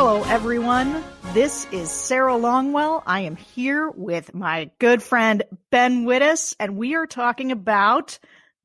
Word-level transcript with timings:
Hello, 0.00 0.22
everyone. 0.22 1.02
This 1.34 1.66
is 1.72 1.90
Sarah 1.90 2.34
Longwell. 2.34 3.02
I 3.04 3.22
am 3.22 3.34
here 3.34 3.90
with 3.90 4.32
my 4.32 4.70
good 4.78 5.02
friend 5.02 5.42
Ben 5.72 6.04
Wittes, 6.04 6.54
and 6.60 6.76
we 6.76 6.94
are 6.94 7.08
talking 7.08 7.50
about 7.50 8.20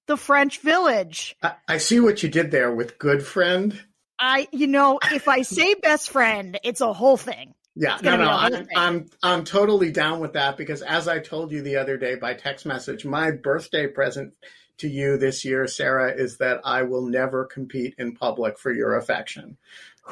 the 0.05 0.15
French 0.15 0.59
Village. 0.59 1.35
I, 1.41 1.55
I 1.67 1.77
see 1.79 1.99
what 1.99 2.21
you 2.21 2.29
did 2.29 2.51
there 2.51 2.71
with 2.71 2.99
good 2.99 3.25
friend. 3.25 3.81
I, 4.19 4.47
you 4.51 4.67
know, 4.67 4.99
if 5.11 5.27
I 5.27 5.41
say 5.41 5.73
best 5.73 6.11
friend, 6.11 6.59
it's 6.63 6.81
a 6.81 6.93
whole 6.93 7.17
thing. 7.17 7.55
Yeah, 7.75 7.97
no, 8.03 8.15
no, 8.15 8.29
I'm, 8.29 8.67
I'm, 8.75 9.09
I'm 9.23 9.43
totally 9.43 9.91
down 9.91 10.19
with 10.19 10.33
that 10.33 10.55
because 10.55 10.83
as 10.83 11.07
I 11.07 11.17
told 11.17 11.51
you 11.51 11.63
the 11.63 11.77
other 11.77 11.97
day 11.97 12.13
by 12.13 12.35
text 12.35 12.63
message, 12.67 13.05
my 13.05 13.31
birthday 13.31 13.87
present 13.87 14.33
to 14.77 14.87
you 14.87 15.17
this 15.17 15.45
year, 15.45 15.65
Sarah, 15.65 16.13
is 16.13 16.37
that 16.37 16.61
I 16.63 16.83
will 16.83 17.07
never 17.07 17.45
compete 17.45 17.95
in 17.97 18.13
public 18.13 18.59
for 18.59 18.71
your 18.71 18.97
affection. 18.97 19.57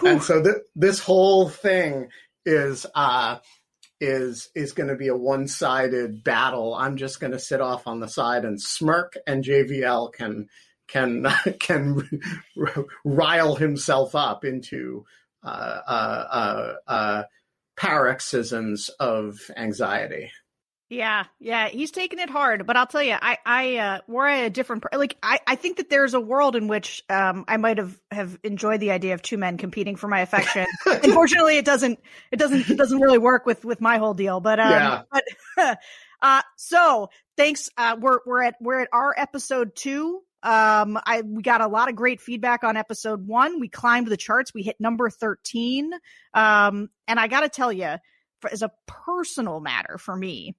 And 0.05 0.23
so 0.23 0.41
th- 0.41 0.55
this 0.76 1.00
whole 1.00 1.50
thing 1.50 2.09
is 2.45 2.86
uh, 2.95 3.38
is 3.99 4.49
is 4.55 4.73
going 4.73 4.90
to 4.90 4.95
be 4.95 5.09
a 5.09 5.16
one 5.16 5.48
sided 5.48 6.23
battle. 6.23 6.73
I'm 6.73 6.98
just 6.98 7.20
going 7.20 7.32
to 7.32 7.40
sit 7.40 7.62
off 7.62 7.88
on 7.88 7.99
the 7.99 8.08
side 8.08 8.46
and 8.46 8.59
smirk, 8.59 9.13
and 9.27 9.44
JVL 9.44 10.13
can 10.13 10.48
can 10.88 11.27
can 11.59 12.09
rile 13.05 13.55
himself 13.55 14.16
up 14.16 14.44
into 14.44 15.05
uh, 15.44 15.80
uh, 15.88 16.27
uh, 16.32 16.91
uh 16.91 17.23
paroxysms 17.76 18.90
of 18.99 19.40
anxiety. 19.55 20.32
Yeah, 20.91 21.23
yeah, 21.40 21.70
he's 21.70 21.90
taking 21.90 22.20
it 22.20 22.30
hard, 22.30 22.68
but 22.68 22.76
I'll 22.76 22.86
tell 22.86 23.02
you, 23.02 23.16
I, 23.20 23.38
I, 23.45 23.77
uh, 23.77 23.99
we're 24.09 24.27
at 24.27 24.48
a 24.48 24.49
different, 24.49 24.84
like, 24.94 25.16
I, 25.23 25.40
I 25.48 25.55
think 25.55 25.77
that 25.77 25.90
there's 25.90 26.13
a 26.13 26.20
world 26.20 26.58
in 26.58 26.68
which, 26.68 27.02
um, 27.09 27.45
I 27.48 27.55
might 27.55 27.77
have, 27.77 27.98
have 28.12 28.38
enjoyed 28.44 28.82
the 28.82 28.91
idea 28.91 29.13
of 29.13 29.22
two 29.22 29.38
men 29.38 29.58
competing 29.58 29.96
for 29.96 30.09
my 30.09 30.20
affection. 30.20 30.66
Unfortunately, 30.85 31.57
it 31.57 31.63
doesn't, 31.63 31.98
it 32.29 32.35
doesn't, 32.35 32.70
it 32.70 32.77
doesn't 32.77 32.99
really 32.99 33.20
work 33.20 33.46
with, 33.46 33.63
with 33.63 33.79
my 33.79 33.99
whole 33.99 34.13
deal, 34.13 34.41
but, 34.41 34.60
um, 34.60 34.70
yeah. 34.70 35.01
but, 35.10 35.79
uh, 36.21 36.41
so 36.57 37.10
thanks. 37.38 37.70
Uh, 37.77 37.96
we're, 37.98 38.20
we're 38.26 38.44
at, 38.44 38.55
we're 38.60 38.82
at 38.82 38.90
our 38.91 39.16
episode 39.18 39.77
two. 39.77 40.20
Um, 40.44 40.99
I, 41.05 41.21
we 41.21 41.41
got 41.41 41.62
a 41.62 41.68
lot 41.68 41.88
of 41.88 41.96
great 41.96 42.20
feedback 42.20 42.66
on 42.66 42.76
episode 42.76 43.26
one. 43.26 43.62
We 43.62 43.70
climbed 43.70 44.07
the 44.07 44.18
charts. 44.18 44.54
We 44.54 44.62
hit 44.62 44.76
number 44.82 45.10
13. 45.10 45.94
Um, 46.34 46.90
and 47.07 47.18
I 47.18 47.29
got 47.29 47.41
to 47.41 47.49
tell 47.49 47.71
you, 47.71 47.96
as 48.51 48.62
a 48.62 48.71
personal 48.88 49.62
matter 49.62 49.98
for 49.98 50.13
me, 50.16 50.57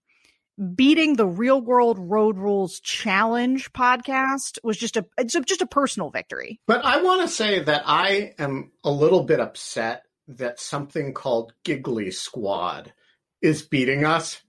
beating 0.74 1.16
the 1.16 1.26
real 1.26 1.60
world 1.60 1.98
road 1.98 2.38
rules 2.38 2.80
challenge 2.80 3.72
podcast 3.72 4.58
was 4.62 4.76
just 4.76 4.96
a 4.96 5.06
it's 5.18 5.34
just 5.34 5.62
a 5.62 5.66
personal 5.66 6.10
victory. 6.10 6.60
But 6.66 6.84
I 6.84 7.02
want 7.02 7.22
to 7.22 7.28
say 7.28 7.60
that 7.60 7.82
I 7.86 8.34
am 8.38 8.72
a 8.84 8.90
little 8.90 9.24
bit 9.24 9.40
upset 9.40 10.04
that 10.28 10.60
something 10.60 11.14
called 11.14 11.52
Giggly 11.64 12.10
Squad 12.10 12.92
is 13.40 13.62
beating 13.62 14.04
us. 14.04 14.40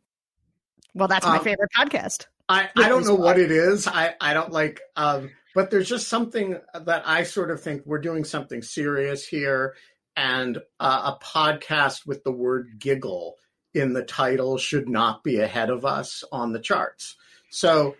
Well, 0.93 1.07
that's 1.07 1.25
my 1.25 1.37
um, 1.37 1.43
favorite 1.43 1.71
podcast. 1.75 2.27
I, 2.47 2.69
I 2.77 2.89
don't 2.89 3.05
know 3.05 3.15
what 3.15 3.39
it 3.39 3.51
is. 3.51 3.87
I, 3.87 4.15
I 4.19 4.33
don't 4.33 4.51
like 4.51 4.81
um 4.95 5.31
but 5.53 5.69
there's 5.69 5.89
just 5.89 6.07
something 6.07 6.57
that 6.73 7.03
I 7.05 7.23
sort 7.23 7.51
of 7.51 7.61
think 7.61 7.83
we're 7.85 7.99
doing 7.99 8.23
something 8.23 8.61
serious 8.61 9.25
here 9.25 9.75
and 10.15 10.57
uh, 10.79 11.13
a 11.13 11.23
podcast 11.23 12.05
with 12.05 12.23
the 12.23 12.31
word 12.31 12.79
giggle 12.79 13.35
in 13.73 13.93
the 13.93 14.03
title 14.03 14.57
should 14.57 14.87
not 14.87 15.23
be 15.23 15.39
ahead 15.39 15.69
of 15.69 15.85
us 15.85 16.23
on 16.31 16.53
the 16.53 16.59
charts. 16.59 17.15
So 17.49 17.95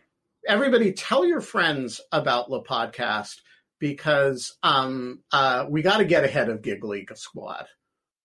everybody 0.48 0.92
tell 0.92 1.26
your 1.26 1.42
friends 1.42 2.02
about 2.12 2.50
the 2.50 2.62
podcast 2.62 3.42
because 3.80 4.58
um, 4.64 5.24
uh, 5.32 5.66
we 5.70 5.82
got 5.82 5.98
to 5.98 6.06
get 6.06 6.24
ahead 6.24 6.50
of 6.50 6.62
Giggly 6.62 7.08
Squad. 7.16 7.66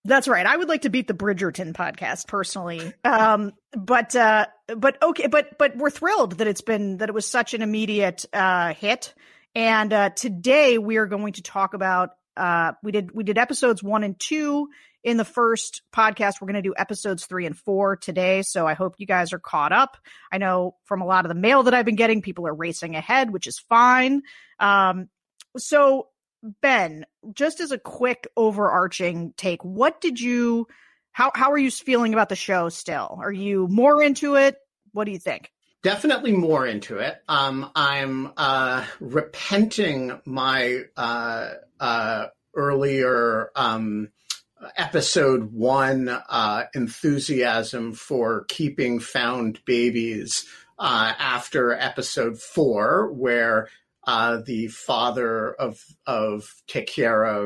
That's 0.04 0.28
right. 0.28 0.46
I 0.46 0.56
would 0.56 0.68
like 0.68 0.82
to 0.82 0.90
beat 0.90 1.08
the 1.08 1.14
Bridgerton 1.14 1.72
podcast 1.72 2.28
personally. 2.28 2.94
Um, 3.04 3.52
but, 3.72 4.14
uh, 4.14 4.46
but 4.76 5.02
okay, 5.02 5.26
but, 5.26 5.58
but 5.58 5.76
we're 5.76 5.90
thrilled 5.90 6.38
that 6.38 6.46
it's 6.46 6.60
been, 6.60 6.98
that 6.98 7.08
it 7.08 7.14
was 7.14 7.26
such 7.26 7.52
an 7.54 7.62
immediate, 7.62 8.24
uh, 8.32 8.72
hit. 8.74 9.14
And, 9.54 9.92
uh, 9.92 10.10
today 10.10 10.78
we 10.78 10.98
are 10.98 11.06
going 11.06 11.32
to 11.34 11.42
talk 11.42 11.74
about, 11.74 12.10
uh, 12.38 12.72
we 12.82 12.92
did, 12.92 13.10
we 13.12 13.24
did 13.24 13.38
episodes 13.38 13.82
one 13.82 14.04
and 14.04 14.18
two 14.18 14.68
in 15.04 15.16
the 15.16 15.24
first 15.24 15.82
podcast. 15.94 16.34
We're 16.40 16.46
going 16.46 16.62
to 16.62 16.68
do 16.68 16.74
episodes 16.76 17.26
three 17.26 17.46
and 17.46 17.56
four 17.56 17.96
today. 17.96 18.42
So 18.42 18.66
I 18.66 18.74
hope 18.74 18.94
you 18.98 19.06
guys 19.06 19.32
are 19.32 19.38
caught 19.38 19.72
up. 19.72 19.96
I 20.32 20.38
know 20.38 20.76
from 20.84 21.02
a 21.02 21.06
lot 21.06 21.24
of 21.24 21.28
the 21.28 21.34
mail 21.34 21.64
that 21.64 21.74
I've 21.74 21.84
been 21.84 21.96
getting, 21.96 22.22
people 22.22 22.46
are 22.46 22.54
racing 22.54 22.96
ahead, 22.96 23.32
which 23.32 23.46
is 23.46 23.58
fine. 23.58 24.22
Um, 24.58 25.08
so, 25.56 26.08
Ben, 26.62 27.04
just 27.32 27.60
as 27.60 27.72
a 27.72 27.78
quick 27.78 28.28
overarching 28.36 29.34
take, 29.36 29.64
what 29.64 30.00
did 30.00 30.20
you, 30.20 30.66
how, 31.12 31.32
how 31.34 31.52
are 31.52 31.58
you 31.58 31.70
feeling 31.70 32.12
about 32.12 32.28
the 32.28 32.36
show 32.36 32.68
still? 32.68 33.18
Are 33.20 33.32
you 33.32 33.66
more 33.68 34.02
into 34.02 34.36
it? 34.36 34.56
What 34.92 35.04
do 35.04 35.12
you 35.12 35.18
think? 35.18 35.50
Definitely 35.82 36.32
more 36.32 36.66
into 36.66 36.98
it. 36.98 37.22
Um, 37.28 37.70
I'm 37.74 38.32
uh, 38.36 38.84
repenting 39.00 40.20
my 40.24 40.82
uh, 40.96 41.00
uh, 41.00 41.54
earlier 42.54 43.50
um, 43.54 44.08
episode 44.76 45.52
one 45.52 46.08
uh, 46.08 46.64
enthusiasm 46.74 47.92
for 47.92 48.44
keeping 48.48 49.00
found 49.00 49.64
babies 49.64 50.46
uh, 50.78 51.12
after 51.18 51.72
episode 51.72 52.40
four, 52.40 53.12
where 53.12 53.68
uh, 54.06 54.38
the 54.44 54.68
father 54.68 55.52
of 55.54 55.84
of 56.06 56.54
Te 56.66 56.86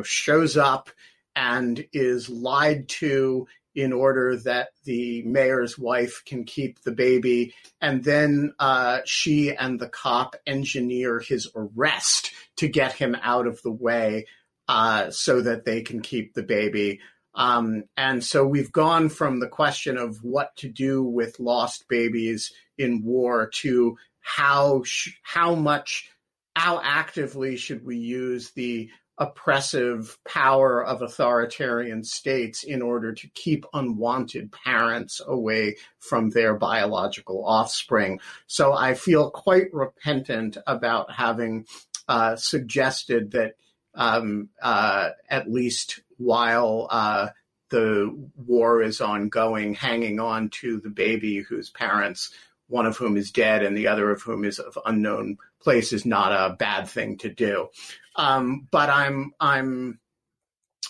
shows 0.05 0.57
up 0.57 0.91
and 1.35 1.87
is 1.93 2.29
lied 2.29 2.89
to 2.89 3.47
in 3.75 3.93
order 3.93 4.37
that 4.37 4.69
the 4.85 5.23
mayor's 5.23 5.79
wife 5.79 6.23
can 6.27 6.45
keep 6.45 6.83
the 6.83 6.93
baby. 6.93 7.55
And 7.81 8.05
then 8.05 8.53
uh, 8.59 9.01
she 9.05 9.55
and 9.55 9.81
the 9.81 9.89
cop 9.89 10.37
engineer 10.47 11.21
his 11.21 11.51
arrest 11.55 12.33
to 12.57 12.69
get 12.69 12.93
him 12.93 13.17
out 13.23 13.47
of 13.47 13.63
the 13.63 13.73
way 13.73 14.27
uh, 14.69 15.11
so 15.11 15.41
that 15.41 15.65
they 15.65 15.83
can 15.83 16.01
keep 16.03 16.35
the 16.35 16.43
baby. 16.43 17.01
Um, 17.35 17.85
and 17.97 18.23
so 18.23 18.47
we've 18.47 18.73
gone 18.73 19.09
from 19.09 19.41
the 19.41 19.49
question 19.49 19.97
of 19.97 20.23
what 20.23 20.55
to 20.57 20.69
do 20.69 21.03
with 21.03 21.41
lost 21.41 21.87
babies 21.89 22.53
in 22.77 23.03
war 23.03 23.51
to 23.61 23.97
how 24.21 24.83
sh- 24.85 25.19
how 25.23 25.55
much 25.55 26.11
how 26.55 26.81
actively 26.83 27.57
should 27.57 27.85
we 27.85 27.97
use 27.97 28.53
the 28.53 28.91
oppressive 29.19 30.19
power 30.27 30.85
of 30.85 31.03
authoritarian 31.03 32.03
states 32.03 32.65
in 32.65 32.83
order 32.83 33.13
to 33.13 33.29
keep 33.35 33.65
unwanted 33.75 34.51
parents 34.53 35.21
away 35.27 35.77
from 35.99 36.31
their 36.31 36.55
biological 36.55 37.45
offspring. 37.47 38.21
So 38.47 38.73
I 38.73 38.95
feel 38.95 39.31
quite 39.31 39.73
repentant 39.73 40.57
about 40.67 41.13
having 41.13 41.67
uh, 42.09 42.37
suggested 42.37 43.33
that 43.33 43.55
um, 43.95 44.49
uh, 44.61 45.11
at 45.29 45.51
least 45.51 46.01
while 46.17 46.89
uh, 46.91 47.29
the 47.69 48.31
war 48.37 48.83
is 48.83 49.01
ongoing, 49.01 49.75
hanging 49.75 50.21
on 50.21 50.49
to 50.51 50.81
the 50.81 50.91
baby 50.91 51.39
whose 51.39 51.71
parents, 51.71 52.31
one 52.69 52.87
of 52.87 52.97
whom 52.97 53.17
is 53.17 53.31
dead 53.31 53.63
and 53.63 53.77
the 53.77 53.89
other 53.89 54.11
of 54.11 54.23
whom 54.23 54.45
is 54.45 54.59
of 54.59 54.79
unknown 54.87 55.37
place, 55.61 55.93
is 55.93 56.07
not 56.07 56.33
a 56.33 56.55
bad 56.55 56.89
thing 56.89 57.19
to 57.19 57.29
do. 57.29 57.69
Um, 58.17 58.69
but 58.71 58.91
I'm 58.91 59.33
I'm 59.41 60.01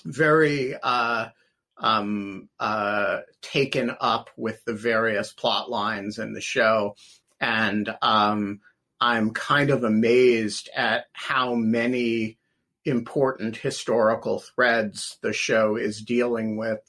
very 0.05 0.75
uh, 0.75 1.29
um, 1.77 2.49
uh, 2.59 3.21
taken 3.41 3.95
up 4.01 4.31
with 4.37 4.65
the 4.65 4.75
various 4.75 5.33
plot 5.33 5.71
lines 5.71 6.19
in 6.19 6.33
the 6.33 6.41
show, 6.41 6.97
and 7.41 7.95
um, 8.03 8.61
I'm 9.01 9.33
kind 9.33 9.71
of 9.71 9.85
amazed 9.85 10.71
at 10.75 11.07
how 11.13 11.55
many 11.55 12.39
important 12.85 13.57
historical 13.57 14.41
threads 14.41 15.19
the 15.23 15.33
show 15.33 15.77
is 15.77 16.03
dealing 16.03 16.57
with 16.57 16.81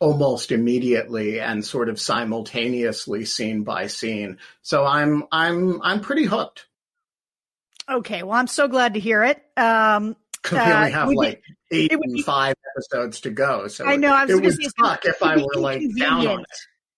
almost 0.00 0.50
immediately 0.50 1.40
and 1.40 1.64
sort 1.64 1.88
of 1.88 2.00
simultaneously 2.00 3.24
scene 3.24 3.62
by 3.64 3.86
scene. 3.86 4.38
So 4.62 4.84
I'm 4.84 5.24
I'm 5.30 5.80
I'm 5.82 6.00
pretty 6.00 6.24
hooked. 6.24 6.66
Okay, 7.90 8.22
well 8.22 8.38
I'm 8.38 8.46
so 8.46 8.68
glad 8.68 8.94
to 8.94 9.00
hear 9.00 9.24
it. 9.24 9.42
Um 9.56 10.16
we 10.50 10.58
only 10.58 10.72
uh, 10.72 10.88
have 10.90 11.08
like 11.10 11.42
eight 11.70 11.92
and 11.92 12.14
be, 12.14 12.22
five 12.22 12.54
episodes 12.74 13.20
to 13.22 13.30
go. 13.30 13.68
So 13.68 13.84
I 13.84 13.96
know 13.96 14.12
I 14.12 14.24
was 14.24 14.38
it 14.38 14.42
would 14.42 14.72
suck 14.78 15.04
if 15.04 15.22
I 15.22 15.36
were 15.36 15.60
like 15.60 15.82
down 15.98 16.26
on 16.26 16.40
it. 16.40 16.46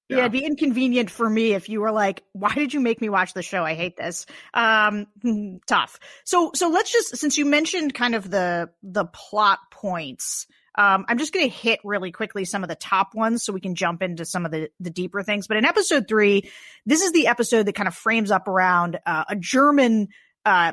Yeah. 0.09 0.17
yeah. 0.17 0.23
it'd 0.25 0.33
be 0.33 0.45
inconvenient 0.45 1.11
for 1.11 1.29
me 1.29 1.55
if 1.55 1.69
you 1.69 1.81
were 1.81 1.91
like, 1.91 2.23
"Why 2.33 2.55
did 2.55 2.75
you 2.75 2.81
make 2.81 3.01
me 3.01 3.09
watch 3.09 3.35
the 3.35 3.43
show? 3.43 3.65
I 3.65 3.75
hate 3.75 3.97
this." 3.97 4.27
Um, 4.55 5.07
tough. 5.67 5.99
So, 6.25 6.53
so 6.55 6.69
let's 6.69 6.93
just 6.93 7.17
since 7.17 7.37
you 7.37 7.47
mentioned 7.47 7.95
kind 7.95 8.15
of 8.15 8.31
the 8.31 8.71
the 8.83 9.07
plot 9.07 9.59
points. 9.71 10.47
Um, 10.75 11.05
I'm 11.07 11.19
just 11.19 11.35
going 11.35 11.47
to 11.47 11.55
hit 11.55 11.81
really 11.85 12.13
quickly 12.13 12.47
some 12.47 12.63
of 12.63 12.69
the 12.71 12.75
top 12.75 13.15
ones 13.15 13.45
so 13.45 13.53
we 13.53 13.61
can 13.61 13.75
jump 13.75 14.03
into 14.03 14.25
some 14.25 14.47
of 14.47 14.53
the, 14.53 14.71
the 14.81 14.89
deeper 14.89 15.23
things. 15.23 15.47
But 15.47 15.59
in 15.59 15.67
episode 15.67 16.09
three, 16.09 16.51
this 16.87 17.03
is 17.03 17.13
the 17.13 17.27
episode 17.27 17.65
that 17.65 17.75
kind 17.75 17.89
of 17.89 17.95
frames 17.95 18.31
up 18.31 18.49
around 18.49 18.99
uh, 19.05 19.25
a 19.29 19.37
German 19.37 20.09
uh, 20.47 20.73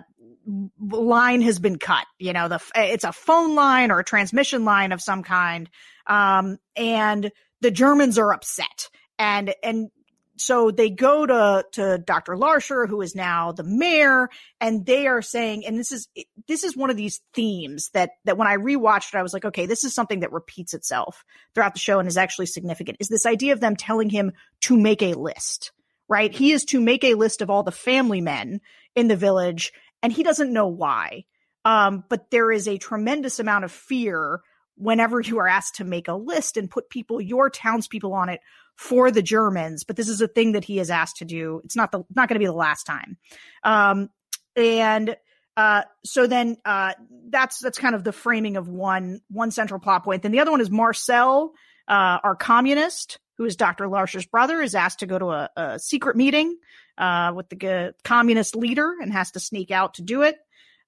line 0.79 1.41
has 1.41 1.59
been 1.59 1.77
cut. 1.77 2.05
You 2.17 2.33
know, 2.33 2.47
the 2.47 2.59
it's 2.75 3.03
a 3.03 3.11
phone 3.11 3.55
line 3.55 3.91
or 3.91 3.99
a 3.99 4.03
transmission 4.03 4.65
line 4.65 4.91
of 4.91 5.01
some 5.01 5.23
kind 5.23 5.69
Um, 6.09 6.57
and 6.75 7.31
the 7.61 7.71
Germans 7.71 8.17
are 8.17 8.33
upset. 8.33 8.89
And, 9.17 9.53
and 9.63 9.89
so 10.37 10.71
they 10.71 10.89
go 10.89 11.25
to 11.25 11.65
to 11.73 11.97
Dr. 11.97 12.37
Larcher, 12.37 12.87
who 12.87 13.01
is 13.01 13.13
now 13.13 13.51
the 13.51 13.63
mayor, 13.63 14.29
and 14.61 14.85
they 14.85 15.05
are 15.05 15.21
saying, 15.21 15.65
and 15.65 15.77
this 15.77 15.91
is 15.91 16.07
this 16.47 16.63
is 16.63 16.77
one 16.77 16.89
of 16.89 16.95
these 16.95 17.21
themes 17.33 17.89
that 17.93 18.11
that 18.23 18.37
when 18.37 18.47
I 18.47 18.55
rewatched 18.55 19.13
it, 19.13 19.17
I 19.17 19.21
was 19.21 19.33
like, 19.33 19.43
okay, 19.43 19.65
this 19.65 19.83
is 19.83 19.93
something 19.93 20.21
that 20.21 20.31
repeats 20.31 20.73
itself 20.73 21.25
throughout 21.53 21.73
the 21.73 21.79
show 21.79 21.99
and 21.99 22.07
is 22.07 22.17
actually 22.17 22.45
significant. 22.45 22.97
Is 23.01 23.09
this 23.09 23.25
idea 23.25 23.51
of 23.51 23.59
them 23.59 23.75
telling 23.75 24.09
him 24.09 24.31
to 24.61 24.77
make 24.77 25.01
a 25.01 25.13
list, 25.13 25.73
right? 26.07 26.33
He 26.33 26.53
is 26.53 26.63
to 26.65 26.79
make 26.79 27.03
a 27.03 27.15
list 27.15 27.41
of 27.41 27.49
all 27.49 27.63
the 27.63 27.71
family 27.73 28.21
men 28.21 28.61
in 28.95 29.09
the 29.09 29.17
village, 29.17 29.73
and 30.01 30.11
he 30.13 30.23
doesn't 30.23 30.53
know 30.53 30.67
why. 30.67 31.25
Um, 31.65 32.03
but 32.09 32.31
there 32.31 32.51
is 32.51 32.67
a 32.67 32.77
tremendous 32.77 33.39
amount 33.39 33.65
of 33.65 33.71
fear 33.71 34.41
whenever 34.75 35.19
you 35.19 35.39
are 35.39 35.47
asked 35.47 35.75
to 35.75 35.83
make 35.83 36.07
a 36.07 36.13
list 36.13 36.55
and 36.55 36.71
put 36.71 36.89
people, 36.89 37.19
your 37.19 37.49
townspeople 37.49 38.13
on 38.13 38.29
it 38.29 38.39
for 38.77 39.11
the 39.11 39.21
Germans, 39.21 39.83
but 39.83 39.97
this 39.97 40.07
is 40.07 40.21
a 40.21 40.27
thing 40.27 40.53
that 40.53 40.63
he 40.63 40.79
is 40.79 40.89
asked 40.89 41.17
to 41.17 41.25
do. 41.25 41.59
It's 41.65 41.75
not 41.75 41.91
the 41.91 42.05
not 42.15 42.29
going 42.29 42.35
to 42.35 42.39
be 42.39 42.45
the 42.45 42.53
last 42.53 42.85
time. 42.85 43.17
Um, 43.61 44.09
and 44.55 45.17
uh, 45.57 45.81
so 46.05 46.27
then 46.27 46.55
uh, 46.63 46.93
that's 47.27 47.59
that's 47.59 47.77
kind 47.77 47.93
of 47.93 48.05
the 48.05 48.13
framing 48.13 48.55
of 48.55 48.69
one 48.69 49.19
one 49.29 49.51
central 49.51 49.81
plot 49.81 50.05
point. 50.05 50.23
Then 50.23 50.31
the 50.31 50.39
other 50.39 50.51
one 50.51 50.61
is 50.61 50.71
Marcel, 50.71 51.51
uh, 51.89 52.19
our 52.23 52.37
communist, 52.37 53.19
who 53.37 53.43
is 53.43 53.57
Dr. 53.57 53.89
Larcher's 53.89 54.25
brother, 54.25 54.61
is 54.61 54.75
asked 54.75 54.99
to 54.99 55.07
go 55.07 55.19
to 55.19 55.25
a, 55.25 55.49
a 55.57 55.79
secret 55.79 56.15
meeting 56.15 56.57
uh, 56.99 57.31
with 57.35 57.49
the 57.49 57.95
communist 58.03 58.55
leader 58.55 58.93
and 59.01 59.11
has 59.11 59.31
to 59.31 59.39
sneak 59.39 59.71
out 59.71 59.95
to 59.95 60.01
do 60.01 60.21
it. 60.21 60.37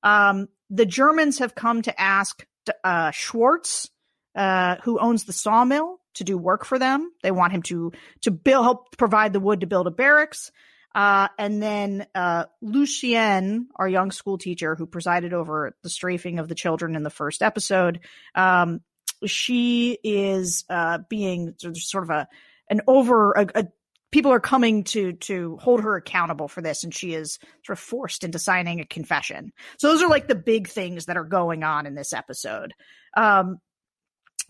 Um, 0.03 0.49
the 0.69 0.85
Germans 0.85 1.39
have 1.39 1.55
come 1.55 1.81
to 1.83 2.01
ask 2.01 2.45
uh, 2.83 3.11
Schwartz, 3.11 3.89
uh, 4.35 4.75
who 4.83 4.99
owns 4.99 5.23
the 5.23 5.33
sawmill, 5.33 5.99
to 6.15 6.23
do 6.23 6.37
work 6.37 6.65
for 6.65 6.77
them. 6.77 7.11
They 7.23 7.31
want 7.31 7.53
him 7.53 7.61
to 7.63 7.93
to 8.21 8.31
build 8.31 8.65
help 8.65 8.97
provide 8.97 9.33
the 9.33 9.39
wood 9.39 9.61
to 9.61 9.67
build 9.67 9.87
a 9.87 9.91
barracks. 9.91 10.51
Uh, 10.93 11.29
and 11.39 11.63
then 11.63 12.05
uh, 12.13 12.45
Lucienne, 12.61 13.67
our 13.77 13.87
young 13.87 14.11
school 14.11 14.37
teacher 14.37 14.75
who 14.75 14.85
presided 14.85 15.33
over 15.33 15.73
the 15.83 15.89
strafing 15.89 16.37
of 16.37 16.49
the 16.49 16.55
children 16.55 16.95
in 16.95 17.03
the 17.03 17.09
first 17.09 17.41
episode, 17.41 18.01
um, 18.35 18.81
she 19.25 19.97
is 20.03 20.65
uh, 20.69 20.97
being 21.09 21.55
sort 21.57 22.03
of 22.03 22.09
a 22.09 22.27
an 22.69 22.81
over 22.87 23.31
a, 23.33 23.47
a, 23.55 23.67
people 24.11 24.31
are 24.31 24.39
coming 24.39 24.83
to 24.83 25.13
to 25.13 25.57
hold 25.57 25.81
her 25.81 25.95
accountable 25.95 26.47
for 26.47 26.61
this, 26.61 26.83
and 26.83 26.93
she 26.93 27.13
is 27.13 27.39
sort 27.65 27.77
of 27.77 27.83
forced 27.83 28.23
into 28.23 28.39
signing 28.39 28.79
a 28.79 28.85
confession. 28.85 29.51
So 29.77 29.87
those 29.87 30.03
are 30.03 30.09
like 30.09 30.27
the 30.27 30.35
big 30.35 30.67
things 30.67 31.05
that 31.05 31.17
are 31.17 31.23
going 31.23 31.63
on 31.63 31.85
in 31.85 31.95
this 31.95 32.13
episode. 32.13 32.73
Um, 33.15 33.59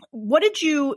what 0.10 0.42
did 0.42 0.62
you 0.62 0.96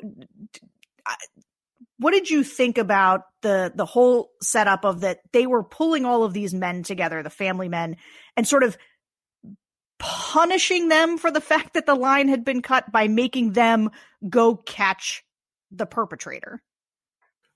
what 1.99 2.13
did 2.13 2.31
you 2.31 2.43
think 2.43 2.79
about 2.79 3.23
the 3.43 3.73
the 3.75 3.85
whole 3.85 4.31
setup 4.43 4.85
of 4.85 5.01
that 5.01 5.21
they 5.33 5.47
were 5.47 5.63
pulling 5.63 6.05
all 6.05 6.25
of 6.25 6.33
these 6.33 6.55
men 6.55 6.83
together 6.83 7.23
the 7.23 7.31
family 7.31 7.69
men 7.69 7.97
and 8.37 8.49
sort 8.49 8.63
of 8.63 8.77
punishing 9.99 10.89
them 10.89 11.19
for 11.19 11.31
the 11.31 11.41
fact 11.41 11.75
that 11.75 11.87
the 11.87 11.95
line 11.95 12.29
had 12.29 12.45
been 12.45 12.63
cut 12.63 12.91
by 12.91 13.09
making 13.09 13.53
them 13.53 13.91
go 14.29 14.57
catch 14.57 15.23
the 15.71 15.87
perpetrator 15.87 16.63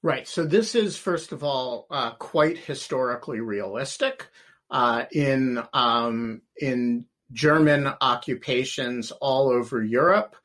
right 0.03 0.27
so 0.29 0.45
this 0.45 0.75
is 0.75 0.97
first 0.97 1.33
of 1.33 1.43
all 1.43 1.87
uh, 1.91 2.11
quite 2.13 2.59
historically 2.59 3.41
realistic 3.41 4.29
uh, 4.71 5.05
in 5.13 5.63
um, 5.73 6.43
in 6.57 7.05
german 7.33 7.89
occupations 8.01 9.11
all 9.13 9.51
over 9.51 9.83
europe 9.83 10.37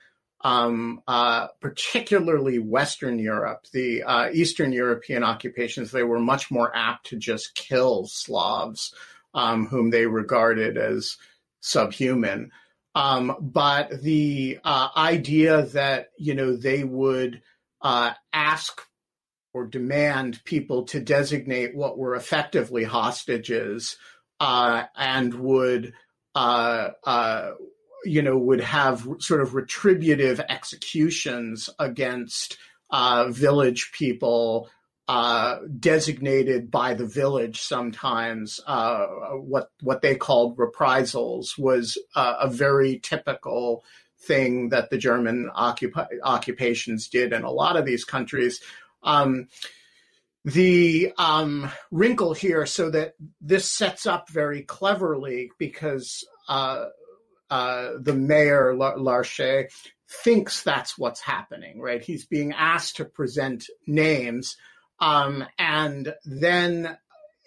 um, 0.43 1.01
uh, 1.07 1.47
particularly 1.61 2.59
Western 2.59 3.17
Europe, 3.17 3.65
the 3.71 4.03
uh, 4.03 4.29
Eastern 4.33 4.73
European 4.73 5.23
occupations, 5.23 5.91
they 5.91 6.03
were 6.03 6.19
much 6.19 6.51
more 6.51 6.75
apt 6.75 7.07
to 7.07 7.15
just 7.15 7.55
kill 7.55 8.05
Slavs, 8.07 8.93
um, 9.33 9.67
whom 9.67 9.89
they 9.89 10.05
regarded 10.05 10.77
as 10.77 11.17
subhuman. 11.61 12.51
Um, 12.93 13.37
but 13.39 14.01
the 14.01 14.59
uh, 14.63 14.89
idea 14.95 15.63
that 15.67 16.09
you 16.17 16.35
know 16.35 16.55
they 16.55 16.83
would 16.83 17.41
uh, 17.81 18.11
ask 18.33 18.81
or 19.53 19.65
demand 19.65 20.43
people 20.45 20.83
to 20.83 20.99
designate 20.99 21.75
what 21.75 21.97
were 21.97 22.15
effectively 22.15 22.83
hostages 22.83 23.97
uh, 24.39 24.83
and 24.95 25.33
would 25.35 25.93
uh, 26.35 26.89
you 28.03 28.21
know, 28.21 28.37
would 28.37 28.61
have 28.61 29.07
sort 29.19 29.41
of 29.41 29.55
retributive 29.55 30.39
executions 30.49 31.69
against 31.79 32.57
uh, 32.91 33.27
village 33.29 33.91
people 33.93 34.69
uh, 35.07 35.57
designated 35.79 36.71
by 36.71 36.93
the 36.93 37.05
village 37.05 37.61
sometimes 37.61 38.61
uh, 38.67 39.05
what 39.35 39.69
what 39.81 40.01
they 40.01 40.15
called 40.15 40.57
reprisals 40.57 41.57
was 41.57 41.97
uh, 42.15 42.35
a 42.39 42.49
very 42.49 42.99
typical 42.99 43.83
thing 44.17 44.69
that 44.69 44.89
the 44.89 44.97
German 44.97 45.49
occupations 45.53 47.09
did 47.09 47.33
in 47.33 47.43
a 47.43 47.51
lot 47.51 47.75
of 47.75 47.85
these 47.85 48.05
countries. 48.05 48.61
Um, 49.03 49.47
the 50.45 51.13
um, 51.17 51.71
wrinkle 51.91 52.33
here, 52.33 52.65
so 52.65 52.89
that 52.89 53.13
this 53.39 53.69
sets 53.71 54.05
up 54.05 54.29
very 54.29 54.63
cleverly 54.63 55.51
because 55.57 56.25
uh, 56.49 56.87
uh, 57.49 57.91
the 57.99 58.13
mayor 58.13 58.75
Larcher 58.75 59.69
thinks 60.09 60.61
that's 60.63 60.97
what's 60.97 61.21
happening, 61.21 61.79
right? 61.79 62.03
He's 62.03 62.25
being 62.25 62.51
asked 62.51 62.97
to 62.97 63.05
present 63.05 63.65
names, 63.87 64.57
um, 64.99 65.45
and 65.57 66.13
then, 66.25 66.97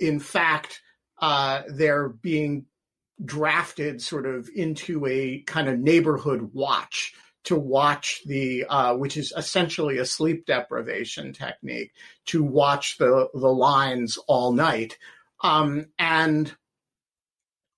in 0.00 0.18
fact, 0.18 0.80
uh, 1.20 1.62
they're 1.68 2.08
being 2.08 2.66
drafted 3.24 4.02
sort 4.02 4.26
of 4.26 4.48
into 4.54 5.06
a 5.06 5.40
kind 5.46 5.68
of 5.68 5.78
neighborhood 5.78 6.50
watch 6.52 7.14
to 7.46 7.56
watch 7.56 8.22
the 8.26 8.64
uh, 8.68 8.94
which 8.96 9.16
is 9.16 9.32
essentially 9.36 9.98
a 9.98 10.04
sleep 10.06 10.46
deprivation 10.46 11.32
technique 11.32 11.92
to 12.26 12.42
watch 12.42 12.98
the 12.98 13.28
the 13.34 13.52
lines 13.52 14.18
all 14.28 14.52
night 14.52 14.98
um, 15.42 15.86
and 15.98 16.54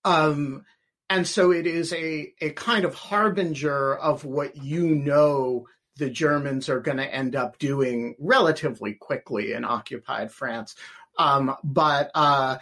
um, 0.05 0.65
and 1.11 1.27
so 1.27 1.51
it 1.51 1.67
is 1.67 1.93
a, 1.93 2.33
a 2.41 2.51
kind 2.51 2.85
of 2.85 2.95
harbinger 2.95 3.97
of 3.97 4.25
what 4.25 4.57
you 4.57 4.95
know 4.95 5.67
the 5.97 6.11
Germans 6.11 6.69
are 6.69 6.81
going 6.81 6.99
to 6.99 7.15
end 7.15 7.35
up 7.35 7.59
doing 7.59 8.15
relatively 8.19 8.95
quickly 8.95 9.53
in 9.53 9.65
occupied 9.65 10.31
France. 10.31 10.75
Um, 11.19 11.57
but 11.65 12.11
uh, 12.15 12.59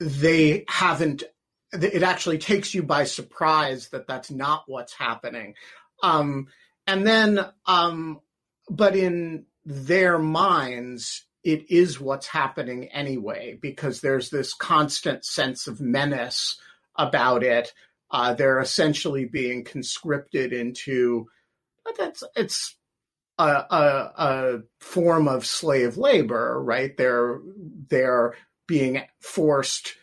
they 0.00 0.64
haven't, 0.68 1.22
it 1.72 2.02
actually 2.02 2.38
takes 2.38 2.74
you 2.74 2.82
by 2.82 3.04
surprise 3.04 3.88
that 3.90 4.06
that's 4.08 4.30
not 4.30 4.64
what's 4.66 4.94
happening. 4.94 5.54
Um, 6.04 6.48
and 6.86 7.06
then, 7.06 7.40
um, 7.66 8.20
but 8.68 8.94
in 8.94 9.46
their 9.64 10.18
minds, 10.18 11.24
it 11.42 11.70
is 11.70 11.98
what's 11.98 12.26
happening 12.26 12.88
anyway, 12.88 13.58
because 13.60 14.00
there's 14.00 14.28
this 14.28 14.52
constant 14.52 15.24
sense 15.24 15.66
of 15.66 15.80
menace 15.80 16.58
about 16.96 17.42
it. 17.42 17.72
Uh, 18.10 18.34
they're 18.34 18.60
essentially 18.60 19.24
being 19.24 19.64
conscripted 19.64 20.52
into 20.52 21.26
that's 21.98 22.22
it's 22.36 22.76
a, 23.38 23.44
a, 23.44 24.12
a, 24.16 24.58
form 24.80 25.28
of 25.28 25.44
slave 25.44 25.96
labor, 25.96 26.62
right? 26.62 26.96
They're 26.96 27.40
they're 27.88 28.34
being 28.66 29.02
forced 29.20 29.94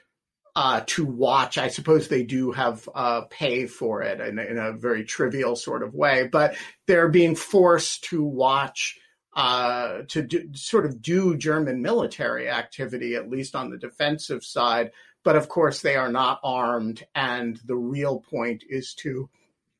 uh, 0.55 0.81
to 0.85 1.05
watch. 1.05 1.57
I 1.57 1.69
suppose 1.69 2.07
they 2.07 2.23
do 2.23 2.51
have 2.51 2.87
uh, 2.93 3.21
pay 3.29 3.67
for 3.67 4.01
it 4.01 4.19
in, 4.19 4.39
in, 4.39 4.57
a 4.57 4.73
very 4.73 5.03
trivial 5.03 5.55
sort 5.55 5.83
of 5.83 5.93
way, 5.93 6.27
but 6.31 6.55
they're 6.87 7.09
being 7.09 7.35
forced 7.35 8.03
to 8.05 8.23
watch. 8.23 8.97
Uh, 9.33 10.01
to 10.09 10.23
do, 10.23 10.53
sort 10.53 10.85
of 10.85 11.01
do 11.01 11.37
German 11.37 11.81
military 11.81 12.49
activity, 12.49 13.15
at 13.15 13.29
least 13.29 13.55
on 13.55 13.69
the 13.69 13.77
defensive 13.77 14.43
side, 14.43 14.91
but 15.23 15.35
of 15.37 15.47
course, 15.47 15.81
they 15.81 15.95
are 15.95 16.11
not 16.11 16.41
armed, 16.43 17.05
and 17.15 17.59
the 17.63 17.75
real 17.75 18.19
point 18.19 18.63
is 18.67 18.93
to 18.95 19.29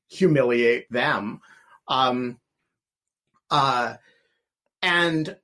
humiliate 0.08 0.92
them. 0.92 1.42
Um, 1.88 2.40
uh, 3.50 3.96
and 4.82 5.36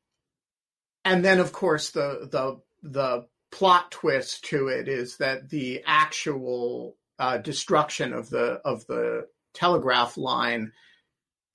and 1.04 1.26
then, 1.26 1.40
of 1.40 1.52
course, 1.52 1.92
the 1.92 2.28
the 2.32 2.62
the 2.84 3.28
plot 3.58 3.90
twist 3.90 4.44
to 4.46 4.68
it 4.68 4.88
is 4.88 5.18
that 5.18 5.50
the 5.50 5.82
actual 5.88 6.96
uh, 7.18 7.40
destruction 7.40 8.14
of 8.14 8.30
the 8.30 8.62
of 8.64 8.86
the 8.86 9.28
telegraph 9.56 10.16
line 10.16 10.72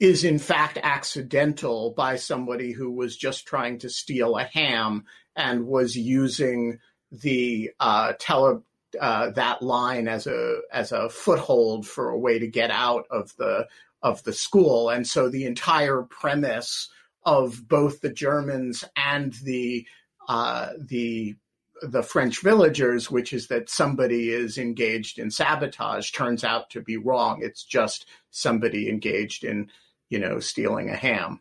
is 0.00 0.24
in 0.24 0.36
fact 0.36 0.80
accidental 0.82 1.94
by 1.96 2.16
somebody 2.16 2.72
who 2.72 2.90
was 2.90 3.16
just 3.16 3.46
trying 3.46 3.78
to 3.78 3.88
steal 3.88 4.36
a 4.36 4.42
ham 4.42 5.04
and 5.36 5.64
was 5.64 5.96
using 5.96 6.76
the 7.12 7.70
uh, 7.78 8.14
tele 8.18 8.62
uh, 9.00 9.30
that 9.30 9.62
line 9.62 10.08
as 10.08 10.26
a 10.26 10.58
as 10.72 10.90
a 10.90 11.08
foothold 11.08 11.86
for 11.86 12.10
a 12.10 12.18
way 12.18 12.36
to 12.36 12.48
get 12.48 12.72
out 12.72 13.06
of 13.12 13.32
the 13.36 13.64
of 14.02 14.24
the 14.24 14.32
school. 14.32 14.90
And 14.90 15.06
so 15.06 15.28
the 15.28 15.44
entire 15.44 16.02
premise 16.02 16.88
of 17.24 17.68
both 17.68 18.00
the 18.00 18.12
Germans 18.12 18.82
and 18.96 19.34
the 19.44 19.86
uh, 20.28 20.70
the 20.80 21.36
the 21.82 22.02
French 22.02 22.40
villagers, 22.40 23.10
which 23.10 23.32
is 23.32 23.48
that 23.48 23.68
somebody 23.68 24.30
is 24.30 24.56
engaged 24.56 25.18
in 25.18 25.30
sabotage, 25.30 26.12
turns 26.12 26.44
out 26.44 26.70
to 26.70 26.80
be 26.80 26.96
wrong. 26.96 27.40
It's 27.42 27.64
just 27.64 28.06
somebody 28.30 28.88
engaged 28.88 29.44
in, 29.44 29.70
you 30.08 30.18
know, 30.18 30.38
stealing 30.40 30.88
a 30.88 30.96
ham. 30.96 31.40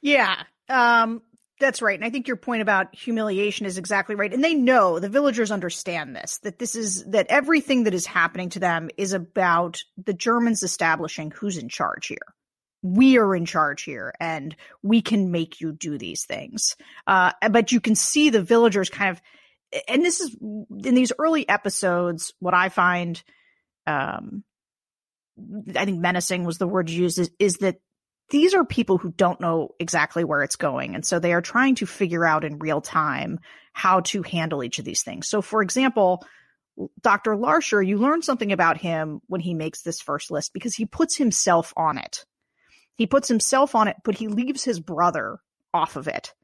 Yeah, 0.00 0.42
um, 0.68 1.22
that's 1.58 1.80
right. 1.80 1.98
And 1.98 2.04
I 2.04 2.10
think 2.10 2.28
your 2.28 2.36
point 2.36 2.62
about 2.62 2.94
humiliation 2.94 3.64
is 3.64 3.78
exactly 3.78 4.14
right. 4.14 4.32
And 4.32 4.44
they 4.44 4.54
know, 4.54 4.98
the 4.98 5.08
villagers 5.08 5.50
understand 5.50 6.14
this, 6.14 6.38
that 6.38 6.58
this 6.58 6.76
is, 6.76 7.04
that 7.04 7.26
everything 7.28 7.84
that 7.84 7.94
is 7.94 8.06
happening 8.06 8.50
to 8.50 8.60
them 8.60 8.90
is 8.96 9.12
about 9.12 9.82
the 9.96 10.12
Germans 10.12 10.62
establishing 10.62 11.30
who's 11.30 11.56
in 11.56 11.68
charge 11.68 12.08
here. 12.08 12.18
We 12.86 13.18
are 13.18 13.34
in 13.34 13.46
charge 13.46 13.82
here 13.82 14.14
and 14.20 14.54
we 14.82 15.02
can 15.02 15.30
make 15.30 15.60
you 15.60 15.72
do 15.72 15.98
these 15.98 16.24
things. 16.24 16.76
Uh, 17.06 17.32
but 17.50 17.72
you 17.72 17.80
can 17.80 17.94
see 17.94 18.30
the 18.30 18.42
villagers 18.42 18.90
kind 18.90 19.10
of, 19.10 19.22
and 19.88 20.04
this 20.04 20.20
is 20.20 20.36
in 20.40 20.94
these 20.94 21.12
early 21.18 21.48
episodes, 21.48 22.32
what 22.38 22.54
I 22.54 22.68
find, 22.68 23.22
um, 23.86 24.44
I 25.74 25.84
think 25.84 25.98
menacing 25.98 26.44
was 26.44 26.58
the 26.58 26.68
word 26.68 26.88
used 26.88 27.18
is, 27.18 27.30
is 27.38 27.56
that 27.58 27.76
these 28.30 28.54
are 28.54 28.64
people 28.64 28.98
who 28.98 29.12
don't 29.12 29.40
know 29.40 29.70
exactly 29.78 30.24
where 30.24 30.42
it's 30.42 30.56
going. 30.56 30.94
And 30.94 31.04
so 31.04 31.18
they 31.18 31.32
are 31.32 31.42
trying 31.42 31.76
to 31.76 31.86
figure 31.86 32.24
out 32.24 32.44
in 32.44 32.58
real 32.58 32.80
time 32.80 33.38
how 33.72 34.00
to 34.00 34.22
handle 34.22 34.64
each 34.64 34.78
of 34.78 34.84
these 34.84 35.02
things. 35.02 35.28
So, 35.28 35.42
for 35.42 35.62
example, 35.62 36.24
Dr. 37.00 37.36
Larcher, 37.36 37.82
you 37.82 37.98
learn 37.98 38.22
something 38.22 38.52
about 38.52 38.78
him 38.78 39.20
when 39.26 39.40
he 39.40 39.54
makes 39.54 39.82
this 39.82 40.00
first 40.00 40.30
list 40.30 40.52
because 40.52 40.74
he 40.74 40.86
puts 40.86 41.16
himself 41.16 41.72
on 41.76 41.98
it. 41.98 42.24
He 42.96 43.06
puts 43.06 43.28
himself 43.28 43.74
on 43.74 43.88
it, 43.88 43.96
but 44.04 44.16
he 44.16 44.28
leaves 44.28 44.64
his 44.64 44.80
brother 44.80 45.38
off 45.72 45.96
of 45.96 46.08
it. 46.08 46.34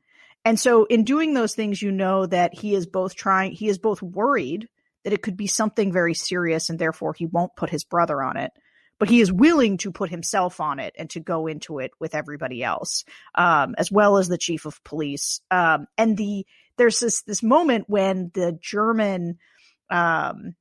And 0.44 0.58
so, 0.58 0.84
in 0.84 1.04
doing 1.04 1.34
those 1.34 1.54
things, 1.54 1.80
you 1.80 1.92
know 1.92 2.26
that 2.26 2.54
he 2.54 2.74
is 2.74 2.86
both 2.86 3.14
trying, 3.14 3.52
he 3.52 3.68
is 3.68 3.78
both 3.78 4.02
worried 4.02 4.68
that 5.04 5.12
it 5.12 5.22
could 5.22 5.36
be 5.36 5.46
something 5.46 5.92
very 5.92 6.14
serious 6.14 6.68
and 6.68 6.78
therefore 6.78 7.14
he 7.14 7.26
won't 7.26 7.56
put 7.56 7.70
his 7.70 7.84
brother 7.84 8.22
on 8.22 8.36
it 8.36 8.52
but 9.02 9.08
he 9.08 9.20
is 9.20 9.32
willing 9.32 9.78
to 9.78 9.90
put 9.90 10.10
himself 10.10 10.60
on 10.60 10.78
it 10.78 10.94
and 10.96 11.10
to 11.10 11.18
go 11.18 11.48
into 11.48 11.80
it 11.80 11.90
with 11.98 12.14
everybody 12.14 12.62
else, 12.62 13.04
um, 13.34 13.74
as 13.76 13.90
well 13.90 14.16
as 14.16 14.28
the 14.28 14.38
chief 14.38 14.64
of 14.64 14.84
police. 14.84 15.40
Um, 15.50 15.88
and 15.98 16.16
the 16.16 16.46
there's 16.76 17.00
this 17.00 17.22
this 17.22 17.42
moment 17.42 17.86
when 17.88 18.30
the 18.32 18.56
German, 18.62 19.38
um, 19.90 20.54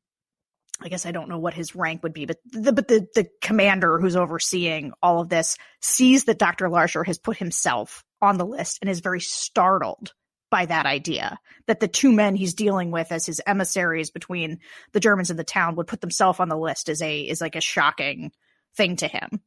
I 0.84 0.90
guess 0.90 1.06
I 1.06 1.12
don't 1.12 1.30
know 1.30 1.38
what 1.38 1.54
his 1.54 1.76
rank 1.76 2.04
would 2.04 2.14
be, 2.14 2.26
but 2.26 2.38
the 2.46 2.74
but 2.74 2.88
the 2.88 3.08
the 3.14 3.28
commander 3.42 4.00
who's 4.00 4.16
overseeing 4.16 4.94
all 5.02 5.22
of 5.22 5.30
this 5.30 5.58
sees 5.80 6.26
that 6.26 6.40
Dr. 6.40 6.70
Larcher 6.70 7.04
has 7.04 7.20
put 7.20 7.38
himself 7.38 8.04
on 8.22 8.38
the 8.38 8.46
list 8.46 8.80
and 8.82 8.90
is 8.90 9.00
very 9.00 9.22
startled 9.22 10.14
by 10.50 10.66
that 10.66 10.86
idea 10.86 11.40
that 11.68 11.80
the 11.80 11.88
two 11.88 12.12
men 12.12 12.36
he's 12.36 12.54
dealing 12.54 12.92
with 12.92 13.12
as 13.12 13.26
his 13.26 13.42
emissaries 13.48 14.12
between 14.12 14.60
the 14.92 15.00
Germans 15.00 15.30
and 15.30 15.40
the 15.40 15.44
town 15.44 15.76
would 15.76 15.88
put 15.88 16.02
themselves 16.02 16.40
on 16.40 16.50
the 16.50 16.58
list 16.58 16.90
is 16.90 17.02
a 17.02 17.22
is 17.22 17.42
like 17.42 17.56
a 17.56 17.62
shocking 17.62 18.32
thing 18.76 18.96
to 18.98 19.08
him. 19.08 19.42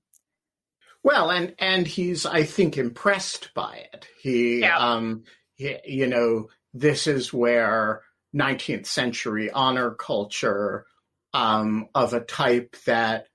Well, 1.03 1.31
and 1.31 1.55
and 1.59 1.87
he's 1.87 2.26
I 2.26 2.45
think 2.45 2.79
impressed 2.79 3.53
by 3.55 3.87
it. 3.93 4.09
He 4.21 4.61
yeah. 4.61 4.79
um 4.79 5.25
he, 5.55 5.76
you 5.85 6.07
know 6.07 6.49
this 6.73 7.07
is 7.07 7.33
where 7.33 8.03
19th 8.35 8.87
century 8.87 9.50
honor 9.50 9.93
culture 9.93 10.87
um 11.35 11.88
of 11.95 12.14
a 12.14 12.21
type 12.21 12.76
that 12.87 13.26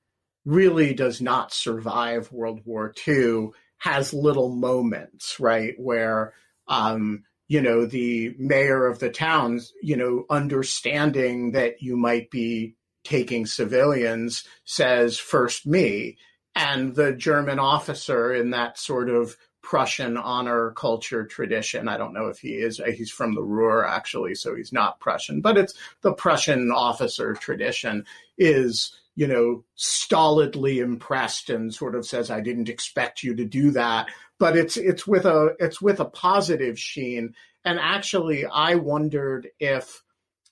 really 0.45 0.95
does 0.95 1.21
not 1.21 1.53
survive 1.53 2.31
World 2.31 2.61
War 2.65 2.93
II 3.07 3.49
has 3.77 4.13
little 4.13 4.49
moments, 4.49 5.39
right, 5.39 5.75
where 5.77 6.33
um 6.67 7.23
you 7.49 7.61
know, 7.61 7.87
the 7.87 8.35
mayor 8.37 8.85
of 8.85 8.99
the 8.99 9.09
town, 9.09 9.59
you 9.81 9.97
know, 9.97 10.23
understanding 10.29 11.53
that 11.53 11.81
you 11.81 11.97
might 11.97 12.29
be 12.29 12.75
taking 13.03 13.47
civilians 13.47 14.43
says, 14.65 15.17
first 15.17 15.65
me. 15.65 16.17
And 16.55 16.93
the 16.95 17.11
German 17.11 17.57
officer 17.57 18.33
in 18.33 18.51
that 18.51 18.77
sort 18.77 19.09
of 19.09 19.35
Prussian 19.69 20.17
honor 20.17 20.71
culture 20.71 21.27
tradition. 21.27 21.87
I 21.87 21.97
don't 21.97 22.13
know 22.13 22.25
if 22.25 22.39
he 22.39 22.53
is, 22.53 22.81
he's 22.95 23.11
from 23.11 23.35
the 23.35 23.43
Ruhr 23.43 23.85
actually, 23.85 24.33
so 24.33 24.55
he's 24.55 24.73
not 24.73 24.99
Prussian, 24.99 25.41
but 25.41 25.59
it's 25.59 25.75
the 26.01 26.11
Prussian 26.11 26.71
officer 26.71 27.35
tradition 27.35 28.03
is, 28.35 28.95
you 29.15 29.27
know, 29.27 29.63
stolidly 29.75 30.79
impressed 30.79 31.51
and 31.51 31.71
sort 31.71 31.93
of 31.93 32.03
says, 32.03 32.31
I 32.31 32.41
didn't 32.41 32.67
expect 32.67 33.21
you 33.21 33.35
to 33.35 33.45
do 33.45 33.69
that 33.71 34.07
but 34.39 34.55
it's 34.55 34.77
it's 34.77 35.05
with 35.05 35.25
a 35.25 35.49
it's 35.59 35.81
with 35.81 35.99
a 35.99 36.05
positive 36.05 36.79
sheen. 36.79 37.35
And 37.65 37.77
actually, 37.77 38.45
I 38.45 38.75
wondered 38.75 39.49
if 39.59 40.01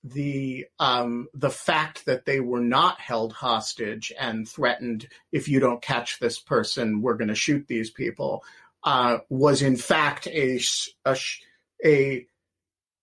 the 0.03 0.65
um, 0.79 1.27
the 1.33 1.50
fact 1.50 2.05
that 2.05 2.25
they 2.25 2.39
were 2.41 2.62
not 2.62 3.00
held 3.00 3.33
hostage 3.33 4.12
and 4.19 4.47
threatened, 4.47 5.07
if 5.31 5.47
you 5.47 5.59
don't 5.59 5.81
catch 5.81 6.19
this 6.19 6.38
person, 6.38 7.01
we're 7.01 7.15
going 7.15 7.29
to 7.29 7.36
shoot 7.36 7.65
these 7.67 7.89
people, 7.89 8.43
uh, 8.84 9.19
was 9.29 9.62
in 9.62 9.75
fact 9.75 10.27
a, 10.27 10.60
a, 11.05 11.17
a 11.84 12.27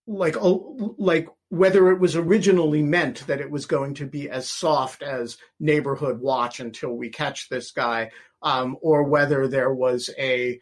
like 0.07 0.37
like 0.40 1.28
whether 1.49 1.90
it 1.90 2.00
was 2.00 2.16
originally 2.16 2.83
meant 2.83 3.26
that 3.26 3.40
it 3.40 3.50
was 3.50 3.66
going 3.66 3.95
to 3.95 4.07
be 4.07 4.28
as 4.28 4.49
soft 4.49 5.02
as 5.02 5.37
neighborhood 5.61 6.21
watch 6.21 6.59
until 6.59 6.90
we 6.90 7.09
catch 7.09 7.49
this 7.49 7.71
guy, 7.71 8.11
um, 8.43 8.76
or 8.83 9.04
whether 9.04 9.47
there 9.47 9.73
was 9.73 10.11
a 10.19 10.61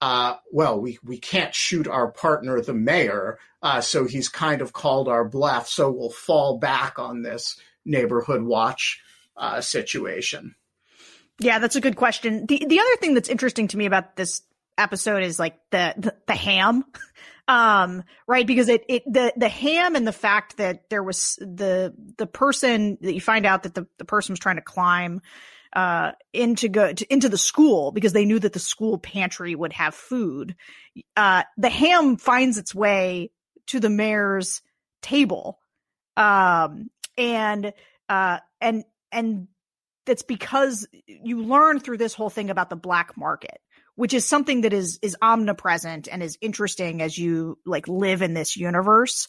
uh, 0.00 0.36
well, 0.52 0.78
we, 0.78 0.98
we 1.02 1.16
can't 1.16 1.54
shoot 1.54 1.88
our 1.88 2.10
partner, 2.10 2.60
the 2.60 2.74
mayor, 2.74 3.38
uh, 3.62 3.80
so 3.80 4.04
he's 4.04 4.28
kind 4.28 4.60
of 4.60 4.74
called 4.74 5.08
our 5.08 5.26
bluff, 5.26 5.66
so 5.66 5.90
we'll 5.90 6.10
fall 6.10 6.58
back 6.58 6.98
on 6.98 7.22
this 7.22 7.58
neighborhood 7.86 8.42
watch 8.42 9.00
uh, 9.36 9.62
situation. 9.62 10.54
Yeah, 11.38 11.58
that's 11.58 11.76
a 11.76 11.80
good 11.80 11.96
question. 11.96 12.46
The 12.46 12.64
the 12.66 12.80
other 12.80 12.96
thing 13.00 13.14
that's 13.14 13.28
interesting 13.28 13.68
to 13.68 13.76
me 13.76 13.86
about 13.86 14.16
this 14.16 14.42
episode 14.78 15.22
is 15.22 15.38
like 15.38 15.58
the 15.70 15.94
the, 15.96 16.14
the 16.26 16.34
ham. 16.34 16.84
um 17.46 18.02
right 18.26 18.46
because 18.46 18.70
it 18.70 18.84
it 18.88 19.02
the 19.04 19.30
the 19.36 19.50
ham 19.50 19.96
and 19.96 20.06
the 20.06 20.12
fact 20.12 20.56
that 20.56 20.88
there 20.88 21.02
was 21.02 21.36
the 21.42 21.92
the 22.16 22.26
person 22.26 22.96
that 23.02 23.12
you 23.12 23.20
find 23.20 23.44
out 23.44 23.64
that 23.64 23.74
the 23.74 23.86
the 23.98 24.06
person 24.06 24.32
was 24.32 24.38
trying 24.38 24.56
to 24.56 24.62
climb 24.62 25.20
uh, 25.74 26.12
into 26.32 26.68
go 26.68 26.92
to, 26.92 27.12
into 27.12 27.28
the 27.28 27.38
school 27.38 27.90
because 27.90 28.12
they 28.12 28.24
knew 28.24 28.38
that 28.38 28.52
the 28.52 28.58
school 28.58 28.98
pantry 28.98 29.54
would 29.54 29.72
have 29.72 29.94
food. 29.94 30.54
Uh, 31.16 31.42
the 31.56 31.68
ham 31.68 32.16
finds 32.16 32.58
its 32.58 32.74
way 32.74 33.30
to 33.66 33.80
the 33.80 33.90
mayor's 33.90 34.62
table, 35.02 35.58
um, 36.16 36.90
and 37.18 37.72
uh, 38.08 38.38
and 38.60 38.84
and 39.10 39.48
that's 40.06 40.22
because 40.22 40.86
you 41.06 41.42
learn 41.42 41.80
through 41.80 41.98
this 41.98 42.14
whole 42.14 42.30
thing 42.30 42.50
about 42.50 42.70
the 42.70 42.76
black 42.76 43.16
market 43.16 43.60
which 43.96 44.12
is 44.12 44.26
something 44.26 44.62
that 44.62 44.72
is 44.72 44.98
is 45.02 45.16
omnipresent 45.22 46.08
and 46.10 46.22
is 46.22 46.36
interesting 46.40 47.00
as 47.00 47.16
you 47.16 47.58
like 47.64 47.86
live 47.86 48.22
in 48.22 48.34
this 48.34 48.56
universe 48.56 49.28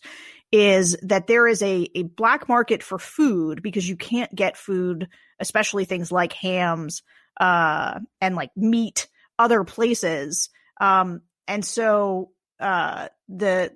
is 0.51 0.97
that 1.01 1.27
there 1.27 1.47
is 1.47 1.61
a, 1.61 1.89
a 1.95 2.03
black 2.03 2.47
market 2.47 2.83
for 2.83 2.97
food 2.97 3.61
because 3.61 3.87
you 3.87 3.97
can't 3.97 4.33
get 4.33 4.57
food, 4.57 5.09
especially 5.39 5.85
things 5.85 6.11
like 6.11 6.33
hams, 6.33 7.03
uh, 7.39 7.99
and 8.21 8.35
like 8.35 8.51
meat 8.55 9.07
other 9.37 9.63
places. 9.63 10.49
Um, 10.79 11.21
and 11.47 11.65
so, 11.65 12.31
uh, 12.59 13.09
the, 13.27 13.73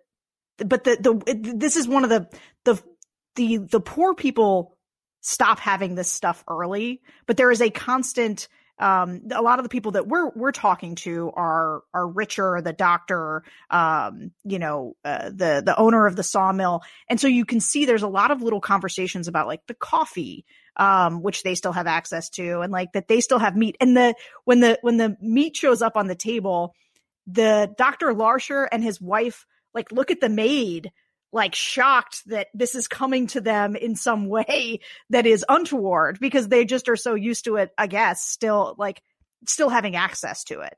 but 0.58 0.84
the, 0.84 0.96
the, 1.02 1.54
this 1.56 1.76
is 1.76 1.88
one 1.88 2.04
of 2.04 2.10
the, 2.10 2.30
the, 2.66 2.82
the, 3.36 3.58
the 3.58 3.80
poor 3.82 4.14
people 4.14 4.78
stop 5.22 5.60
having 5.60 5.96
this 5.96 6.10
stuff 6.10 6.44
early, 6.48 7.02
but 7.26 7.38
there 7.38 7.52
is 7.52 7.62
a 7.62 7.70
constant, 7.70 8.48
um, 8.80 9.22
a 9.32 9.42
lot 9.42 9.60
of 9.60 9.64
the 9.64 9.70
people 9.70 9.92
that 9.92 10.08
we're 10.08 10.30
we're 10.30 10.54
talking 10.54 10.96
to 10.96 11.32
are 11.36 11.82
are 11.94 12.08
richer, 12.08 12.62
the 12.62 12.72
doctor, 12.72 13.44
um, 13.70 14.32
you 14.46 14.60
know, 14.60 14.96
uh, 15.04 15.30
the 15.30 15.62
the 15.66 15.76
owner 15.78 16.06
of 16.08 16.16
the 16.16 16.24
sawmill, 16.24 16.82
and 17.10 17.20
so 17.20 17.28
you 17.28 17.44
can 17.44 17.60
see 17.60 17.86
there's 17.86 18.04
a 18.04 18.08
lot 18.08 18.32
of 18.32 18.42
little 18.42 18.62
conversations 18.62 19.28
about 19.28 19.48
like 19.48 19.68
the 19.68 19.74
coffee, 19.74 20.46
um, 20.78 21.22
which 21.22 21.44
they 21.44 21.56
still 21.56 21.74
have 21.74 21.88
access 21.88 22.30
to, 22.30 22.62
and 22.62 22.72
like 22.72 22.94
that 22.94 23.10
they 23.10 23.20
still 23.20 23.40
have 23.40 23.58
meat, 23.58 23.76
and 23.82 23.98
the 23.98 24.16
when 24.46 24.62
the 24.62 24.80
when 24.82 24.96
the 24.96 25.18
meat 25.22 25.58
shows 25.58 25.82
up 25.82 25.98
on 25.98 26.08
the 26.08 26.16
table, 26.16 26.74
the 27.28 27.74
Doctor 27.78 28.14
Larcher 28.14 28.64
and 28.72 28.82
his 28.82 29.02
wife 29.02 29.46
like 29.74 29.92
look 29.92 30.10
at 30.10 30.22
the 30.22 30.30
maid 30.30 30.92
like 31.32 31.54
shocked 31.54 32.24
that 32.28 32.48
this 32.54 32.76
is 32.76 32.88
coming 32.88 33.28
to 33.28 33.42
them 33.42 33.76
in 33.76 33.96
some 33.96 34.28
way 34.28 34.80
that 35.10 35.26
is 35.26 35.46
untoward 35.48 36.20
because 36.20 36.48
they 36.48 36.66
just 36.66 36.90
are 36.90 36.96
so 36.96 37.16
used 37.16 37.46
to 37.46 37.58
it, 37.58 37.72
I 37.78 37.88
guess, 37.88 38.24
still 38.24 38.76
like 38.78 39.02
still 39.46 39.70
having 39.70 39.96
access 39.96 40.44
to 40.46 40.62
it. 40.62 40.76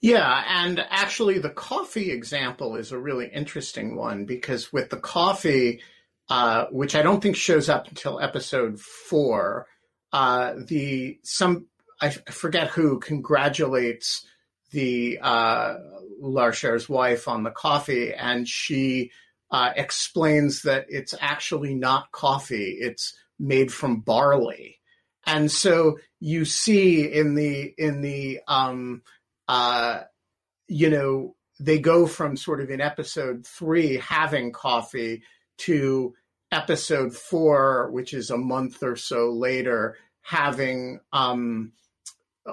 Yeah, 0.00 0.44
and 0.48 0.84
actually 0.90 1.38
the 1.38 1.50
coffee 1.50 2.10
example 2.10 2.74
is 2.74 2.90
a 2.90 2.98
really 2.98 3.28
interesting 3.28 3.94
one 3.94 4.24
because 4.24 4.72
with 4.72 4.90
the 4.90 4.96
coffee, 4.96 5.80
uh, 6.28 6.66
which 6.70 6.96
I 6.96 7.02
don't 7.02 7.20
think 7.22 7.36
shows 7.36 7.68
up 7.68 7.86
until 7.88 8.18
episode 8.18 8.80
four, 8.80 9.66
uh, 10.12 10.54
the 10.66 11.20
some 11.22 11.66
I 12.00 12.10
forget 12.10 12.68
who 12.68 12.98
congratulates 12.98 14.26
the 14.72 15.20
uh, 15.22 15.74
Larcher's 16.20 16.88
wife 16.88 17.28
on 17.28 17.44
the 17.44 17.50
coffee, 17.50 18.12
and 18.12 18.48
she 18.48 19.12
uh, 19.52 19.72
explains 19.76 20.62
that 20.62 20.86
it's 20.88 21.14
actually 21.20 21.74
not 21.74 22.10
coffee; 22.10 22.76
it's 22.80 23.14
made 23.38 23.72
from 23.72 24.00
barley. 24.00 24.80
And 25.24 25.50
so 25.50 25.98
you 26.18 26.44
see 26.44 27.04
in 27.12 27.36
the 27.36 27.74
in 27.78 28.00
the 28.00 28.40
um, 28.48 29.02
uh, 29.46 30.00
you 30.66 30.90
know 30.90 31.36
they 31.60 31.78
go 31.78 32.06
from 32.06 32.36
sort 32.36 32.60
of 32.60 32.70
in 32.70 32.80
episode 32.80 33.46
three 33.46 33.98
having 33.98 34.50
coffee 34.50 35.22
to 35.58 36.14
episode 36.50 37.14
four, 37.14 37.90
which 37.92 38.12
is 38.12 38.30
a 38.30 38.36
month 38.36 38.82
or 38.82 38.96
so 38.96 39.30
later, 39.30 39.96
having 40.22 41.00
um, 41.12 41.72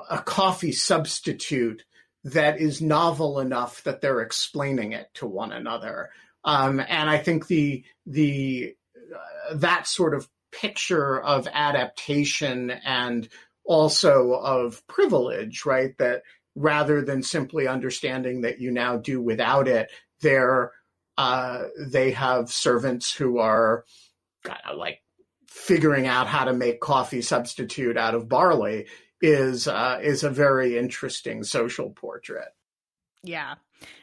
a 0.10 0.20
coffee 0.20 0.72
substitute 0.72 1.84
that 2.24 2.60
is 2.60 2.82
novel 2.82 3.40
enough 3.40 3.84
that 3.84 4.02
they're 4.02 4.22
explaining 4.22 4.92
it 4.92 5.10
to 5.14 5.26
one 5.26 5.52
another. 5.52 6.10
Um, 6.44 6.80
and 6.80 7.10
I 7.10 7.18
think 7.18 7.48
the 7.48 7.84
the 8.06 8.76
uh, 9.14 9.56
that 9.56 9.88
sort 9.88 10.14
of 10.14 10.28
picture 10.52 11.22
of 11.22 11.48
adaptation 11.52 12.72
and 12.72 13.28
also 13.66 14.34
of 14.34 14.86
privilege, 14.88 15.66
right? 15.66 15.98
That 15.98 16.24
rather 16.56 17.02
than 17.02 17.24
simply 17.24 17.68
understanding 17.68 18.42
that 18.42 18.60
you 18.60 18.72
now 18.72 18.98
do 18.98 19.22
without 19.22 19.68
it, 19.68 19.90
they're 20.22 20.72
uh, 21.18 21.66
they 21.78 22.12
have 22.12 22.50
servants 22.50 23.14
who 23.14 23.40
are 23.40 23.84
uh, 24.50 24.76
like 24.76 25.02
figuring 25.48 26.08
out 26.08 26.28
how 26.28 26.46
to 26.46 26.54
make 26.54 26.80
coffee 26.80 27.22
substitute 27.22 27.98
out 27.98 28.16
of 28.16 28.30
barley 28.30 28.88
is 29.22 29.68
uh, 29.68 30.00
is 30.02 30.24
a 30.24 30.30
very 30.30 30.78
interesting 30.78 31.44
social 31.44 31.90
portrait. 31.90 32.50
Yeah. 33.24 33.56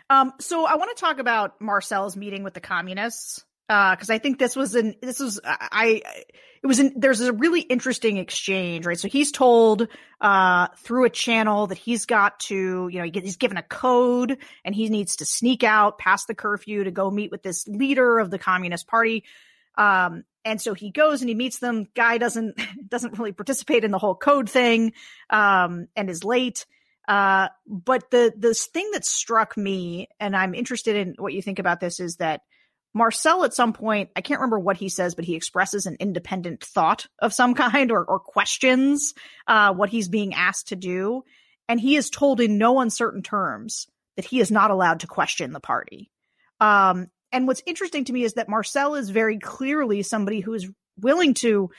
Um, 0.08 0.32
so 0.40 0.66
I 0.66 0.76
want 0.76 0.96
to 0.96 1.00
talk 1.00 1.18
about 1.18 1.60
Marcel's 1.60 2.16
meeting 2.16 2.42
with 2.42 2.54
the 2.54 2.60
communists 2.60 3.44
because 3.68 4.10
uh, 4.10 4.14
I 4.14 4.18
think 4.18 4.38
this 4.38 4.54
was 4.54 4.76
an 4.76 4.94
this 5.02 5.18
was 5.18 5.40
I 5.44 6.02
it 6.62 6.66
was 6.66 6.78
an, 6.78 6.92
there's 6.96 7.20
a 7.20 7.32
really 7.32 7.60
interesting 7.62 8.16
exchange 8.16 8.86
right? 8.86 8.98
So 8.98 9.08
he's 9.08 9.32
told 9.32 9.88
uh, 10.20 10.68
through 10.78 11.04
a 11.04 11.10
channel 11.10 11.66
that 11.66 11.78
he's 11.78 12.06
got 12.06 12.38
to 12.40 12.88
you 12.88 13.00
know 13.00 13.10
he's 13.12 13.36
given 13.36 13.56
a 13.56 13.62
code 13.62 14.38
and 14.64 14.74
he 14.74 14.88
needs 14.88 15.16
to 15.16 15.26
sneak 15.26 15.64
out 15.64 15.98
past 15.98 16.28
the 16.28 16.34
curfew 16.34 16.84
to 16.84 16.92
go 16.92 17.10
meet 17.10 17.32
with 17.32 17.42
this 17.42 17.66
leader 17.66 18.20
of 18.20 18.30
the 18.30 18.38
Communist 18.38 18.86
Party. 18.86 19.24
Um, 19.76 20.24
and 20.44 20.60
so 20.60 20.74
he 20.74 20.92
goes 20.92 21.22
and 21.22 21.28
he 21.28 21.34
meets 21.34 21.58
them. 21.58 21.88
Guy 21.96 22.18
doesn't 22.18 22.60
doesn't 22.88 23.18
really 23.18 23.32
participate 23.32 23.82
in 23.82 23.90
the 23.90 23.98
whole 23.98 24.14
code 24.14 24.48
thing 24.48 24.92
um, 25.28 25.88
and 25.96 26.08
is 26.08 26.22
late 26.22 26.66
uh, 27.08 27.48
but 27.66 28.10
the 28.10 28.32
the 28.36 28.54
thing 28.54 28.90
that 28.92 29.04
struck 29.04 29.56
me 29.56 30.08
and 30.18 30.36
I'm 30.36 30.54
interested 30.54 30.96
in 30.96 31.14
what 31.18 31.32
you 31.32 31.42
think 31.42 31.58
about 31.58 31.80
this 31.80 32.00
is 32.00 32.16
that 32.16 32.42
Marcel 32.94 33.44
at 33.44 33.52
some 33.52 33.74
point, 33.74 34.08
I 34.16 34.22
can't 34.22 34.40
remember 34.40 34.58
what 34.58 34.78
he 34.78 34.88
says, 34.88 35.14
but 35.14 35.26
he 35.26 35.36
expresses 35.36 35.84
an 35.84 35.98
independent 36.00 36.64
thought 36.64 37.06
of 37.18 37.34
some 37.34 37.54
kind 37.54 37.92
or, 37.92 38.02
or 38.02 38.18
questions 38.18 39.14
uh, 39.46 39.74
what 39.74 39.90
he's 39.90 40.08
being 40.08 40.34
asked 40.34 40.68
to 40.68 40.76
do. 40.76 41.22
And 41.68 41.78
he 41.78 41.96
is 41.96 42.10
told 42.10 42.40
in 42.40 42.58
no 42.58 42.80
uncertain 42.80 43.22
terms 43.22 43.86
that 44.16 44.24
he 44.24 44.40
is 44.40 44.50
not 44.50 44.70
allowed 44.70 45.00
to 45.00 45.06
question 45.06 45.52
the 45.52 45.60
party. 45.60 46.10
Um, 46.58 47.08
and 47.32 47.46
what's 47.46 47.62
interesting 47.66 48.04
to 48.04 48.12
me 48.12 48.22
is 48.22 48.34
that 48.34 48.48
Marcel 48.48 48.94
is 48.94 49.10
very 49.10 49.38
clearly 49.38 50.02
somebody 50.02 50.40
who 50.40 50.54
is 50.54 50.70
willing 50.98 51.34
to 51.34 51.70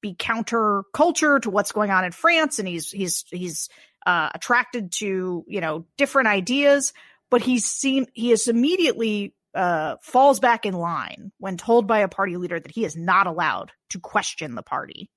be 0.00 0.16
counter 0.18 0.82
culture 0.92 1.38
to 1.38 1.50
what's 1.50 1.72
going 1.72 1.90
on 1.90 2.04
in 2.04 2.12
France, 2.12 2.58
and 2.58 2.66
he's 2.66 2.90
he's 2.90 3.24
he's 3.30 3.68
uh, 4.06 4.30
attracted 4.34 4.92
to 4.92 5.44
you 5.46 5.60
know 5.60 5.86
different 5.96 6.28
ideas. 6.28 6.92
But 7.30 7.42
he's 7.42 7.64
seen 7.64 8.06
he 8.12 8.32
is 8.32 8.46
immediately 8.48 9.34
uh, 9.54 9.96
falls 10.02 10.40
back 10.40 10.66
in 10.66 10.74
line 10.74 11.32
when 11.38 11.56
told 11.56 11.86
by 11.86 12.00
a 12.00 12.08
party 12.08 12.36
leader 12.36 12.60
that 12.60 12.72
he 12.72 12.84
is 12.84 12.96
not 12.96 13.26
allowed 13.26 13.72
to 13.90 14.00
question 14.00 14.54
the 14.54 14.62
party. 14.62 15.10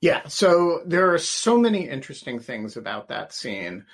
Yeah, 0.00 0.28
so 0.28 0.82
there 0.84 1.14
are 1.14 1.18
so 1.18 1.56
many 1.56 1.88
interesting 1.88 2.38
things 2.38 2.76
about 2.76 3.08
that 3.08 3.32
scene. 3.32 3.86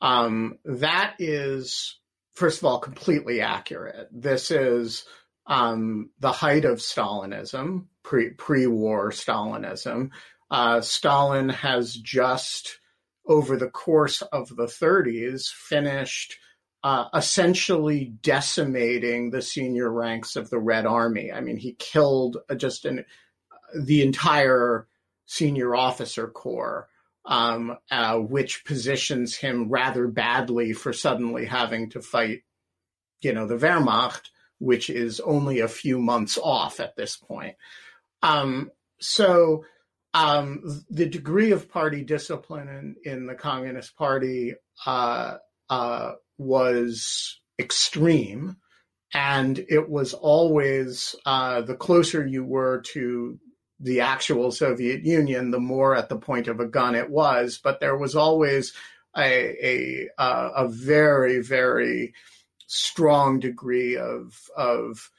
Um, 0.00 0.58
that 0.66 1.14
is, 1.18 1.98
first 2.34 2.58
of 2.58 2.66
all, 2.66 2.78
completely 2.78 3.40
accurate. 3.40 4.08
This 4.12 4.50
is 4.50 5.06
um, 5.46 6.10
the 6.20 6.32
height 6.32 6.66
of 6.66 6.80
Stalinism, 6.80 7.86
pre 8.02 8.30
pre 8.30 8.66
war 8.66 9.10
Stalinism. 9.10 10.10
Uh, 10.50 10.82
Stalin 10.82 11.48
has 11.48 11.94
just, 11.94 12.78
over 13.26 13.56
the 13.56 13.70
course 13.70 14.22
of 14.22 14.48
the 14.56 14.66
30s, 14.66 15.48
finished 15.48 16.38
uh, 16.82 17.08
essentially 17.14 18.12
decimating 18.20 19.30
the 19.30 19.40
senior 19.40 19.90
ranks 19.90 20.36
of 20.36 20.50
the 20.50 20.58
Red 20.58 20.84
Army. 20.84 21.32
I 21.32 21.40
mean, 21.40 21.56
he 21.56 21.74
killed 21.78 22.36
just 22.56 22.84
an, 22.84 23.06
the 23.74 24.02
entire 24.02 24.86
senior 25.24 25.74
officer 25.74 26.28
corps, 26.28 26.88
um, 27.24 27.78
uh, 27.90 28.18
which 28.18 28.66
positions 28.66 29.34
him 29.34 29.70
rather 29.70 30.06
badly 30.06 30.74
for 30.74 30.92
suddenly 30.92 31.46
having 31.46 31.88
to 31.90 32.02
fight, 32.02 32.42
you 33.22 33.32
know, 33.32 33.46
the 33.46 33.56
Wehrmacht, 33.56 34.28
which 34.58 34.90
is 34.90 35.20
only 35.20 35.60
a 35.60 35.68
few 35.68 35.98
months 35.98 36.38
off 36.42 36.80
at 36.80 36.96
this 36.96 37.16
point. 37.16 37.56
Um, 38.22 38.70
so 39.00 39.64
um, 40.14 40.84
the 40.88 41.06
degree 41.06 41.50
of 41.50 41.70
party 41.70 42.02
discipline 42.02 42.68
in, 42.68 43.12
in 43.12 43.26
the 43.26 43.34
Communist 43.34 43.96
Party 43.96 44.54
uh, 44.86 45.36
uh, 45.68 46.12
was 46.38 47.40
extreme. 47.58 48.56
And 49.12 49.64
it 49.68 49.88
was 49.88 50.14
always 50.14 51.14
uh, 51.26 51.60
the 51.62 51.76
closer 51.76 52.26
you 52.26 52.44
were 52.44 52.80
to 52.92 53.38
the 53.78 54.00
actual 54.00 54.50
Soviet 54.50 55.04
Union, 55.04 55.50
the 55.50 55.60
more 55.60 55.94
at 55.94 56.08
the 56.08 56.16
point 56.16 56.48
of 56.48 56.58
a 56.58 56.66
gun 56.66 56.94
it 56.94 57.10
was. 57.10 57.60
But 57.62 57.80
there 57.80 57.96
was 57.96 58.16
always 58.16 58.72
a 59.16 60.08
a, 60.18 60.50
a 60.56 60.68
very 60.68 61.40
very 61.40 62.14
strong 62.66 63.38
degree 63.38 63.96
of 63.96 64.48
of 64.56 65.10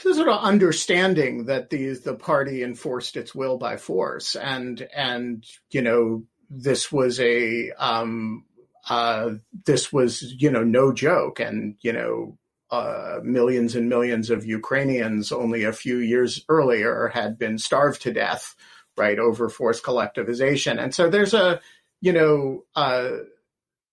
sort 0.00 0.28
of 0.28 0.42
understanding 0.42 1.46
that 1.46 1.70
the 1.70 1.94
the 1.94 2.14
party 2.14 2.62
enforced 2.62 3.16
its 3.16 3.34
will 3.34 3.58
by 3.58 3.76
force, 3.76 4.36
and 4.36 4.86
and 4.94 5.44
you 5.70 5.82
know 5.82 6.24
this 6.50 6.90
was 6.92 7.20
a 7.20 7.70
um, 7.72 8.44
uh, 8.88 9.30
this 9.64 9.92
was, 9.92 10.34
you 10.38 10.50
know, 10.50 10.62
no 10.62 10.92
joke. 10.92 11.40
And, 11.40 11.76
you 11.80 11.92
know, 11.92 12.38
uh, 12.70 13.20
millions 13.22 13.76
and 13.76 13.88
millions 13.88 14.30
of 14.30 14.44
Ukrainians 14.44 15.32
only 15.32 15.64
a 15.64 15.72
few 15.72 15.98
years 15.98 16.44
earlier 16.48 17.10
had 17.14 17.38
been 17.38 17.58
starved 17.58 18.02
to 18.02 18.12
death, 18.12 18.54
right, 18.96 19.18
over 19.18 19.48
forced 19.48 19.84
collectivization. 19.84 20.82
And 20.82 20.94
so 20.94 21.08
there's 21.08 21.34
a, 21.34 21.60
you 22.00 22.12
know, 22.12 22.64
uh, 22.74 23.10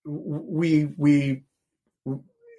we, 0.04 0.86
we, 0.96 1.44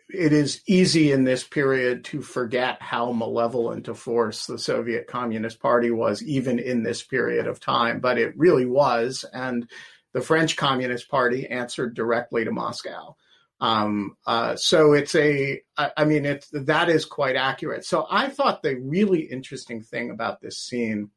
it 0.09 0.33
is 0.33 0.61
easy 0.67 1.11
in 1.11 1.23
this 1.23 1.43
period 1.43 2.05
to 2.05 2.21
forget 2.21 2.81
how 2.81 3.11
malevolent 3.11 3.87
a 3.87 3.93
force 3.93 4.45
the 4.45 4.59
Soviet 4.59 5.07
Communist 5.07 5.59
Party 5.59 5.91
was, 5.91 6.21
even 6.23 6.59
in 6.59 6.83
this 6.83 7.03
period 7.03 7.47
of 7.47 7.59
time, 7.59 7.99
but 7.99 8.17
it 8.17 8.37
really 8.37 8.65
was. 8.65 9.25
And, 9.33 9.67
the 10.13 10.21
French 10.21 10.55
Communist 10.55 11.09
Party 11.09 11.47
answered 11.49 11.95
directly 11.95 12.45
to 12.45 12.51
Moscow. 12.51 13.15
Um, 13.59 14.15
uh, 14.25 14.55
so 14.55 14.93
it's 14.93 15.15
a, 15.15 15.61
I, 15.77 16.05
mean, 16.05 16.25
it's 16.25 16.49
that 16.51 16.89
is 16.89 17.05
quite 17.05 17.35
accurate. 17.35 17.85
So 17.85 18.05
I 18.09 18.29
thought 18.29 18.61
the 18.61 18.75
really 18.75 19.21
interesting 19.21 19.81
thing 19.81 20.11
about 20.11 20.41
this 20.41 20.57
scene 20.57 21.11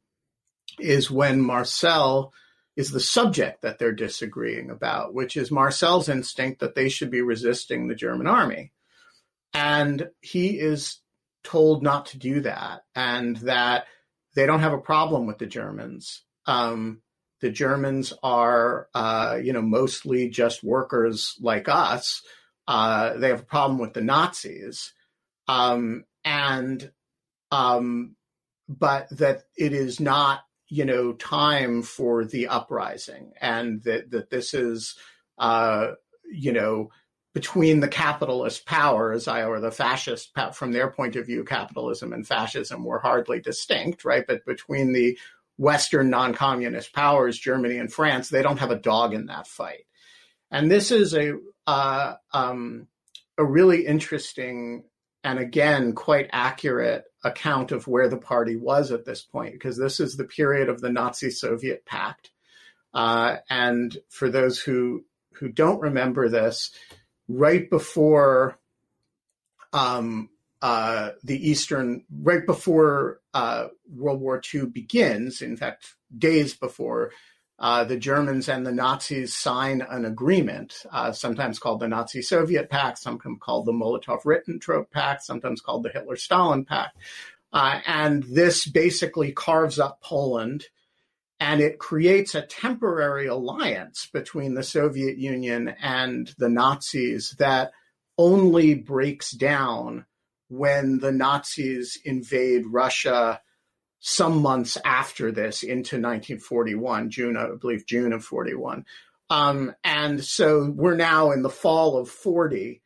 is 0.79 1.11
when 1.11 1.40
Marcel 1.40 2.33
is 2.77 2.90
the 2.90 3.01
subject 3.01 3.62
that 3.62 3.79
they're 3.79 3.92
disagreeing 3.92 4.70
about, 4.70 5.14
which 5.14 5.37
is 5.37 5.51
Marcel's 5.51 6.09
instinct 6.09 6.61
that 6.61 6.75
they 6.75 6.88
should 6.88 7.11
be 7.11 7.22
resisting 7.22 7.88
the 7.88 7.94
German 7.94 8.27
army. 8.27 8.72
And 9.54 10.09
he 10.20 10.59
is 10.59 11.00
told 11.44 11.82
not 11.82 12.06
to 12.06 12.18
do 12.18 12.40
that 12.40 12.82
and 12.94 13.37
that 13.38 13.87
they 14.35 14.46
don't 14.46 14.61
have 14.61 14.72
a 14.72 14.78
problem 14.78 15.26
with 15.26 15.38
the 15.38 15.46
Germans. 15.46 16.24
Um, 16.46 17.02
the 17.40 17.50
Germans 17.50 18.12
are, 18.22 18.88
uh, 18.94 19.38
you 19.42 19.52
know, 19.52 19.62
mostly 19.62 20.28
just 20.28 20.64
workers 20.64 21.35
like 21.40 21.68
us. 21.68 22.22
Uh, 22.66 23.16
they 23.16 23.28
have 23.28 23.40
a 23.40 23.44
problem 23.44 23.78
with 23.78 23.94
the 23.94 24.00
Nazis, 24.00 24.92
um, 25.46 26.04
and 26.24 26.90
um, 27.52 28.16
but 28.68 29.09
that 29.11 29.44
it 29.56 29.72
is 29.72 30.00
not, 30.00 30.40
you 30.68 30.85
know, 30.85 31.12
time 31.12 31.82
for 31.82 32.24
the 32.24 32.48
uprising, 32.48 33.32
and 33.40 33.82
that 33.85 34.11
that 34.11 34.30
this 34.30 34.52
is, 34.54 34.96
uh, 35.38 35.92
you 36.32 36.52
know, 36.52 36.90
between 37.37 37.81
the 37.81 37.88
capitalist 37.88 38.64
powers, 38.64 39.29
or 39.29 39.61
the 39.61 39.70
fascist, 39.70 40.31
from 40.55 40.72
their 40.72 40.90
point 40.90 41.16
of 41.16 41.27
view, 41.27 41.44
capitalism 41.44 42.14
and 42.14 42.27
fascism 42.27 42.83
were 42.83 42.99
hardly 42.99 43.40
distinct, 43.40 44.07
right? 44.07 44.25
But 44.27 44.46
between 44.46 44.94
the 44.94 45.18
Western 45.59 46.09
non 46.09 46.33
communist 46.33 46.94
powers, 46.94 47.38
Germany 47.38 47.77
and 47.77 47.92
France, 47.92 48.31
they 48.31 48.40
don't 48.40 48.61
have 48.61 48.70
a 48.70 48.79
dog 48.79 49.12
in 49.12 49.27
that 49.27 49.46
fight. 49.46 49.85
And 50.51 50.70
this 50.70 50.90
is 50.90 51.12
a, 51.12 51.35
uh, 51.66 52.14
um, 52.33 52.88
a 53.37 53.44
really 53.44 53.87
interesting 53.87 54.85
and 55.22 55.38
again 55.38 55.92
quite 55.92 56.31
accurate 56.33 57.05
account 57.22 57.70
of 57.70 57.87
where 57.87 58.09
the 58.09 58.16
party 58.16 58.57
was 58.57 58.92
at 58.92 59.05
this 59.05 59.20
point, 59.20 59.53
because 59.53 59.77
this 59.77 60.01
is 60.01 60.16
the 60.16 60.25
period 60.25 60.70
of 60.70 60.81
the 60.81 60.90
Nazi 60.90 61.29
Soviet 61.29 61.85
pact. 61.85 62.31
Uh, 62.94 63.37
and 63.51 63.94
for 64.09 64.31
those 64.31 64.59
who, 64.59 65.05
who 65.35 65.51
don't 65.51 65.83
remember 65.83 66.31
this, 66.31 66.70
right 67.28 67.68
before 67.68 68.58
um, 69.72 70.30
uh, 70.62 71.10
the 71.22 71.48
Eastern, 71.48 72.04
right 72.22 72.44
before 72.46 73.20
uh, 73.34 73.68
World 73.94 74.20
War 74.20 74.40
II 74.54 74.66
begins, 74.66 75.42
in 75.42 75.56
fact, 75.56 75.94
days 76.16 76.54
before, 76.54 77.12
uh, 77.58 77.84
the 77.84 77.96
Germans 77.96 78.48
and 78.48 78.66
the 78.66 78.72
Nazis 78.72 79.34
sign 79.34 79.80
an 79.80 80.04
agreement, 80.04 80.84
uh, 80.92 81.12
sometimes 81.12 81.58
called 81.58 81.80
the 81.80 81.88
Nazi 81.88 82.20
Soviet 82.20 82.68
Pact, 82.68 82.98
sometimes 82.98 83.38
called 83.40 83.66
the 83.66 83.72
Molotov 83.72 84.22
Ribbentrop 84.22 84.90
Pact, 84.90 85.22
sometimes 85.22 85.60
called 85.60 85.82
the 85.82 85.88
Hitler 85.88 86.16
Stalin 86.16 86.64
Pact. 86.64 86.98
Uh, 87.52 87.80
and 87.86 88.24
this 88.24 88.66
basically 88.66 89.32
carves 89.32 89.78
up 89.78 90.02
Poland 90.02 90.66
and 91.38 91.61
it 91.61 91.79
creates 91.79 92.35
a 92.35 92.42
temporary 92.42 93.27
alliance 93.27 94.09
between 94.12 94.55
the 94.55 94.62
Soviet 94.62 95.18
Union 95.18 95.75
and 95.83 96.35
the 96.38 96.49
Nazis 96.49 97.35
that 97.38 97.72
only 98.18 98.75
breaks 98.75 99.33
down 99.33 100.07
when 100.49 100.99
the 100.99 101.12
Nazis 101.12 101.99
invade 102.05 102.64
Russia 102.66 103.40
some 104.01 104.40
months 104.40 104.79
after 104.85 105.33
this 105.33 105.62
into 105.62 105.96
1941, 105.96 107.11
June, 107.11 107.37
I 107.37 107.49
believe 107.61 107.87
June 107.87 108.12
of 108.12 108.25
41. 108.25 108.85
Um, 109.29 109.75
and 109.83 110.22
so 110.22 110.72
we're 110.75 110.96
now 110.96 111.33
in 111.33 111.42
the 111.42 111.51
fall 111.51 111.99
of 111.99 112.09
40. 112.09 112.81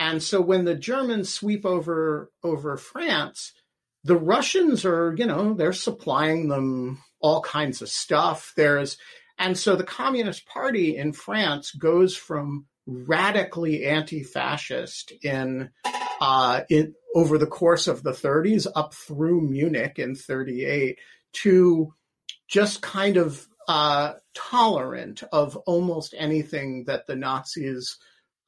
And 0.00 0.22
so 0.22 0.40
when 0.40 0.64
the 0.64 0.74
Germans 0.74 1.32
sweep 1.32 1.66
over 1.66 2.32
over 2.42 2.76
France, 2.76 3.52
the 4.02 4.16
Russians 4.16 4.84
are, 4.84 5.14
you 5.16 5.26
know, 5.26 5.54
they're 5.54 5.72
supplying 5.72 6.48
them 6.48 7.02
all 7.22 7.40
kinds 7.40 7.80
of 7.80 7.88
stuff. 7.88 8.52
There's, 8.56 8.98
and 9.38 9.56
so 9.56 9.76
the 9.76 9.84
Communist 9.84 10.46
Party 10.46 10.96
in 10.96 11.12
France 11.12 11.70
goes 11.72 12.16
from 12.16 12.66
radically 12.86 13.86
anti-fascist 13.86 15.12
in, 15.22 15.70
uh, 16.20 16.62
in 16.68 16.94
over 17.14 17.38
the 17.38 17.46
course 17.46 17.86
of 17.86 18.02
the 18.02 18.12
30s 18.12 18.66
up 18.74 18.94
through 18.94 19.40
Munich 19.42 19.98
in 19.98 20.14
38 20.14 20.98
to 21.32 21.94
just 22.48 22.82
kind 22.82 23.16
of 23.16 23.46
uh, 23.68 24.14
tolerant 24.34 25.22
of 25.32 25.56
almost 25.56 26.14
anything 26.16 26.84
that 26.86 27.06
the 27.06 27.16
Nazis 27.16 27.96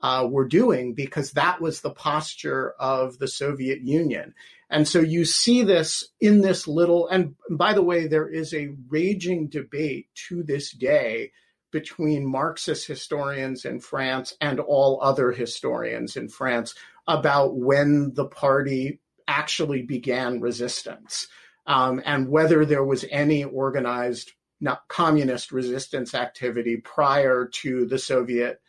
uh, 0.02 0.26
were 0.30 0.46
doing 0.46 0.94
because 0.94 1.32
that 1.32 1.60
was 1.60 1.80
the 1.80 1.90
posture 1.90 2.74
of 2.78 3.18
the 3.18 3.28
Soviet 3.28 3.80
Union. 3.80 4.34
And 4.74 4.88
so 4.88 4.98
you 4.98 5.24
see 5.24 5.62
this 5.62 6.08
in 6.20 6.40
this 6.40 6.66
little, 6.66 7.06
and 7.06 7.36
by 7.48 7.74
the 7.74 7.82
way, 7.82 8.08
there 8.08 8.28
is 8.28 8.52
a 8.52 8.74
raging 8.88 9.46
debate 9.46 10.08
to 10.26 10.42
this 10.42 10.72
day 10.72 11.30
between 11.70 12.28
Marxist 12.28 12.84
historians 12.84 13.64
in 13.64 13.78
France 13.78 14.34
and 14.40 14.58
all 14.58 14.98
other 15.00 15.30
historians 15.30 16.16
in 16.16 16.28
France 16.28 16.74
about 17.06 17.54
when 17.54 18.14
the 18.14 18.24
party 18.24 18.98
actually 19.28 19.82
began 19.82 20.40
resistance 20.40 21.28
um, 21.68 22.02
and 22.04 22.28
whether 22.28 22.66
there 22.66 22.84
was 22.84 23.04
any 23.12 23.44
organized 23.44 24.32
not 24.60 24.88
communist 24.88 25.52
resistance 25.52 26.16
activity 26.16 26.78
prior 26.78 27.46
to 27.46 27.86
the 27.86 27.98
Soviet, 27.98 28.60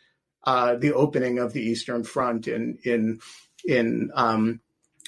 uh, 0.44 0.76
the 0.76 0.94
opening 0.94 1.40
of 1.40 1.54
the 1.54 1.64
Eastern 1.64 2.04
Front 2.04 2.48
in 2.48 2.78
in 2.84 3.20
in 3.66 4.12
um, 4.14 4.62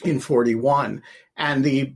in 0.03 0.19
41 0.19 1.01
and 1.35 1.63
the 1.63 1.93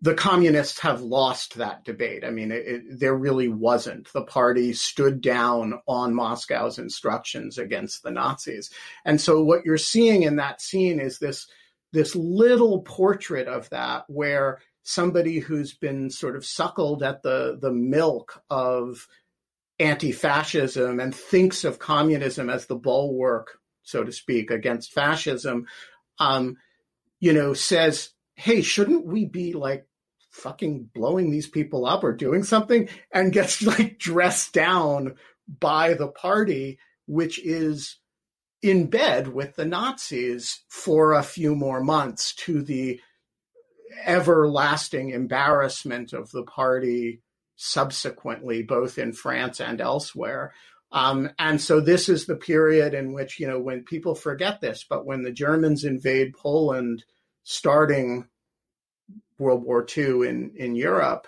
the 0.00 0.14
communists 0.14 0.78
have 0.80 1.00
lost 1.00 1.56
that 1.56 1.84
debate. 1.84 2.24
I 2.24 2.30
mean, 2.30 2.52
it, 2.52 2.66
it, 2.66 3.00
there 3.00 3.16
really 3.16 3.48
wasn't. 3.48 4.12
The 4.12 4.22
party 4.22 4.72
stood 4.72 5.20
down 5.20 5.80
on 5.88 6.14
Moscow's 6.14 6.78
instructions 6.78 7.58
against 7.58 8.04
the 8.04 8.12
Nazis. 8.12 8.70
And 9.04 9.20
so 9.20 9.42
what 9.42 9.64
you're 9.64 9.76
seeing 9.76 10.22
in 10.22 10.36
that 10.36 10.60
scene 10.60 11.00
is 11.00 11.18
this, 11.18 11.48
this 11.92 12.14
little 12.14 12.82
portrait 12.82 13.48
of 13.48 13.68
that 13.70 14.04
where 14.06 14.60
somebody 14.84 15.40
who's 15.40 15.74
been 15.74 16.10
sort 16.10 16.36
of 16.36 16.46
suckled 16.46 17.02
at 17.02 17.22
the, 17.22 17.58
the 17.60 17.72
milk 17.72 18.40
of 18.50 19.08
anti-fascism 19.80 21.00
and 21.00 21.14
thinks 21.14 21.64
of 21.64 21.80
communism 21.80 22.50
as 22.50 22.66
the 22.66 22.76
bulwark, 22.76 23.58
so 23.82 24.04
to 24.04 24.12
speak, 24.12 24.50
against 24.52 24.92
fascism, 24.92 25.66
um, 26.20 26.56
you 27.20 27.32
know, 27.32 27.54
says, 27.54 28.10
hey, 28.34 28.62
shouldn't 28.62 29.06
we 29.06 29.24
be 29.24 29.52
like 29.52 29.86
fucking 30.30 30.90
blowing 30.94 31.30
these 31.30 31.48
people 31.48 31.86
up 31.86 32.04
or 32.04 32.12
doing 32.12 32.42
something? 32.44 32.88
And 33.12 33.32
gets 33.32 33.62
like 33.62 33.98
dressed 33.98 34.52
down 34.52 35.16
by 35.48 35.94
the 35.94 36.08
party, 36.08 36.78
which 37.06 37.44
is 37.44 37.98
in 38.62 38.88
bed 38.88 39.28
with 39.28 39.56
the 39.56 39.64
Nazis 39.64 40.64
for 40.68 41.12
a 41.12 41.22
few 41.22 41.54
more 41.54 41.82
months 41.82 42.34
to 42.34 42.62
the 42.62 43.00
everlasting 44.04 45.10
embarrassment 45.10 46.12
of 46.12 46.30
the 46.30 46.42
party 46.42 47.22
subsequently, 47.56 48.62
both 48.62 48.98
in 48.98 49.12
France 49.12 49.60
and 49.60 49.80
elsewhere. 49.80 50.52
Um, 50.90 51.30
and 51.38 51.60
so 51.60 51.80
this 51.80 52.08
is 52.08 52.26
the 52.26 52.36
period 52.36 52.94
in 52.94 53.12
which, 53.12 53.38
you 53.38 53.46
know, 53.46 53.60
when 53.60 53.84
people 53.84 54.14
forget 54.14 54.60
this, 54.60 54.84
but 54.88 55.04
when 55.04 55.22
the 55.22 55.32
Germans 55.32 55.84
invade 55.84 56.34
Poland 56.34 57.04
starting 57.44 58.26
World 59.38 59.64
War 59.64 59.86
II 59.96 60.28
in, 60.28 60.52
in 60.56 60.74
Europe, 60.74 61.26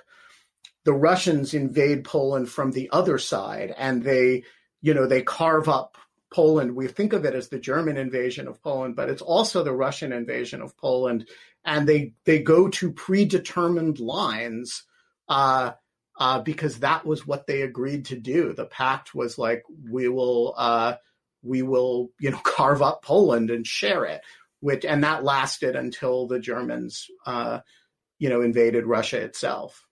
the 0.84 0.92
Russians 0.94 1.52
invade 1.52 2.04
Poland 2.04 2.48
from 2.48 2.72
the 2.72 2.88
other 2.90 3.18
side 3.18 3.74
and 3.76 4.02
they, 4.02 4.44
you 4.80 4.94
know, 4.94 5.06
they 5.06 5.22
carve 5.22 5.68
up 5.68 5.98
Poland. 6.32 6.74
We 6.74 6.88
think 6.88 7.12
of 7.12 7.24
it 7.24 7.34
as 7.34 7.48
the 7.48 7.58
German 7.58 7.96
invasion 7.96 8.48
of 8.48 8.62
Poland, 8.62 8.96
but 8.96 9.10
it's 9.10 9.22
also 9.22 9.62
the 9.62 9.74
Russian 9.74 10.12
invasion 10.12 10.62
of 10.62 10.76
Poland. 10.76 11.28
And 11.64 11.86
they, 11.86 12.14
they 12.24 12.38
go 12.38 12.68
to 12.68 12.92
predetermined 12.92 14.00
lines, 14.00 14.84
uh, 15.28 15.72
uh, 16.20 16.38
because 16.40 16.78
that 16.78 17.04
was 17.04 17.26
what 17.26 17.48
they 17.48 17.62
agreed 17.62 18.04
to 18.06 18.16
do. 18.16 18.52
The 18.52 18.66
pact 18.66 19.14
was 19.14 19.38
like, 19.38 19.64
we 19.90 20.06
will, 20.06 20.54
uh, 20.56 20.94
we 21.42 21.62
will, 21.62 22.10
you 22.20 22.30
know, 22.30 22.38
carve 22.44 22.82
up 22.82 23.02
Poland 23.02 23.50
and 23.50 23.66
share 23.66 24.04
it 24.04 24.22
which 24.60 24.84
and 24.84 25.04
that 25.04 25.24
lasted 25.24 25.74
until 25.74 26.26
the 26.26 26.38
Germans, 26.38 27.08
uh, 27.26 27.60
you 28.18 28.28
know, 28.28 28.42
invaded 28.42 28.86
Russia 28.86 29.20
itself. 29.20 29.86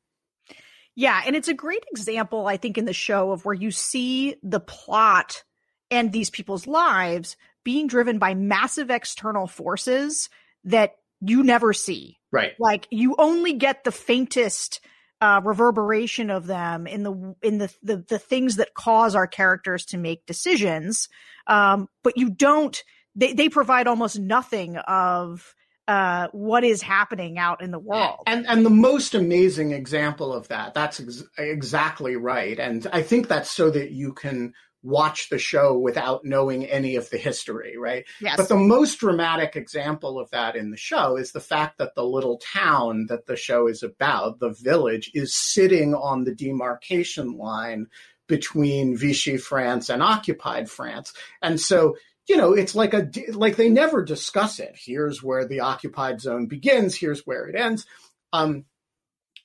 Yeah, 0.94 1.20
and 1.26 1.36
it's 1.36 1.48
a 1.48 1.54
great 1.54 1.84
example, 1.90 2.46
I 2.46 2.56
think, 2.56 2.76
in 2.76 2.84
the 2.84 2.92
show 2.92 3.32
of 3.32 3.44
where 3.44 3.54
you 3.54 3.70
see 3.70 4.36
the 4.42 4.60
plot 4.60 5.44
and 5.90 6.12
these 6.12 6.28
people's 6.28 6.66
lives 6.66 7.36
being 7.64 7.86
driven 7.86 8.18
by 8.18 8.34
massive 8.34 8.90
external 8.90 9.46
forces 9.46 10.28
that 10.64 10.96
you 11.20 11.42
never 11.42 11.72
see. 11.72 12.18
Right. 12.30 12.52
Like 12.58 12.88
you 12.90 13.14
only 13.18 13.54
get 13.54 13.84
the 13.84 13.92
faintest 13.92 14.80
uh, 15.20 15.40
reverberation 15.42 16.30
of 16.30 16.46
them 16.46 16.86
in 16.86 17.02
the 17.02 17.34
in 17.42 17.58
the, 17.58 17.72
the 17.82 17.96
the 18.08 18.18
things 18.18 18.56
that 18.56 18.74
cause 18.74 19.14
our 19.14 19.26
characters 19.26 19.84
to 19.86 19.98
make 19.98 20.26
decisions, 20.26 21.08
um, 21.46 21.88
but 22.02 22.16
you 22.16 22.30
don't 22.30 22.82
they, 23.14 23.32
they 23.32 23.48
provide 23.48 23.86
almost 23.86 24.18
nothing 24.18 24.76
of 24.76 25.54
uh, 25.88 26.28
what 26.32 26.64
is 26.64 26.82
happening 26.82 27.38
out 27.38 27.62
in 27.62 27.70
the 27.70 27.78
world. 27.78 28.20
And 28.26 28.46
and 28.46 28.64
the 28.64 28.70
most 28.70 29.14
amazing 29.14 29.72
example 29.72 30.32
of 30.32 30.48
that, 30.48 30.74
that's 30.74 31.00
ex- 31.00 31.24
exactly 31.36 32.14
right. 32.16 32.58
And 32.58 32.86
I 32.92 33.02
think 33.02 33.26
that's 33.26 33.50
so 33.50 33.70
that 33.70 33.90
you 33.90 34.12
can 34.12 34.52
watch 34.82 35.28
the 35.28 35.38
show 35.38 35.76
without 35.76 36.24
knowing 36.24 36.64
any 36.64 36.96
of 36.96 37.10
the 37.10 37.18
history, 37.18 37.76
right? 37.76 38.04
Yes. 38.20 38.36
But 38.36 38.48
the 38.48 38.56
most 38.56 39.00
dramatic 39.00 39.56
example 39.56 40.20
of 40.20 40.30
that 40.30 40.56
in 40.56 40.70
the 40.70 40.76
show 40.76 41.16
is 41.16 41.32
the 41.32 41.40
fact 41.40 41.78
that 41.78 41.94
the 41.94 42.04
little 42.04 42.38
town 42.38 43.06
that 43.08 43.26
the 43.26 43.36
show 43.36 43.66
is 43.66 43.82
about, 43.82 44.38
the 44.38 44.50
village, 44.50 45.10
is 45.14 45.34
sitting 45.34 45.94
on 45.94 46.24
the 46.24 46.34
demarcation 46.34 47.36
line 47.36 47.86
between 48.28 48.96
Vichy 48.96 49.36
France 49.36 49.88
and 49.88 50.02
occupied 50.02 50.70
France. 50.70 51.12
And 51.42 51.60
so 51.60 51.96
you 52.28 52.36
know, 52.36 52.52
it's 52.52 52.74
like 52.74 52.92
a 52.92 53.10
like 53.32 53.56
they 53.56 53.70
never 53.70 54.04
discuss 54.04 54.60
it. 54.60 54.76
Here's 54.76 55.22
where 55.22 55.46
the 55.46 55.60
occupied 55.60 56.20
zone 56.20 56.46
begins. 56.46 56.94
Here's 56.94 57.26
where 57.26 57.46
it 57.46 57.56
ends. 57.56 57.86
Um, 58.34 58.66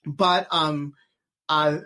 but 0.05 0.47
um, 0.51 0.93
uh, 1.47 1.79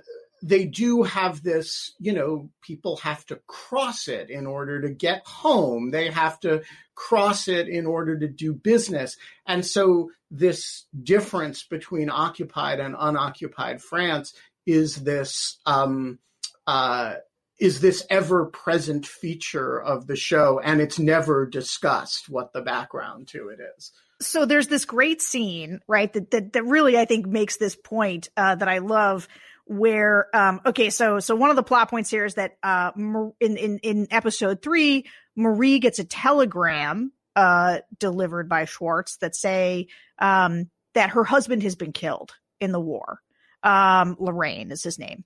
they 0.43 0.65
do 0.65 1.03
have 1.03 1.43
this. 1.43 1.93
You 1.99 2.13
know, 2.13 2.49
people 2.61 2.97
have 2.97 3.25
to 3.27 3.39
cross 3.47 4.07
it 4.07 4.29
in 4.29 4.45
order 4.45 4.81
to 4.81 4.89
get 4.89 5.25
home. 5.25 5.91
They 5.91 6.09
have 6.11 6.39
to 6.41 6.63
cross 6.95 7.47
it 7.47 7.67
in 7.67 7.85
order 7.85 8.17
to 8.19 8.27
do 8.27 8.53
business. 8.53 9.17
And 9.45 9.65
so 9.65 10.11
this 10.29 10.85
difference 11.03 11.63
between 11.63 12.09
occupied 12.09 12.79
and 12.79 12.95
unoccupied 12.97 13.81
France 13.81 14.33
is 14.65 14.95
this 14.95 15.57
um, 15.65 16.19
uh, 16.65 17.15
is 17.59 17.81
this 17.81 18.05
ever 18.09 18.45
present 18.45 19.05
feature 19.07 19.81
of 19.81 20.05
the 20.05 20.15
show, 20.15 20.59
and 20.59 20.79
it's 20.79 20.99
never 20.99 21.45
discussed 21.47 22.29
what 22.29 22.53
the 22.53 22.61
background 22.61 23.27
to 23.29 23.49
it 23.49 23.59
is. 23.77 23.91
So 24.19 24.45
there's 24.45 24.67
this 24.67 24.85
great 24.85 25.21
scene, 25.21 25.79
right? 25.87 26.11
That 26.11 26.31
that, 26.31 26.53
that 26.53 26.63
really 26.63 26.97
I 26.97 27.05
think 27.05 27.25
makes 27.25 27.57
this 27.57 27.75
point 27.75 28.29
uh, 28.37 28.55
that 28.55 28.67
I 28.67 28.79
love. 28.79 29.27
Where 29.69 30.27
um, 30.33 30.61
okay, 30.65 30.89
so 30.89 31.19
so 31.19 31.35
one 31.35 31.49
of 31.49 31.55
the 31.57 31.63
plot 31.63 31.89
points 31.89 32.09
here 32.09 32.23
is 32.23 32.35
that 32.35 32.57
uh, 32.63 32.91
in 32.95 33.57
in 33.57 33.79
in 33.79 34.07
episode 34.11 34.61
three, 34.61 35.05
Marie 35.35 35.79
gets 35.79 35.99
a 35.99 36.05
telegram 36.05 37.11
uh, 37.35 37.79
delivered 37.99 38.49
by 38.49 38.65
Schwartz 38.65 39.17
that 39.17 39.35
say 39.35 39.87
um, 40.19 40.69
that 40.93 41.11
her 41.11 41.23
husband 41.23 41.63
has 41.63 41.75
been 41.75 41.93
killed 41.93 42.33
in 42.59 42.71
the 42.71 42.79
war. 42.79 43.21
Um, 43.61 44.15
Lorraine 44.19 44.71
is 44.71 44.83
his 44.83 44.97
name. 44.97 45.23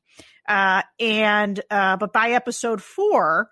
Uh, 0.48 0.82
and, 1.00 1.60
uh, 1.70 1.98
but 1.98 2.12
by 2.12 2.32
episode 2.32 2.82
four, 2.82 3.50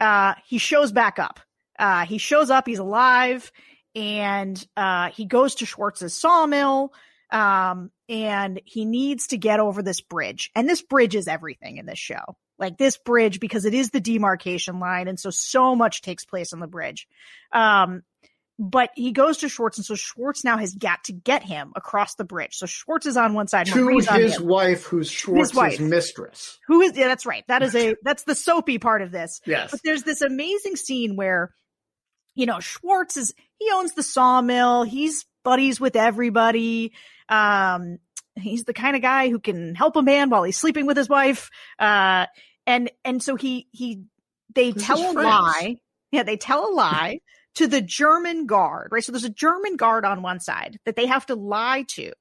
uh, 0.00 0.34
he 0.46 0.58
shows 0.58 0.92
back 0.92 1.18
up. 1.18 1.40
Uh, 1.78 2.04
he 2.04 2.18
shows 2.18 2.50
up, 2.50 2.66
he's 2.66 2.78
alive, 2.78 3.50
and, 3.94 4.66
uh, 4.76 5.10
he 5.10 5.24
goes 5.24 5.54
to 5.56 5.66
Schwartz's 5.66 6.14
sawmill. 6.14 6.92
Um, 7.30 7.90
and 8.12 8.60
he 8.66 8.84
needs 8.84 9.28
to 9.28 9.38
get 9.38 9.58
over 9.58 9.82
this 9.82 10.02
bridge. 10.02 10.50
And 10.54 10.68
this 10.68 10.82
bridge 10.82 11.14
is 11.14 11.26
everything 11.26 11.78
in 11.78 11.86
this 11.86 11.98
show. 11.98 12.36
Like 12.58 12.76
this 12.76 12.98
bridge, 12.98 13.40
because 13.40 13.64
it 13.64 13.72
is 13.72 13.88
the 13.88 14.00
demarcation 14.00 14.80
line. 14.80 15.08
And 15.08 15.18
so, 15.18 15.30
so 15.30 15.74
much 15.74 16.02
takes 16.02 16.26
place 16.26 16.52
on 16.52 16.60
the 16.60 16.66
bridge. 16.66 17.08
Um, 17.52 18.02
but 18.58 18.90
he 18.94 19.12
goes 19.12 19.38
to 19.38 19.48
Schwartz, 19.48 19.78
and 19.78 19.84
so 19.86 19.94
Schwartz 19.94 20.44
now 20.44 20.58
has 20.58 20.74
got 20.74 21.04
to 21.04 21.12
get 21.12 21.42
him 21.42 21.72
across 21.74 22.14
the 22.16 22.24
bridge. 22.24 22.54
So 22.56 22.66
Schwartz 22.66 23.06
is 23.06 23.16
on 23.16 23.32
one 23.32 23.48
side, 23.48 23.66
to 23.66 23.82
Marie's 23.82 24.08
his 24.08 24.38
wife, 24.38 24.84
who's 24.84 25.10
Schwartz's 25.10 25.54
wife. 25.54 25.80
mistress. 25.80 26.58
Who 26.68 26.82
is? 26.82 26.94
Yeah, 26.94 27.08
that's 27.08 27.24
right. 27.24 27.44
That 27.48 27.62
is 27.62 27.74
a 27.74 27.96
that's 28.02 28.24
the 28.24 28.34
soapy 28.34 28.78
part 28.78 29.00
of 29.00 29.10
this. 29.10 29.40
Yes. 29.46 29.70
But 29.70 29.80
there's 29.82 30.02
this 30.02 30.20
amazing 30.20 30.76
scene 30.76 31.16
where, 31.16 31.54
you 32.34 32.44
know, 32.44 32.60
Schwartz 32.60 33.16
is 33.16 33.34
he 33.58 33.70
owns 33.72 33.94
the 33.94 34.02
sawmill. 34.02 34.82
He's 34.82 35.24
buddies 35.42 35.80
with 35.80 35.96
everybody. 35.96 36.92
Um, 37.28 37.98
he's 38.36 38.64
the 38.64 38.74
kind 38.74 38.96
of 38.96 39.02
guy 39.02 39.28
who 39.28 39.38
can 39.38 39.74
help 39.74 39.96
a 39.96 40.02
man 40.02 40.30
while 40.30 40.42
he's 40.42 40.56
sleeping 40.56 40.86
with 40.86 40.96
his 40.96 41.08
wife. 41.08 41.50
Uh, 41.78 42.26
and 42.66 42.90
and 43.04 43.22
so 43.22 43.36
he 43.36 43.68
he 43.72 44.04
they 44.54 44.72
this 44.72 44.84
tell 44.84 45.10
a 45.10 45.12
lie. 45.12 45.76
Yeah, 46.10 46.22
they 46.22 46.36
tell 46.36 46.70
a 46.70 46.72
lie 46.72 47.20
to 47.54 47.66
the 47.66 47.80
German 47.80 48.46
guard, 48.46 48.88
right? 48.92 49.04
So 49.04 49.12
there's 49.12 49.24
a 49.24 49.30
German 49.30 49.76
guard 49.76 50.04
on 50.04 50.22
one 50.22 50.40
side 50.40 50.78
that 50.84 50.96
they 50.96 51.06
have 51.06 51.26
to 51.26 51.34
lie 51.34 51.84
to. 51.88 52.12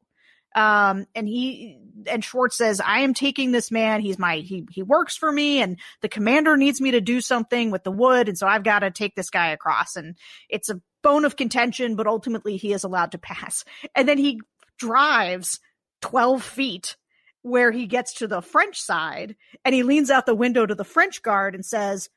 Um, 0.53 1.05
and 1.15 1.27
he, 1.27 1.79
and 2.07 2.23
Schwartz 2.23 2.57
says, 2.57 2.81
I 2.81 2.99
am 2.99 3.13
taking 3.13 3.51
this 3.51 3.71
man. 3.71 4.01
He's 4.01 4.19
my, 4.19 4.37
he, 4.37 4.67
he 4.69 4.83
works 4.83 5.15
for 5.15 5.31
me 5.31 5.61
and 5.61 5.79
the 6.01 6.09
commander 6.09 6.57
needs 6.57 6.81
me 6.81 6.91
to 6.91 6.99
do 6.99 7.21
something 7.21 7.71
with 7.71 7.85
the 7.85 7.91
wood. 7.91 8.27
And 8.27 8.37
so 8.37 8.47
I've 8.47 8.63
got 8.63 8.79
to 8.79 8.91
take 8.91 9.15
this 9.15 9.29
guy 9.29 9.51
across 9.51 9.95
and 9.95 10.17
it's 10.49 10.69
a 10.69 10.81
bone 11.03 11.23
of 11.23 11.37
contention, 11.37 11.95
but 11.95 12.07
ultimately 12.07 12.57
he 12.57 12.73
is 12.73 12.83
allowed 12.83 13.13
to 13.13 13.17
pass. 13.17 13.63
And 13.95 14.09
then 14.09 14.17
he 14.17 14.41
drives 14.77 15.59
12 16.01 16.43
feet 16.43 16.95
where 17.43 17.71
he 17.71 17.87
gets 17.87 18.13
to 18.15 18.27
the 18.27 18.41
French 18.41 18.79
side 18.79 19.35
and 19.65 19.73
he 19.73 19.83
leans 19.83 20.11
out 20.11 20.25
the 20.25 20.35
window 20.35 20.65
to 20.65 20.75
the 20.75 20.83
French 20.83 21.23
guard 21.23 21.55
and 21.55 21.65
says, 21.65 22.09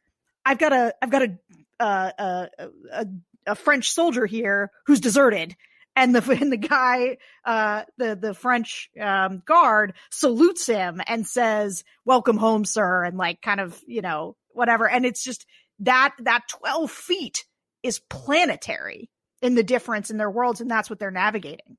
I've 0.45 0.59
got 0.59 0.73
a, 0.73 0.95
I've 1.01 1.11
got 1.11 1.23
a 1.23 1.39
a, 1.81 2.49
a, 2.93 3.07
a 3.47 3.55
French 3.55 3.91
soldier 3.91 4.27
here 4.27 4.71
who's 4.87 5.01
deserted. 5.01 5.57
And 5.97 6.15
the 6.15 6.39
and 6.41 6.51
the 6.51 6.57
guy, 6.57 7.19
uh, 7.45 7.85
the 7.99 8.17
the 8.17 8.35
French 8.35 8.91
um, 9.01 9.43
guard 9.47 9.95
salutes 10.11 10.67
him 10.67 11.01
and 11.07 11.27
says, 11.27 11.85
"Welcome 12.05 12.37
home, 12.37 12.65
sir," 12.65 13.05
and 13.05 13.17
like 13.17 13.41
kind 13.41 13.61
of 13.61 13.81
you 13.87 14.03
know 14.03 14.37
whatever. 14.51 14.89
And 14.89 15.07
it's 15.07 15.23
just 15.23 15.47
that 15.81 16.15
that 16.21 16.43
twelve 16.49 16.91
feet 16.91 17.45
is 17.85 18.01
planetary 18.11 19.09
in 19.41 19.55
the 19.55 19.63
difference 19.63 20.11
in 20.11 20.17
their 20.17 20.31
worlds, 20.31 20.61
and 20.61 20.71
that's 20.71 20.91
what 20.91 20.99
they're 20.99 21.13
navigating. 21.13 21.77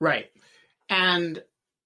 Right, 0.00 0.26
and 0.90 1.42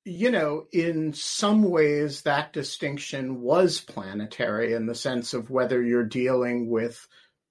you 0.06 0.30
know, 0.30 0.66
in 0.70 1.14
some 1.14 1.62
ways, 1.62 2.22
that 2.22 2.52
distinction 2.52 3.40
was 3.40 3.80
planetary 3.80 4.74
in 4.74 4.86
the 4.86 4.94
sense 4.94 5.32
of 5.32 5.48
whether 5.48 5.82
you're 5.82 6.04
dealing 6.04 6.68
with 6.68 7.06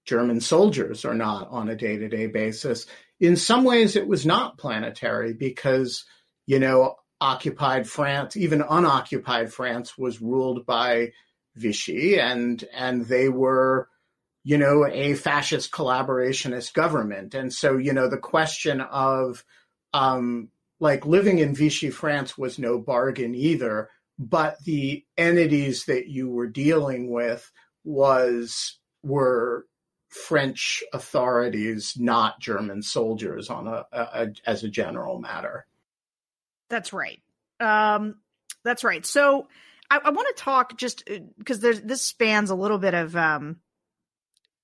German 0.06 0.40
soldiers 0.40 1.04
or 1.04 1.16
not 1.16 1.48
on 1.50 1.70
a 1.70 1.76
day 1.76 1.98
to 1.98 2.08
day 2.08 2.28
basis. 2.28 2.86
In 3.20 3.38
some 3.38 3.64
ways, 3.64 3.96
it 3.96 4.06
was 4.06 4.26
not 4.26 4.58
planetary 4.58 5.34
because, 5.34 6.06
you 6.46 6.60
know, 6.60 6.96
occupied 7.20 7.88
France, 7.88 8.38
even 8.38 8.62
unoccupied 8.62 9.52
France, 9.52 9.98
was 9.98 10.22
ruled 10.22 10.66
by 10.66 11.14
Vichy, 11.56 12.20
and 12.20 12.64
and 12.72 13.06
they 13.06 13.30
were, 13.30 13.90
you 14.44 14.60
know, 14.60 14.86
a 14.86 15.16
fascist 15.16 15.72
collaborationist 15.72 16.74
government. 16.74 17.34
And 17.34 17.52
so, 17.52 17.78
you 17.78 17.94
know, 17.94 18.10
the 18.10 18.18
question 18.18 18.82
of 18.82 19.44
um, 19.94 20.50
like 20.84 21.06
living 21.06 21.40
in 21.40 21.56
Vichy 21.56 21.90
France 21.90 22.38
was 22.38 22.60
no 22.60 22.78
bargain 22.78 23.34
either, 23.36 23.90
but 24.20 24.62
the 24.66 25.06
entities 25.18 25.86
that 25.86 26.10
you 26.10 26.30
were 26.30 26.46
dealing 26.46 27.10
with 27.10 27.50
was 27.86 28.78
were 29.02 29.66
French 30.10 30.84
authorities, 30.92 31.94
not 31.98 32.42
German 32.42 32.82
soldiers, 32.82 33.50
on 33.50 33.66
a, 33.66 33.86
a, 33.94 34.28
as 34.46 34.66
a 34.66 34.70
general 34.70 35.20
matter. 35.20 35.66
That's 36.70 36.92
right. 36.92 37.22
Um, 37.62 38.16
that's 38.66 38.84
right. 38.84 39.06
So 39.06 39.48
I, 39.90 40.02
I 40.04 40.10
want 40.10 40.36
to 40.36 40.44
talk 40.44 40.78
just 40.78 41.06
because 41.38 41.60
uh, 41.60 41.62
there's 41.62 41.82
this 41.82 42.02
spans 42.02 42.50
a 42.50 42.56
little 42.56 42.78
bit 42.78 42.94
of 42.94 43.16
um, 43.16 43.56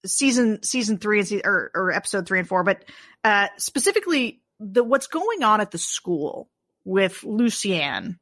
season 0.06 0.64
season 0.64 0.98
three 0.98 1.22
and 1.22 1.42
or, 1.46 1.72
or 1.74 1.92
episode 1.94 2.28
three 2.28 2.40
and 2.40 2.48
four, 2.48 2.66
but 2.66 2.84
uh, 3.24 3.48
specifically 3.56 4.42
the 4.60 4.84
what's 4.84 5.08
going 5.08 5.44
on 5.44 5.62
at 5.62 5.72
the 5.72 5.78
school 5.78 6.50
with 6.86 7.24
Lucienne 7.24 8.20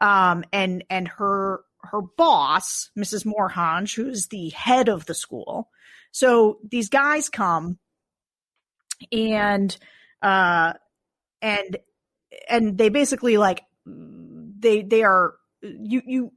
um, 0.00 0.44
and 0.52 0.84
and 0.90 1.08
her 1.08 1.60
her 1.82 2.00
boss, 2.02 2.90
Mrs. 2.98 3.24
Morhange, 3.24 3.94
who's 3.94 4.26
the 4.26 4.50
head 4.50 4.88
of 4.88 5.06
the 5.06 5.14
school. 5.14 5.70
So 6.10 6.58
these 6.68 6.88
guys 6.88 7.28
come 7.28 7.78
and 9.12 9.76
uh 10.22 10.72
and 11.42 11.76
and 12.48 12.78
they 12.78 12.88
basically 12.88 13.36
like 13.36 13.62
they 13.84 14.82
they 14.82 15.02
are 15.02 15.34
you 15.62 16.02
you 16.06 16.32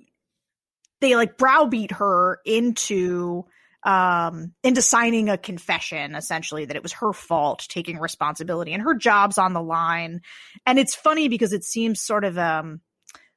they 0.99 1.15
like 1.15 1.37
browbeat 1.37 1.91
her 1.91 2.39
into 2.45 3.45
um 3.83 4.53
into 4.63 4.81
signing 4.81 5.29
a 5.29 5.37
confession 5.37 6.13
essentially 6.15 6.65
that 6.65 6.75
it 6.75 6.83
was 6.83 6.91
her 6.91 7.13
fault 7.13 7.65
taking 7.69 7.97
responsibility 7.97 8.73
and 8.73 8.83
her 8.83 8.93
job's 8.93 9.37
on 9.37 9.53
the 9.53 9.61
line 9.61 10.21
and 10.65 10.77
it's 10.77 10.95
funny 10.95 11.29
because 11.29 11.53
it 11.53 11.63
seems 11.63 12.01
sort 12.01 12.25
of 12.25 12.37
um 12.37 12.81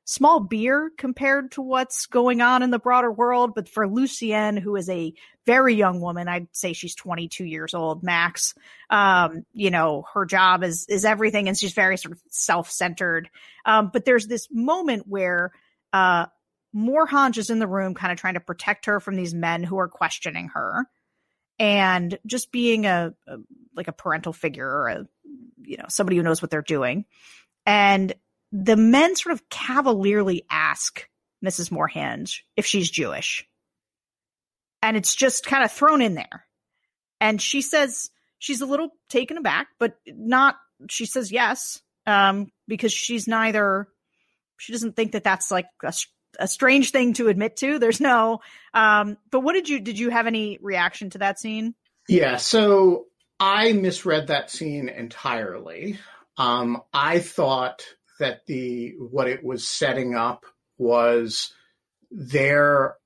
small 0.04 0.40
beer 0.40 0.90
compared 0.96 1.52
to 1.52 1.62
what's 1.62 2.06
going 2.06 2.40
on 2.40 2.62
in 2.62 2.70
the 2.70 2.78
broader 2.78 3.10
world. 3.10 3.54
But 3.54 3.68
for 3.68 3.86
Lucienne, 3.86 4.56
who 4.56 4.76
is 4.76 4.88
a 4.88 5.14
very 5.46 5.74
young 5.74 6.00
woman, 6.00 6.28
I'd 6.28 6.48
say 6.52 6.72
she's 6.72 6.94
22 6.94 7.44
years 7.44 7.74
old, 7.74 8.02
max. 8.02 8.54
Um, 8.90 9.44
you 9.52 9.70
know, 9.70 10.04
her 10.14 10.24
job 10.24 10.64
is, 10.64 10.86
is 10.88 11.04
everything 11.04 11.48
and 11.48 11.58
she's 11.58 11.72
very 11.72 11.96
sort 11.96 12.12
of 12.12 12.20
self-centered. 12.30 13.30
Um, 13.64 13.90
but 13.92 14.04
there's 14.04 14.26
this 14.26 14.48
moment 14.50 15.06
where, 15.06 15.52
uh, 15.92 16.26
Morhange 16.74 17.38
is 17.38 17.50
in 17.50 17.58
the 17.58 17.66
room 17.66 17.94
kind 17.94 18.12
of 18.12 18.18
trying 18.18 18.34
to 18.34 18.40
protect 18.40 18.86
her 18.86 19.00
from 19.00 19.16
these 19.16 19.34
men 19.34 19.62
who 19.62 19.78
are 19.78 19.88
questioning 19.88 20.48
her 20.54 20.86
and 21.58 22.18
just 22.26 22.50
being 22.50 22.86
a, 22.86 23.14
a 23.26 23.36
like 23.74 23.88
a 23.88 23.92
parental 23.92 24.32
figure 24.32 24.68
or 24.68 24.88
a, 24.88 25.06
you 25.62 25.76
know, 25.76 25.86
somebody 25.88 26.16
who 26.16 26.22
knows 26.22 26.42
what 26.42 26.50
they're 26.50 26.62
doing. 26.62 27.04
And 27.66 28.12
the 28.50 28.76
men 28.76 29.16
sort 29.16 29.34
of 29.34 29.48
cavalierly 29.48 30.44
ask 30.50 31.08
Mrs. 31.44 31.70
Morhange 31.70 32.42
if 32.56 32.66
she's 32.66 32.90
Jewish. 32.90 33.46
And 34.82 34.96
it's 34.96 35.14
just 35.14 35.46
kind 35.46 35.64
of 35.64 35.72
thrown 35.72 36.02
in 36.02 36.14
there. 36.14 36.46
And 37.20 37.40
she 37.40 37.62
says 37.62 38.10
she's 38.38 38.60
a 38.60 38.66
little 38.66 38.90
taken 39.08 39.38
aback, 39.38 39.68
but 39.78 39.94
not, 40.06 40.56
she 40.90 41.06
says 41.06 41.30
yes, 41.30 41.80
um, 42.06 42.50
because 42.66 42.92
she's 42.92 43.28
neither, 43.28 43.86
she 44.58 44.72
doesn't 44.72 44.96
think 44.96 45.12
that 45.12 45.24
that's 45.24 45.50
like 45.50 45.66
a, 45.84 45.92
a 46.38 46.48
strange 46.48 46.90
thing 46.90 47.12
to 47.14 47.28
admit 47.28 47.56
to. 47.56 47.78
There's 47.78 48.00
no, 48.00 48.40
um, 48.74 49.16
but 49.30 49.40
what 49.40 49.52
did 49.52 49.68
you, 49.68 49.80
did 49.80 49.98
you 49.98 50.10
have 50.10 50.26
any 50.26 50.58
reaction 50.60 51.10
to 51.10 51.18
that 51.18 51.38
scene? 51.38 51.74
Yeah. 52.08 52.36
So 52.36 53.06
I 53.38 53.72
misread 53.72 54.28
that 54.28 54.50
scene 54.50 54.88
entirely. 54.88 55.98
Um, 56.36 56.82
I 56.92 57.18
thought 57.18 57.84
that 58.18 58.46
the 58.46 58.94
what 58.98 59.28
it 59.28 59.44
was 59.44 59.66
setting 59.66 60.14
up 60.14 60.44
was 60.78 61.52
their 62.10 62.96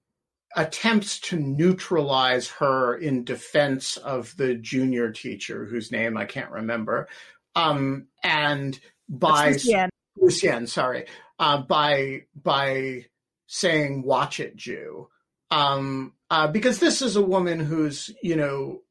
attempts 0.55 1.21
to 1.21 1.39
neutralize 1.39 2.49
her 2.49 2.97
in 2.97 3.25
defense 3.25 3.97
of 3.99 4.35
the 4.37 4.55
junior 4.55 5.11
teacher 5.11 5.67
whose 5.67 5.93
name 5.93 6.17
I 6.17 6.25
can't 6.25 6.51
remember. 6.51 7.09
Um, 7.55 8.07
and 8.23 8.79
by 9.09 9.53
Lucienne. 9.53 9.91
Lucienne, 10.19 10.67
sorry. 10.67 11.07
uh, 11.39 11.59
by 11.59 12.23
by 12.41 13.07
saying 13.47 14.03
"Watch 14.03 14.41
it, 14.41 14.57
Jew," 14.57 15.09
um, 15.51 16.13
uh, 16.31 16.49
because 16.49 16.79
this 16.79 17.03
is 17.03 17.17
a 17.17 17.23
woman 17.23 17.61
who's 17.61 18.11
you 18.23 18.37
know 18.37 18.83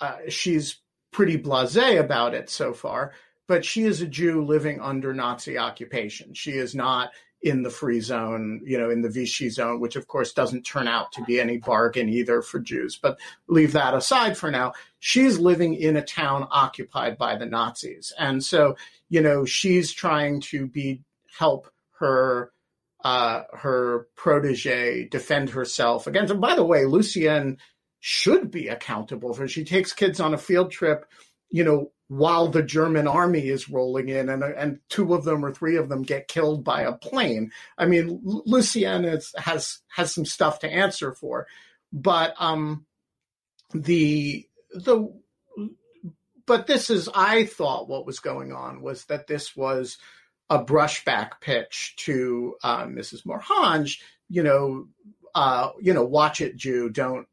uh, 0.00 0.18
she's 0.28 0.76
pretty 1.12 1.38
blasé 1.38 1.98
about 1.98 2.34
it 2.34 2.48
so 2.48 2.72
far, 2.72 3.12
but 3.48 3.64
she 3.64 3.84
is 3.84 4.00
a 4.00 4.06
Jew 4.06 4.44
living 4.44 4.80
under 4.80 5.12
Nazi 5.12 5.58
occupation. 5.58 6.34
She 6.34 6.52
is 6.52 6.74
not 6.74 7.10
in 7.42 7.62
the 7.62 7.70
free 7.70 8.00
zone, 8.00 8.60
you 8.64 8.78
know, 8.78 8.90
in 8.90 9.00
the 9.00 9.08
Vichy 9.08 9.48
zone, 9.48 9.80
which 9.80 9.96
of 9.96 10.06
course 10.06 10.32
doesn't 10.32 10.62
turn 10.62 10.86
out 10.86 11.10
to 11.12 11.24
be 11.24 11.40
any 11.40 11.56
bargain 11.56 12.08
either 12.08 12.42
for 12.42 12.60
Jews. 12.60 12.98
But 13.00 13.18
leave 13.48 13.72
that 13.72 13.94
aside 13.94 14.36
for 14.36 14.50
now. 14.50 14.74
She's 14.98 15.38
living 15.38 15.74
in 15.74 15.96
a 15.96 16.04
town 16.04 16.46
occupied 16.50 17.16
by 17.16 17.36
the 17.36 17.46
Nazis. 17.46 18.12
And 18.18 18.44
so, 18.44 18.76
you 19.08 19.22
know, 19.22 19.46
she's 19.46 19.90
trying 19.90 20.42
to 20.42 20.66
be 20.66 21.00
help 21.38 21.72
her 21.98 22.52
uh, 23.04 23.42
her 23.52 24.08
protege 24.16 25.08
defend 25.08 25.50
herself 25.50 26.06
against. 26.06 26.30
And 26.30 26.40
by 26.40 26.54
the 26.54 26.64
way, 26.64 26.84
Lucienne 26.84 27.58
should 28.00 28.50
be 28.50 28.68
accountable 28.68 29.34
for. 29.34 29.48
She 29.48 29.64
takes 29.64 29.92
kids 29.92 30.20
on 30.20 30.34
a 30.34 30.38
field 30.38 30.70
trip, 30.70 31.06
you 31.50 31.64
know, 31.64 31.92
while 32.08 32.48
the 32.48 32.62
German 32.62 33.06
army 33.06 33.48
is 33.48 33.70
rolling 33.70 34.08
in, 34.08 34.28
and 34.28 34.42
and 34.42 34.80
two 34.88 35.14
of 35.14 35.24
them 35.24 35.44
or 35.44 35.52
three 35.52 35.76
of 35.76 35.88
them 35.88 36.02
get 36.02 36.28
killed 36.28 36.64
by 36.64 36.82
a 36.82 36.92
plane. 36.92 37.52
I 37.78 37.86
mean, 37.86 38.20
Lucienne 38.24 39.04
is, 39.04 39.32
has 39.36 39.78
has 39.88 40.12
some 40.12 40.24
stuff 40.24 40.58
to 40.60 40.68
answer 40.68 41.12
for, 41.12 41.46
but 41.92 42.34
um, 42.38 42.84
the 43.72 44.46
the 44.72 45.08
but 46.46 46.66
this 46.66 46.90
is 46.90 47.08
I 47.14 47.44
thought 47.44 47.88
what 47.88 48.06
was 48.06 48.18
going 48.18 48.52
on 48.52 48.82
was 48.82 49.04
that 49.04 49.28
this 49.28 49.54
was 49.54 49.98
a 50.50 50.62
brushback 50.62 51.40
pitch 51.40 51.94
to 51.96 52.56
uh, 52.62 52.84
Mrs. 52.84 53.24
Morhange. 53.24 54.02
You 54.28 54.42
know, 54.42 54.88
uh, 55.34 55.70
you 55.80 55.94
know, 55.94 56.04
watch 56.04 56.40
it, 56.40 56.56
Jew. 56.56 56.90
Don't 56.90 57.26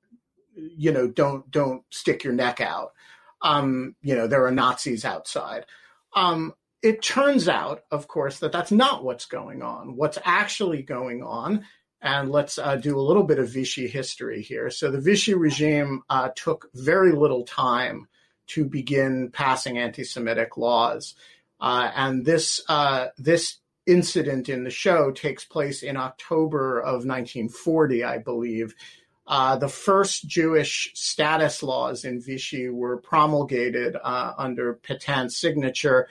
you 0.55 0.91
know? 0.91 1.07
Don't 1.07 1.49
don't 1.51 1.83
stick 1.89 2.23
your 2.23 2.33
neck 2.33 2.61
out 2.61 2.93
um, 3.41 3.95
you 4.01 4.15
know, 4.15 4.27
there 4.27 4.45
are 4.45 4.51
Nazis 4.51 5.05
outside. 5.05 5.65
Um, 6.15 6.53
it 6.81 7.01
turns 7.01 7.47
out, 7.47 7.83
of 7.91 8.07
course, 8.07 8.39
that 8.39 8.51
that's 8.51 8.71
not 8.71 9.03
what's 9.03 9.25
going 9.25 9.61
on. 9.61 9.95
What's 9.95 10.17
actually 10.23 10.83
going 10.83 11.23
on, 11.23 11.65
and 12.01 12.31
let's 12.31 12.57
uh, 12.57 12.75
do 12.75 12.97
a 12.97 13.01
little 13.01 13.23
bit 13.23 13.39
of 13.39 13.49
Vichy 13.49 13.87
history 13.87 14.41
here. 14.41 14.69
So 14.69 14.91
the 14.91 15.01
Vichy 15.01 15.33
regime 15.33 16.03
uh, 16.09 16.29
took 16.35 16.69
very 16.73 17.11
little 17.11 17.43
time 17.43 18.07
to 18.47 18.63
begin 18.63 19.29
passing 19.31 19.77
anti-Semitic 19.77 20.55
laws, 20.55 21.15
uh, 21.59 21.91
and 21.95 22.25
this 22.25 22.61
uh, 22.67 23.07
this 23.17 23.57
incident 23.85 24.49
in 24.49 24.63
the 24.63 24.69
show 24.69 25.11
takes 25.11 25.45
place 25.45 25.81
in 25.81 25.95
October 25.95 26.79
of 26.79 27.05
1940, 27.05 28.03
I 28.03 28.17
believe, 28.17 28.75
uh, 29.27 29.57
the 29.57 29.67
first 29.67 30.27
Jewish 30.27 30.91
status 30.93 31.61
laws 31.61 32.05
in 32.05 32.21
Vichy 32.21 32.69
were 32.69 32.97
promulgated 32.97 33.97
uh, 34.01 34.33
under 34.37 34.75
Petain's 34.75 35.37
signature 35.37 36.07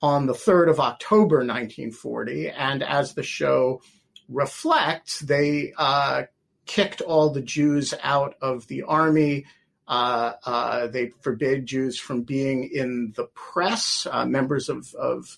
on 0.00 0.26
the 0.26 0.32
3rd 0.32 0.70
of 0.70 0.80
October 0.80 1.38
1940. 1.38 2.50
And 2.50 2.82
as 2.82 3.14
the 3.14 3.24
show 3.24 3.82
reflects, 4.28 5.18
they 5.20 5.72
uh, 5.76 6.22
kicked 6.66 7.00
all 7.00 7.30
the 7.30 7.42
Jews 7.42 7.92
out 8.02 8.36
of 8.40 8.68
the 8.68 8.82
army. 8.82 9.46
Uh, 9.90 10.34
uh, 10.46 10.86
they 10.86 11.08
forbid 11.20 11.66
Jews 11.66 11.98
from 11.98 12.22
being 12.22 12.70
in 12.72 13.12
the 13.16 13.24
press, 13.34 14.06
uh, 14.08 14.24
members 14.24 14.68
of, 14.68 14.94
of 14.94 15.36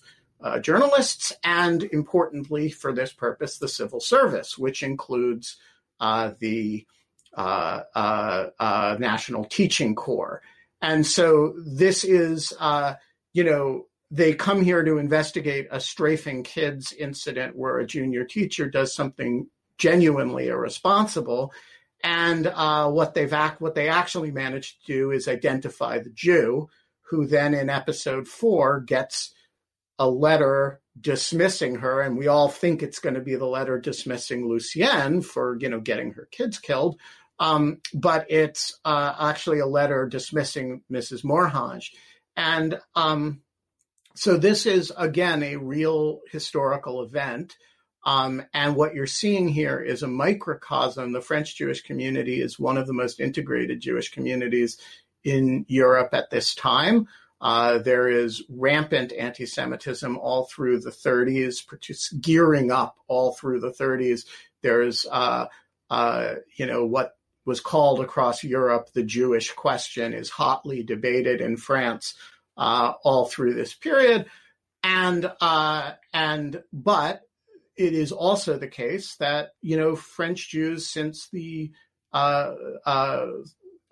journalists, 0.61 1.33
and 1.43 1.83
importantly, 1.85 2.69
for 2.69 2.93
this 2.93 3.11
purpose, 3.11 3.57
the 3.57 3.67
civil 3.67 3.99
service, 3.99 4.55
which 4.55 4.83
includes 4.83 5.57
the 5.99 6.85
National 7.35 9.45
Teaching 9.45 9.95
Corps. 9.95 10.43
And 10.81 11.07
so 11.07 11.55
this 11.65 12.03
is, 12.03 12.53
you 13.33 13.43
know, 13.43 13.87
they 14.11 14.35
come 14.35 14.61
here 14.61 14.83
to 14.83 14.99
investigate 14.99 15.67
a 15.71 15.79
strafing 15.79 16.43
kids 16.43 16.93
incident 16.93 17.55
where 17.55 17.79
a 17.79 17.87
junior 17.87 18.23
teacher 18.23 18.69
does 18.69 18.93
something 18.93 19.47
genuinely 19.79 20.49
irresponsible. 20.49 21.51
And 22.03 22.47
uh, 22.47 22.89
what 22.89 23.13
they've 23.13 23.31
act, 23.31 23.61
what 23.61 23.75
they 23.75 23.87
actually 23.87 24.31
managed 24.31 24.85
to 24.85 24.93
do 24.93 25.11
is 25.11 25.27
identify 25.27 25.99
the 25.99 26.09
Jew, 26.09 26.69
who 27.09 27.25
then 27.25 27.53
in 27.53 27.69
episode 27.69 28.27
four 28.27 28.81
gets 28.81 29.33
a 29.97 30.09
letter 30.09 30.81
dismissing 30.99 31.75
her, 31.75 32.01
and 32.01 32.17
we 32.17 32.27
all 32.27 32.49
think 32.49 32.83
it's 32.83 32.99
going 32.99 33.15
to 33.15 33.21
be 33.21 33.35
the 33.35 33.45
letter 33.45 33.79
dismissing 33.79 34.47
Lucienne 34.47 35.21
for 35.21 35.57
you 35.59 35.69
know 35.69 35.79
getting 35.79 36.11
her 36.13 36.27
kids 36.31 36.59
killed. 36.59 36.99
Um, 37.39 37.81
but 37.93 38.27
it's 38.29 38.79
uh, 38.85 39.15
actually 39.19 39.59
a 39.59 39.65
letter 39.65 40.07
dismissing 40.07 40.81
Mrs. 40.91 41.23
Morhange. 41.23 41.91
And 42.35 42.79
um, 42.95 43.41
so 44.15 44.37
this 44.37 44.65
is, 44.65 44.91
again, 44.95 45.43
a 45.43 45.57
real 45.57 46.21
historical 46.31 47.03
event. 47.03 47.55
Um, 48.05 48.43
and 48.53 48.75
what 48.75 48.93
you're 48.93 49.07
seeing 49.07 49.47
here 49.47 49.79
is 49.79 50.03
a 50.03 50.07
microcosm. 50.07 51.11
The 51.11 51.21
French 51.21 51.55
Jewish 51.55 51.81
community 51.83 52.41
is 52.41 52.59
one 52.59 52.77
of 52.77 52.87
the 52.87 52.93
most 52.93 53.19
integrated 53.19 53.79
Jewish 53.79 54.11
communities 54.11 54.77
in 55.23 55.65
Europe 55.69 56.09
at 56.13 56.29
this 56.29 56.53
time. 56.53 57.07
Uh, 57.39 57.77
there 57.77 58.07
is 58.07 58.43
rampant 58.49 59.11
anti 59.11 59.45
Semitism 59.45 60.17
all 60.17 60.45
through 60.45 60.79
the 60.79 60.91
30s, 60.91 62.21
gearing 62.21 62.71
up 62.71 62.97
all 63.07 63.33
through 63.33 63.59
the 63.59 63.71
30s. 63.71 64.25
There's, 64.61 65.05
uh, 65.09 65.47
uh, 65.89 66.35
you 66.55 66.65
know, 66.65 66.85
what 66.85 67.17
was 67.45 67.59
called 67.59 67.99
across 67.99 68.43
Europe 68.43 68.89
the 68.93 69.03
Jewish 69.03 69.51
question 69.51 70.13
is 70.13 70.29
hotly 70.29 70.83
debated 70.83 71.41
in 71.41 71.57
France 71.57 72.15
uh, 72.55 72.93
all 73.03 73.25
through 73.25 73.55
this 73.55 73.73
period, 73.73 74.27
and 74.83 75.29
uh, 75.41 75.91
and 76.13 76.63
but 76.71 77.23
it 77.75 77.93
is 77.93 78.11
also 78.11 78.57
the 78.57 78.67
case 78.67 79.15
that 79.15 79.49
you 79.61 79.77
know 79.77 79.95
French 79.95 80.49
Jews 80.49 80.87
since 80.87 81.29
the 81.31 81.71
uh, 82.11 82.53
uh 82.85 83.27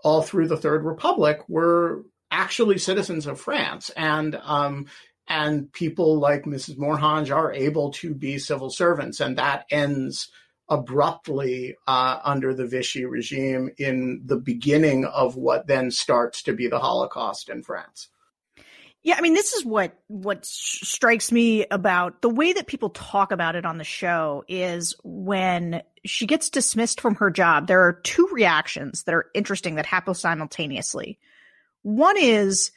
all 0.03 0.21
through 0.21 0.47
the 0.47 0.57
Third 0.57 0.83
Republic 0.83 1.39
were 1.47 2.03
actually 2.31 2.77
citizens 2.77 3.27
of 3.27 3.39
France, 3.39 3.91
and 3.91 4.35
um, 4.43 4.87
and 5.27 5.71
people 5.71 6.19
like 6.19 6.45
Mrs. 6.45 6.77
Morhange 6.77 7.35
are 7.35 7.53
able 7.53 7.91
to 7.91 8.13
be 8.13 8.37
civil 8.37 8.69
servants, 8.69 9.19
and 9.19 9.37
that 9.37 9.65
ends 9.69 10.29
abruptly 10.69 11.75
uh, 11.85 12.19
under 12.23 12.53
the 12.53 12.65
Vichy 12.65 13.05
regime 13.05 13.69
in 13.77 14.21
the 14.25 14.37
beginning 14.37 15.05
of 15.05 15.35
what 15.35 15.67
then 15.67 15.91
starts 15.91 16.43
to 16.43 16.53
be 16.53 16.67
the 16.67 16.79
Holocaust 16.79 17.49
in 17.49 17.61
France. 17.61 18.07
Yeah, 19.03 19.15
I 19.17 19.21
mean, 19.21 19.33
this 19.33 19.53
is 19.53 19.65
what 19.65 19.97
what 20.07 20.45
strikes 20.45 21.31
me 21.31 21.65
about 21.71 22.21
the 22.21 22.29
way 22.29 22.53
that 22.53 22.67
people 22.67 22.91
talk 22.91 23.31
about 23.31 23.55
it 23.55 23.65
on 23.65 23.77
the 23.77 23.83
show 23.83 24.43
is 24.47 24.95
when 25.03 25.81
she 26.05 26.27
gets 26.27 26.49
dismissed 26.49 27.01
from 27.01 27.15
her 27.15 27.31
job. 27.31 27.67
There 27.67 27.87
are 27.87 27.93
two 27.93 28.29
reactions 28.31 29.03
that 29.03 29.15
are 29.15 29.25
interesting 29.33 29.75
that 29.75 29.87
happen 29.87 30.13
simultaneously. 30.13 31.17
One 31.81 32.15
is 32.17 32.71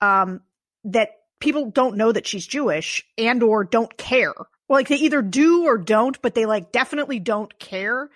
um, 0.00 0.40
that 0.84 1.10
people 1.38 1.70
don't 1.70 1.96
know 1.96 2.10
that 2.10 2.26
she's 2.26 2.46
Jewish 2.46 3.06
and 3.16 3.42
or 3.44 3.62
don't 3.62 3.96
care 3.96 4.34
like 4.68 4.88
they 4.88 4.96
either 4.96 5.22
do 5.22 5.64
or 5.64 5.78
don't, 5.78 6.20
but 6.20 6.34
they 6.34 6.46
like 6.46 6.72
definitely 6.72 7.18
don't 7.18 7.58
care. 7.58 8.10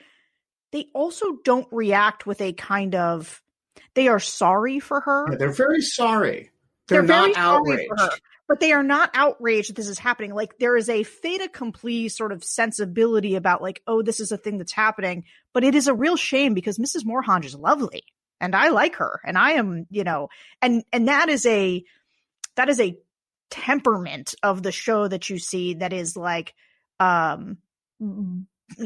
They 0.70 0.88
also 0.94 1.36
don't 1.44 1.68
react 1.70 2.26
with 2.26 2.40
a 2.40 2.52
kind 2.52 2.94
of 2.94 3.42
they 3.94 4.08
are 4.08 4.20
sorry 4.20 4.80
for 4.80 5.00
her. 5.00 5.26
Yeah, 5.30 5.36
they're 5.38 5.52
very 5.52 5.82
sorry. 5.82 6.50
They're, 6.88 7.02
they're 7.02 7.28
not 7.28 7.36
outraged. 7.36 7.90
But 8.48 8.60
they 8.60 8.72
are 8.72 8.82
not 8.82 9.10
outraged 9.14 9.70
that 9.70 9.76
this 9.76 9.88
is 9.88 9.98
happening. 9.98 10.34
Like 10.34 10.58
there 10.58 10.76
is 10.76 10.88
a 10.88 11.04
fait 11.04 11.40
accompli 11.40 12.08
sort 12.08 12.32
of 12.32 12.44
sensibility 12.44 13.34
about 13.34 13.62
like, 13.62 13.82
oh, 13.86 14.02
this 14.02 14.20
is 14.20 14.30
a 14.30 14.36
thing 14.36 14.58
that's 14.58 14.72
happening. 14.72 15.24
But 15.54 15.64
it 15.64 15.74
is 15.74 15.86
a 15.86 15.94
real 15.94 16.16
shame 16.16 16.52
because 16.52 16.78
Mrs. 16.78 17.04
Morhange 17.04 17.46
is 17.46 17.54
lovely 17.54 18.02
and 18.40 18.54
I 18.54 18.68
like 18.68 18.96
her 18.96 19.20
and 19.24 19.38
I 19.38 19.52
am, 19.52 19.86
you 19.88 20.04
know, 20.04 20.28
and 20.60 20.82
and 20.92 21.08
that 21.08 21.28
is 21.28 21.46
a 21.46 21.82
that 22.56 22.68
is 22.68 22.80
a 22.80 22.98
temperament 23.50 24.34
of 24.42 24.62
the 24.62 24.72
show 24.72 25.06
that 25.06 25.30
you 25.30 25.38
see 25.38 25.74
that 25.74 25.92
is 25.92 26.16
like 26.16 26.54
um 27.00 27.58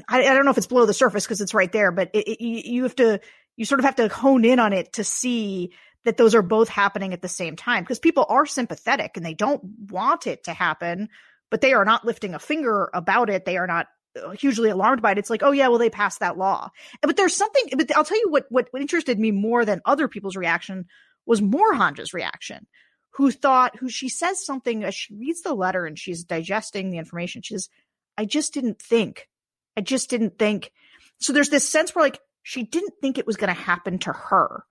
I, 0.09 0.29
I 0.29 0.35
don't 0.35 0.45
know 0.45 0.51
if 0.51 0.59
it's 0.59 0.67
below 0.67 0.87
the 0.87 0.95
surface 0.95 1.25
because 1.25 1.41
it's 1.41 1.55
right 1.55 1.71
there, 1.71 1.91
but 1.91 2.11
it, 2.13 2.29
it, 2.29 2.69
you 2.69 2.83
have 2.83 2.97
to 2.97 3.21
you 3.57 3.65
sort 3.65 3.81
of 3.81 3.87
have 3.87 3.97
to 3.97 4.09
hone 4.09 4.45
in 4.45 4.61
on 4.61 4.73
it 4.73 4.93
to 4.95 5.05
see 5.05 5.73
that 6.07 6.17
those 6.17 6.37
are 6.37 6.43
both 6.43 6.69
happening 6.69 7.13
at 7.13 7.21
the 7.21 7.29
same 7.29 7.57
time 7.57 7.83
because 7.83 7.99
people 7.99 8.25
are 8.29 8.47
sympathetic 8.47 9.17
and 9.17 9.27
they 9.27 9.35
don't 9.35 9.61
want 9.91 10.29
it 10.29 10.45
to 10.45 10.53
happen, 10.53 11.09
but 11.51 11.61
they 11.61 11.75
are 11.75 11.85
not 11.85 12.05
lifting 12.05 12.33
a 12.33 12.39
finger 12.39 12.89
about 12.95 13.29
it. 13.29 13.45
They 13.45 13.57
are 13.57 13.67
not 13.67 13.89
uh, 14.17 14.31
hugely 14.31 14.71
alarmed 14.71 15.03
by 15.03 15.11
it. 15.11 15.19
It's 15.19 15.31
like, 15.31 15.43
oh 15.43 15.51
yeah, 15.51 15.67
well 15.67 15.79
they 15.79 15.91
passed 15.91 16.21
that 16.21 16.39
law. 16.39 16.71
But 17.03 17.17
there's 17.17 17.35
something. 17.35 17.65
But 17.77 17.95
I'll 17.95 18.05
tell 18.05 18.21
you 18.21 18.31
what 18.31 18.47
what, 18.51 18.69
interested 18.79 19.19
me 19.19 19.33
more 19.33 19.65
than 19.65 19.83
other 19.85 20.07
people's 20.07 20.37
reaction 20.37 20.87
was 21.27 21.43
Morhange's 21.43 22.15
reaction, 22.15 22.69
who 23.15 23.33
thought, 23.33 23.77
who 23.77 23.89
she 23.89 24.09
says 24.09 24.47
something 24.47 24.85
as 24.85 24.95
she 24.95 25.13
reads 25.13 25.43
the 25.43 25.55
letter 25.55 25.87
and 25.87 25.99
she's 25.99 26.23
digesting 26.23 26.91
the 26.91 26.99
information. 26.99 27.43
She 27.43 27.55
says, 27.55 27.69
I 28.17 28.27
just 28.27 28.55
didn't 28.55 28.81
think. 28.81 29.29
I 29.77 29.81
just 29.81 30.09
didn't 30.09 30.39
think. 30.39 30.71
So 31.19 31.33
there's 31.33 31.51
this 31.51 31.69
sense 31.69 31.97
where 31.97 32.05
like 32.05 32.21
she 32.45 32.63
didn't 32.63 32.95
think 33.01 33.19
it 33.19 33.27
was 33.27 33.37
going 33.37 33.53
to 33.53 33.61
happen 33.61 33.99
to 33.99 34.13
her. 34.13 34.63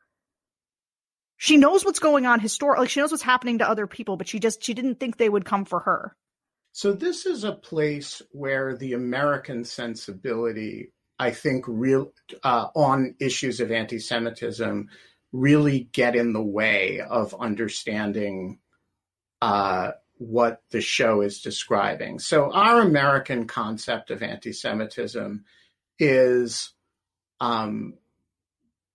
She 1.38 1.58
knows 1.58 1.84
what's 1.84 2.00
going 2.00 2.26
on 2.26 2.40
historically. 2.40 2.88
She 2.88 3.00
knows 3.00 3.12
what's 3.12 3.24
happening 3.24 3.60
to 3.60 3.70
other 3.70 3.88
people, 3.88 4.18
but 4.18 4.28
she 4.28 4.40
just 4.40 4.64
she 4.64 4.74
didn't 4.74 5.00
think 5.00 5.18
they 5.18 5.30
would 5.30 5.46
come 5.46 5.66
for 5.66 5.82
her. 5.82 6.16
So 6.72 6.92
this 6.92 7.26
is 7.26 7.44
a 7.44 7.54
place 7.54 8.22
where 8.32 8.76
the 8.76 8.94
American 8.94 9.64
sensibility, 9.64 10.92
I 11.18 11.32
think, 11.32 11.66
real 11.68 12.12
uh, 12.44 12.68
on 12.76 13.16
issues 13.20 13.60
of 13.62 13.72
anti-Semitism, 13.72 14.90
really 15.32 15.90
get 15.92 16.16
in 16.16 16.34
the 16.34 16.44
way 16.44 17.00
of 17.00 17.36
understanding 17.40 18.60
uh, 19.42 19.92
what 20.18 20.62
the 20.72 20.82
show 20.82 21.22
is 21.22 21.42
describing. 21.42 22.20
So 22.20 22.52
our 22.52 22.82
American 22.82 23.48
concept 23.48 24.12
of 24.12 24.24
anti-Semitism 24.24 25.46
is, 26.00 26.74
um, 27.40 27.96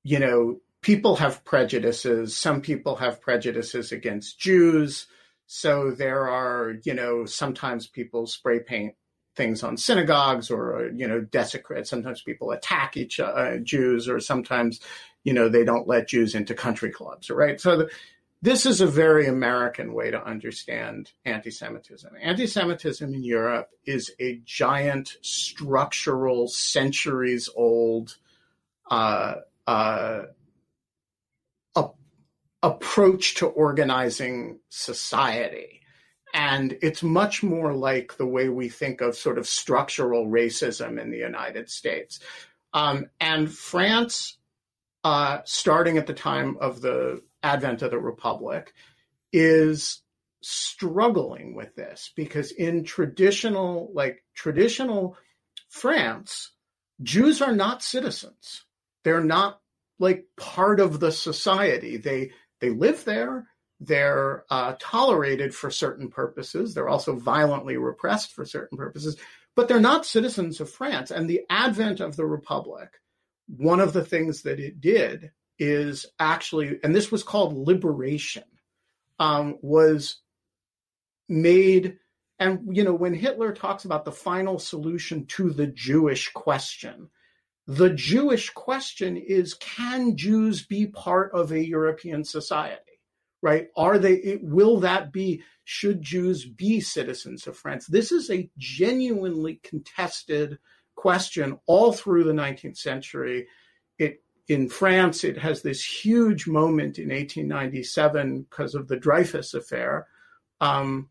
you 0.02 0.18
know, 0.18 0.60
people 0.82 1.16
have 1.16 1.44
prejudices. 1.44 2.36
Some 2.36 2.60
people 2.60 2.96
have 2.96 3.20
prejudices 3.20 3.92
against 3.92 4.38
Jews. 4.38 5.06
So 5.46 5.90
there 5.90 6.28
are, 6.28 6.76
you 6.84 6.94
know, 6.94 7.24
sometimes 7.26 7.86
people 7.86 8.26
spray 8.26 8.60
paint 8.60 8.94
things 9.36 9.62
on 9.62 9.76
synagogues 9.76 10.50
or, 10.50 10.90
you 10.94 11.06
know, 11.06 11.20
desecrate. 11.20 11.86
Sometimes 11.86 12.22
people 12.22 12.50
attack 12.50 12.96
each 12.96 13.20
uh, 13.20 13.58
Jews 13.58 14.08
or 14.08 14.20
sometimes, 14.20 14.80
you 15.24 15.32
know, 15.32 15.48
they 15.48 15.64
don't 15.64 15.88
let 15.88 16.08
Jews 16.08 16.34
into 16.34 16.54
country 16.54 16.90
clubs, 16.90 17.30
right? 17.30 17.60
So 17.60 17.76
the, 17.76 17.90
this 18.42 18.64
is 18.64 18.80
a 18.80 18.86
very 18.86 19.26
American 19.26 19.92
way 19.92 20.10
to 20.10 20.24
understand 20.24 21.12
anti 21.26 21.50
Semitism. 21.50 22.10
Anti 22.20 22.46
Semitism 22.46 23.12
in 23.12 23.22
Europe 23.22 23.70
is 23.84 24.12
a 24.18 24.40
giant, 24.44 25.18
structural, 25.20 26.48
centuries 26.48 27.50
old 27.54 28.16
uh, 28.90 29.34
uh, 29.66 30.22
approach 32.62 33.34
to 33.36 33.46
organizing 33.46 34.60
society. 34.68 35.80
And 36.32 36.76
it's 36.82 37.02
much 37.02 37.42
more 37.42 37.74
like 37.74 38.16
the 38.16 38.26
way 38.26 38.48
we 38.48 38.68
think 38.68 39.00
of 39.00 39.16
sort 39.16 39.38
of 39.38 39.48
structural 39.48 40.26
racism 40.26 41.00
in 41.00 41.10
the 41.10 41.18
United 41.18 41.70
States. 41.70 42.20
Um, 42.72 43.06
and 43.20 43.50
France, 43.50 44.38
uh, 45.02 45.38
starting 45.44 45.98
at 45.98 46.06
the 46.06 46.14
time 46.14 46.56
of 46.60 46.80
the 46.80 47.22
advent 47.42 47.82
of 47.82 47.90
the 47.90 47.98
republic 47.98 48.74
is 49.32 50.02
struggling 50.42 51.54
with 51.54 51.74
this 51.76 52.12
because 52.16 52.50
in 52.52 52.82
traditional 52.84 53.90
like 53.94 54.24
traditional 54.34 55.16
France 55.68 56.52
Jews 57.02 57.42
are 57.42 57.54
not 57.54 57.82
citizens 57.82 58.64
they're 59.04 59.22
not 59.22 59.60
like 59.98 60.24
part 60.36 60.80
of 60.80 60.98
the 60.98 61.12
society 61.12 61.98
they 61.98 62.30
they 62.60 62.70
live 62.70 63.04
there 63.04 63.46
they're 63.82 64.44
uh, 64.50 64.74
tolerated 64.78 65.54
for 65.54 65.70
certain 65.70 66.08
purposes 66.08 66.74
they're 66.74 66.88
also 66.88 67.16
violently 67.16 67.76
repressed 67.76 68.32
for 68.32 68.44
certain 68.44 68.76
purposes 68.76 69.16
but 69.56 69.68
they're 69.68 69.80
not 69.80 70.06
citizens 70.06 70.60
of 70.60 70.70
France 70.70 71.10
and 71.10 71.28
the 71.28 71.42
advent 71.50 72.00
of 72.00 72.16
the 72.16 72.26
republic 72.26 73.00
one 73.56 73.80
of 73.80 73.92
the 73.92 74.04
things 74.04 74.42
that 74.42 74.60
it 74.60 74.80
did 74.80 75.32
is 75.58 76.06
actually, 76.18 76.78
and 76.82 76.94
this 76.94 77.10
was 77.10 77.22
called 77.22 77.56
liberation, 77.56 78.44
um, 79.18 79.58
was 79.60 80.16
made. 81.28 81.98
And, 82.38 82.74
you 82.74 82.84
know, 82.84 82.94
when 82.94 83.14
Hitler 83.14 83.52
talks 83.52 83.84
about 83.84 84.04
the 84.04 84.12
final 84.12 84.58
solution 84.58 85.26
to 85.26 85.50
the 85.50 85.66
Jewish 85.66 86.32
question, 86.32 87.10
the 87.70 87.90
Jewish 87.90 88.50
question 88.50 89.16
is 89.16 89.54
can 89.54 90.16
Jews 90.16 90.64
be 90.64 90.88
part 90.88 91.30
of 91.32 91.52
a 91.52 91.64
European 91.64 92.24
society? 92.24 92.80
Right? 93.42 93.68
Are 93.76 93.96
they, 93.96 94.40
will 94.42 94.80
that 94.80 95.12
be, 95.12 95.44
should 95.62 96.02
Jews 96.02 96.44
be 96.44 96.80
citizens 96.80 97.46
of 97.46 97.56
France? 97.56 97.86
This 97.86 98.10
is 98.10 98.28
a 98.28 98.50
genuinely 98.58 99.60
contested 99.62 100.58
question 100.96 101.60
all 101.66 101.92
through 101.92 102.24
the 102.24 102.32
19th 102.32 102.76
century. 102.76 103.46
It 103.98 104.20
in 104.48 104.68
France, 104.68 105.22
it 105.22 105.38
has 105.38 105.62
this 105.62 105.84
huge 105.84 106.48
moment 106.48 106.98
in 106.98 107.10
1897 107.10 108.42
because 108.50 108.74
of 108.74 108.88
the 108.88 108.96
Dreyfus 108.96 109.54
affair. 109.54 110.08
Um, 110.60 111.08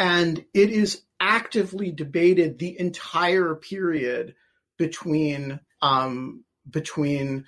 and 0.00 0.44
it 0.52 0.70
is 0.70 1.02
actively 1.20 1.92
debated 1.92 2.58
the 2.58 2.78
entire 2.80 3.54
period 3.54 4.34
between 4.76 5.60
um, 5.82 6.44
between 6.68 7.46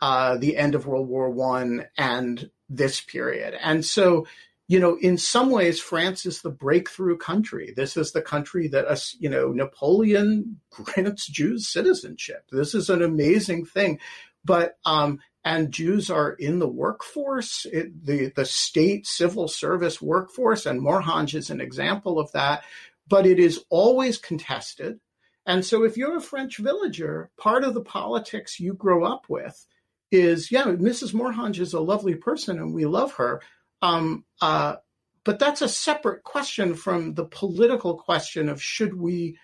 uh, 0.00 0.36
the 0.38 0.56
end 0.56 0.74
of 0.74 0.86
World 0.86 1.08
War 1.08 1.30
One 1.30 1.86
and 1.96 2.50
this 2.68 3.00
period. 3.00 3.54
And 3.60 3.84
so, 3.84 4.26
you 4.68 4.78
know, 4.78 4.96
in 5.00 5.18
some 5.18 5.50
ways, 5.50 5.80
France 5.80 6.24
is 6.24 6.42
the 6.42 6.50
breakthrough 6.50 7.18
country. 7.18 7.74
This 7.76 7.96
is 7.96 8.12
the 8.12 8.22
country 8.22 8.68
that, 8.68 8.86
us, 8.86 9.16
you 9.18 9.28
know, 9.28 9.48
Napoleon 9.48 10.60
grants 10.70 11.26
Jews 11.26 11.66
citizenship. 11.66 12.44
This 12.50 12.74
is 12.74 12.88
an 12.88 13.02
amazing 13.02 13.66
thing 13.66 13.98
but 14.44 14.78
um, 14.84 15.20
and 15.44 15.72
Jews 15.72 16.10
are 16.10 16.32
in 16.32 16.58
the 16.58 16.68
workforce, 16.68 17.66
it, 17.66 18.04
the 18.04 18.32
the 18.34 18.44
state 18.44 19.06
civil 19.06 19.48
service 19.48 20.00
workforce, 20.00 20.66
and 20.66 20.80
Morhange 20.80 21.34
is 21.34 21.50
an 21.50 21.60
example 21.60 22.18
of 22.18 22.32
that. 22.32 22.64
But 23.08 23.26
it 23.26 23.38
is 23.38 23.64
always 23.70 24.18
contested, 24.18 25.00
and 25.46 25.64
so 25.64 25.84
if 25.84 25.96
you're 25.96 26.16
a 26.16 26.22
French 26.22 26.58
villager, 26.58 27.30
part 27.38 27.64
of 27.64 27.74
the 27.74 27.82
politics 27.82 28.60
you 28.60 28.74
grow 28.74 29.04
up 29.04 29.24
with 29.28 29.66
is 30.10 30.50
yeah, 30.50 30.64
Mrs. 30.64 31.14
Morhange 31.14 31.60
is 31.60 31.72
a 31.72 31.80
lovely 31.80 32.14
person 32.14 32.58
and 32.58 32.74
we 32.74 32.84
love 32.84 33.14
her. 33.14 33.40
Um, 33.82 34.24
uh, 34.40 34.76
but 35.24 35.38
that's 35.38 35.62
a 35.62 35.68
separate 35.68 36.22
question 36.24 36.74
from 36.74 37.14
the 37.14 37.24
political 37.24 37.96
question 37.96 38.48
of 38.48 38.62
should 38.62 38.94
we 38.94 39.38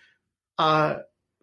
uh, 0.58 0.96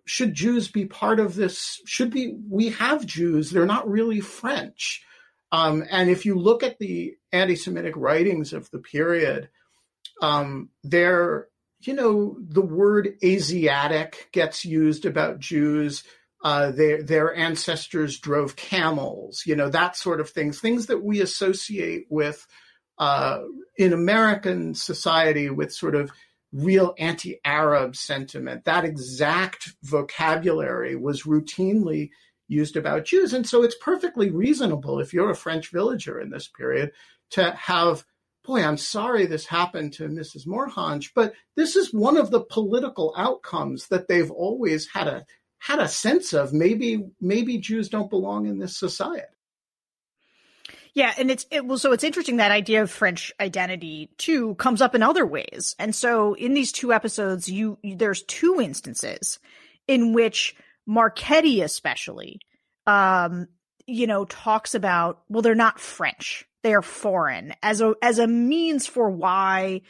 should 0.05 0.33
Jews 0.33 0.67
be 0.67 0.85
part 0.85 1.19
of 1.19 1.35
this? 1.35 1.81
Should 1.85 2.11
be 2.11 2.35
we 2.49 2.69
have 2.69 3.05
Jews? 3.05 3.51
They're 3.51 3.65
not 3.65 3.89
really 3.89 4.19
French. 4.19 5.03
Um, 5.51 5.83
and 5.89 6.09
if 6.09 6.25
you 6.25 6.35
look 6.35 6.63
at 6.63 6.79
the 6.79 7.15
anti-Semitic 7.31 7.93
writings 7.95 8.53
of 8.53 8.69
the 8.71 8.79
period, 8.79 9.49
um, 10.21 10.69
they're 10.83 11.47
you 11.87 11.93
know 11.93 12.37
the 12.39 12.61
word 12.61 13.15
Asiatic 13.23 14.29
gets 14.31 14.65
used 14.65 15.05
about 15.05 15.39
Jews. 15.39 16.03
Uh, 16.43 16.71
their 16.71 17.01
their 17.01 17.33
ancestors 17.33 18.19
drove 18.19 18.55
camels, 18.55 19.43
you 19.45 19.55
know 19.55 19.69
that 19.69 19.95
sort 19.95 20.19
of 20.19 20.29
things, 20.29 20.59
things 20.59 20.87
that 20.87 21.03
we 21.03 21.21
associate 21.21 22.05
with 22.09 22.45
uh, 22.97 23.39
in 23.77 23.93
American 23.93 24.75
society 24.75 25.49
with 25.49 25.73
sort 25.73 25.95
of 25.95 26.11
real 26.53 26.93
anti 26.97 27.39
Arab 27.43 27.95
sentiment. 27.95 28.65
That 28.65 28.85
exact 28.85 29.73
vocabulary 29.83 30.95
was 30.95 31.23
routinely 31.23 32.11
used 32.47 32.77
about 32.77 33.05
Jews. 33.05 33.33
And 33.33 33.47
so 33.47 33.63
it's 33.63 33.75
perfectly 33.81 34.29
reasonable 34.29 34.99
if 34.99 35.13
you're 35.13 35.31
a 35.31 35.35
French 35.35 35.71
villager 35.71 36.19
in 36.19 36.29
this 36.29 36.47
period 36.47 36.91
to 37.31 37.51
have, 37.51 38.05
boy, 38.43 38.63
I'm 38.63 38.77
sorry 38.77 39.25
this 39.25 39.45
happened 39.45 39.93
to 39.93 40.07
Mrs. 40.07 40.45
Morhange, 40.45 41.13
but 41.15 41.33
this 41.55 41.75
is 41.75 41.93
one 41.93 42.17
of 42.17 42.31
the 42.31 42.41
political 42.41 43.13
outcomes 43.17 43.87
that 43.87 44.07
they've 44.07 44.31
always 44.31 44.87
had 44.87 45.07
a 45.07 45.25
had 45.59 45.79
a 45.79 45.87
sense 45.87 46.33
of 46.33 46.51
maybe 46.51 47.05
maybe 47.21 47.57
Jews 47.57 47.87
don't 47.89 48.09
belong 48.09 48.45
in 48.47 48.59
this 48.59 48.77
society. 48.77 49.23
Yeah, 50.93 51.13
and 51.17 51.31
it's 51.31 51.45
it 51.49 51.65
well, 51.65 51.77
so 51.77 51.91
it's 51.91 52.03
interesting 52.03 52.37
that 52.37 52.51
idea 52.51 52.83
of 52.83 52.91
French 52.91 53.31
identity 53.39 54.11
too 54.17 54.55
comes 54.55 54.81
up 54.81 54.93
in 54.93 55.01
other 55.01 55.25
ways. 55.25 55.75
And 55.79 55.95
so 55.95 56.33
in 56.33 56.53
these 56.53 56.71
two 56.71 56.93
episodes, 56.93 57.49
you, 57.49 57.79
you 57.81 57.95
there's 57.95 58.23
two 58.23 58.59
instances 58.61 59.39
in 59.87 60.13
which 60.13 60.55
Marchetti 60.85 61.61
especially 61.61 62.39
um 62.85 63.47
you 63.87 64.05
know 64.05 64.25
talks 64.25 64.75
about 64.75 65.21
well 65.29 65.41
they're 65.41 65.55
not 65.55 65.79
French. 65.79 66.45
They're 66.63 66.81
foreign 66.81 67.53
as 67.61 67.81
a 67.81 67.93
as 68.01 68.19
a 68.19 68.27
means 68.27 68.87
for 68.87 69.09
why 69.09 69.81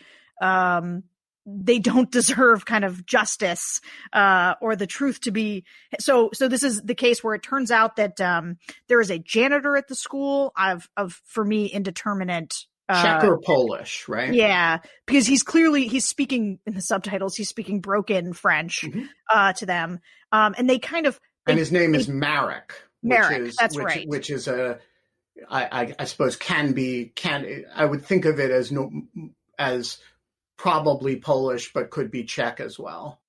um 0.41 1.03
they 1.45 1.79
don't 1.79 2.11
deserve 2.11 2.65
kind 2.65 2.85
of 2.85 3.05
justice 3.05 3.81
uh, 4.13 4.55
or 4.61 4.75
the 4.75 4.87
truth 4.87 5.21
to 5.21 5.31
be 5.31 5.65
so 5.99 6.29
so 6.33 6.47
this 6.47 6.63
is 6.63 6.81
the 6.81 6.95
case 6.95 7.23
where 7.23 7.35
it 7.35 7.43
turns 7.43 7.71
out 7.71 7.95
that 7.97 8.19
um, 8.21 8.57
there 8.87 9.01
is 9.01 9.11
a 9.11 9.19
janitor 9.19 9.75
at 9.77 9.87
the 9.87 9.95
school 9.95 10.51
of 10.57 10.89
of 10.97 11.21
for 11.25 11.43
me 11.43 11.65
indeterminate 11.65 12.53
uh, 12.89 13.01
Czech 13.01 13.23
or 13.23 13.39
Polish, 13.39 14.07
right? 14.09 14.33
Yeah, 14.33 14.79
because 15.05 15.25
he's 15.25 15.41
clearly 15.41 15.87
he's 15.87 16.05
speaking 16.05 16.59
in 16.65 16.73
the 16.73 16.81
subtitles. 16.81 17.35
He's 17.35 17.47
speaking 17.47 17.79
broken 17.79 18.33
French 18.33 18.81
mm-hmm. 18.81 19.05
uh, 19.33 19.53
to 19.53 19.65
them, 19.65 19.99
um, 20.33 20.53
and 20.57 20.69
they 20.69 20.79
kind 20.79 21.05
of 21.05 21.17
they, 21.45 21.53
and 21.53 21.59
his 21.59 21.71
name 21.71 21.93
they, 21.93 21.99
is 21.99 22.09
Marek. 22.09 22.73
Marek, 23.01 23.47
is, 23.47 23.55
that's 23.55 23.75
which, 23.75 23.85
right. 23.85 24.07
Which 24.07 24.29
is 24.29 24.47
a, 24.47 24.79
I, 25.49 25.93
I, 25.99 26.05
suppose 26.05 26.35
can 26.35 26.73
be 26.73 27.11
can 27.15 27.65
I 27.75 27.85
would 27.85 28.03
think 28.05 28.25
of 28.25 28.39
it 28.39 28.51
as 28.51 28.71
no 28.71 28.91
as 29.57 29.97
probably 30.57 31.17
Polish, 31.17 31.73
but 31.73 31.89
could 31.89 32.11
be 32.11 32.23
Czech 32.23 32.59
as 32.59 32.79
well. 32.79 33.19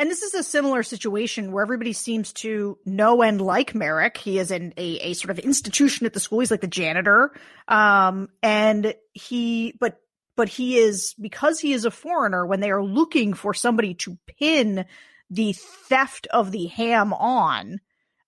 And 0.00 0.10
this 0.10 0.22
is 0.22 0.32
a 0.32 0.42
similar 0.42 0.82
situation 0.82 1.52
where 1.52 1.62
everybody 1.62 1.92
seems 1.92 2.32
to 2.34 2.78
know 2.86 3.22
and 3.22 3.38
like 3.38 3.74
Marek. 3.74 4.16
He 4.16 4.38
is 4.38 4.50
in 4.50 4.72
a, 4.78 4.96
a 4.96 5.12
sort 5.12 5.30
of 5.30 5.38
institution 5.38 6.06
at 6.06 6.14
the 6.14 6.20
school. 6.20 6.40
He's 6.40 6.50
like 6.50 6.62
the 6.62 6.66
janitor. 6.66 7.32
Um, 7.68 8.30
and 8.42 8.94
he, 9.12 9.74
but, 9.78 10.00
but 10.36 10.48
he 10.48 10.78
is, 10.78 11.14
because 11.20 11.60
he 11.60 11.74
is 11.74 11.84
a 11.84 11.90
foreigner, 11.90 12.46
when 12.46 12.60
they 12.60 12.70
are 12.70 12.82
looking 12.82 13.34
for 13.34 13.52
somebody 13.52 13.92
to 13.96 14.16
pin 14.38 14.86
the 15.28 15.52
theft 15.52 16.26
of 16.28 16.50
the 16.50 16.68
ham 16.68 17.12
on, 17.12 17.80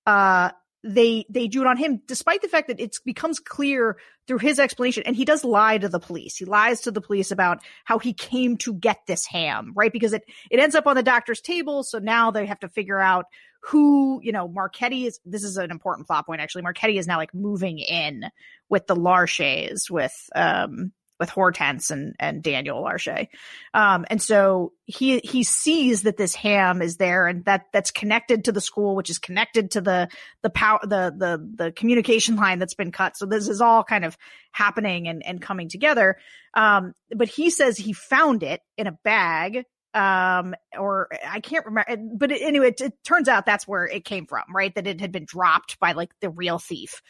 uh, 0.05 0.51
they 0.85 1.24
they 1.28 1.49
do 1.49 1.61
it 1.61 1.66
on 1.66 1.76
him 1.76 2.01
despite 2.07 2.43
the 2.43 2.49
fact 2.49 2.68
that 2.68 2.80
it 2.80 2.97
becomes 3.05 3.39
clear 3.39 3.97
through 4.26 4.39
his 4.39 4.59
explanation 4.59 5.03
and 5.07 5.14
he 5.14 5.24
does 5.24 5.45
lie 5.45 5.78
to 5.78 5.89
the 5.89 6.01
police. 6.01 6.37
He 6.37 6.45
lies 6.45 6.83
to 6.83 6.91
the 6.91 7.01
police 7.01 7.30
about 7.30 7.59
how 7.85 7.99
he 7.99 8.12
came 8.12 8.57
to 8.59 8.74
get 8.74 8.99
this 9.07 9.26
ham 9.26 9.72
right? 9.76 9.93
Because 9.93 10.12
it 10.12 10.24
it 10.51 10.59
ends 10.59 10.74
up 10.74 10.87
on 10.87 10.97
the 10.97 11.03
doctor's 11.03 11.41
table 11.41 11.83
so 11.85 11.99
now 11.99 12.30
they 12.30 12.47
have 12.47 12.61
to 12.61 12.68
figure 12.68 12.99
out 12.99 13.26
who 13.64 14.20
you 14.24 14.33
know 14.33 14.49
marchetti 14.49 15.07
is 15.07 15.20
this 15.24 15.45
is 15.45 15.57
an 15.57 15.70
important 15.70 16.07
plot 16.07 16.26
point 16.26 16.41
actually. 16.41 16.62
Marchetti 16.62 16.99
is 16.99 17.07
now 17.07 17.16
like 17.16 17.35
moving 17.35 17.78
in 17.78 18.24
with 18.68 18.87
the 18.87 18.97
Larchers 18.97 19.91
with 19.91 20.14
um 20.35 20.93
with 21.23 21.31
Hortense 21.31 21.93
and 21.93 22.16
and 22.18 22.43
Daniel 22.43 22.83
Larcher. 22.83 23.29
Um, 23.73 24.05
and 24.11 24.20
so 24.20 24.73
he 24.87 25.20
he 25.20 25.45
sees 25.45 26.03
that 26.03 26.16
this 26.16 26.35
ham 26.35 26.83
is 26.83 26.97
there 26.97 27.29
and 27.29 27.45
that 27.45 27.66
that's 27.73 27.93
connected 27.93 28.47
to 28.47 28.53
the 28.53 28.61
school, 28.61 28.97
which 28.97 29.09
is 29.09 29.20
connected 29.20 29.70
to 29.70 29.81
the 29.81 30.09
the 30.43 30.51
power 30.51 30.81
the 30.83 31.14
the 31.16 31.64
the 31.64 31.70
communication 31.70 32.35
line 32.35 32.59
that's 32.59 32.75
been 32.75 32.91
cut. 32.91 33.16
So 33.16 33.25
this 33.25 33.47
is 33.47 33.61
all 33.61 33.85
kind 33.85 34.05
of 34.05 34.18
happening 34.51 35.07
and 35.07 35.25
and 35.25 35.41
coming 35.41 35.68
together. 35.68 36.18
Um, 36.55 36.93
but 37.14 37.29
he 37.29 37.51
says 37.51 37.77
he 37.77 37.93
found 37.93 38.43
it 38.43 38.61
in 38.77 38.89
a 38.89 38.99
bag 39.05 39.64
um 39.95 40.55
or 40.79 41.07
i 41.29 41.41
can't 41.41 41.66
remember 41.66 41.99
but 42.14 42.33
anyway 42.33 42.68
it, 42.68 42.81
it, 42.81 42.95
turns 43.05 43.29
out 43.29 43.45
that's 43.45 43.68
where 43.68 43.85
it 43.85 44.07
came 44.07 44.25
from 44.25 44.43
right 44.55 44.75
that 44.75 44.87
it 44.87 45.03
had 45.03 45.12
been 45.12 45.27
dropped 45.27 45.79
by 45.79 45.93
like 45.93 46.09
the 46.23 46.31
real 46.31 46.59
thief 46.59 47.03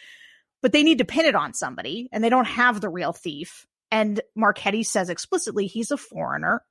but 0.63 0.73
they 0.73 0.83
need 0.83 0.99
to 0.99 1.05
pin 1.05 1.27
it 1.27 1.37
on 1.37 1.55
somebody 1.55 2.09
and 2.11 2.25
they 2.25 2.29
don't 2.29 2.47
have 2.47 2.81
the 2.81 2.89
real 2.89 3.13
thief 3.13 3.69
and 3.93 4.23
Marchetti 4.35 4.83
says 4.83 5.11
explicitly 5.11 5.67
he's 5.67 5.91
a 5.91 5.99
foreigner. 5.99 6.65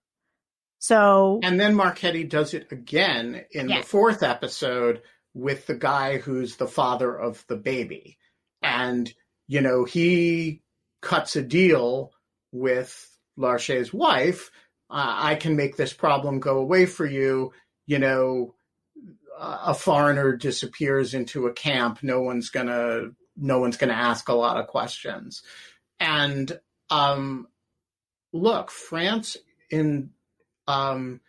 So 0.80 1.40
And 1.44 1.60
then 1.60 1.76
Marchetti 1.76 2.24
does 2.24 2.56
it 2.56 2.72
again 2.72 3.46
in 3.52 3.70
yeah. 3.70 3.78
the 3.78 3.88
fourth 3.88 4.24
episode 4.24 5.04
with 5.36 5.68
the 5.68 5.76
guy 5.76 6.18
who's 6.18 6.56
the 6.56 6.68
father 6.68 7.16
of 7.16 7.46
the 7.48 7.56
baby. 7.56 8.18
And, 8.64 9.14
you 9.48 9.62
know, 9.62 9.86
he 9.86 10.64
cuts 11.04 11.36
a 11.36 11.44
deal 11.44 12.12
with 12.52 13.08
Larcher's 13.38 13.94
wife. 13.94 14.50
Uh, 14.90 15.16
I 15.18 15.36
can 15.36 15.56
make 15.56 15.78
this 15.78 15.94
problem 15.94 16.40
go 16.40 16.58
away 16.58 16.88
for 16.88 17.06
you. 17.06 17.54
You 17.86 18.00
know, 18.00 18.56
a 19.40 19.76
foreigner 19.76 20.36
disappears 20.36 21.14
into 21.14 21.46
a 21.46 21.54
camp. 21.54 22.00
No 22.02 22.22
one's 22.22 22.50
gonna, 22.50 23.12
no 23.38 23.60
one's 23.60 23.78
gonna 23.78 23.94
ask 23.94 24.28
a 24.28 24.34
lot 24.34 24.58
of 24.58 24.66
questions. 24.66 25.44
And 26.00 26.60
um, 26.92 27.48
look, 28.34 28.70
France 28.70 29.38
in, 29.72 30.12
um, 30.68 31.22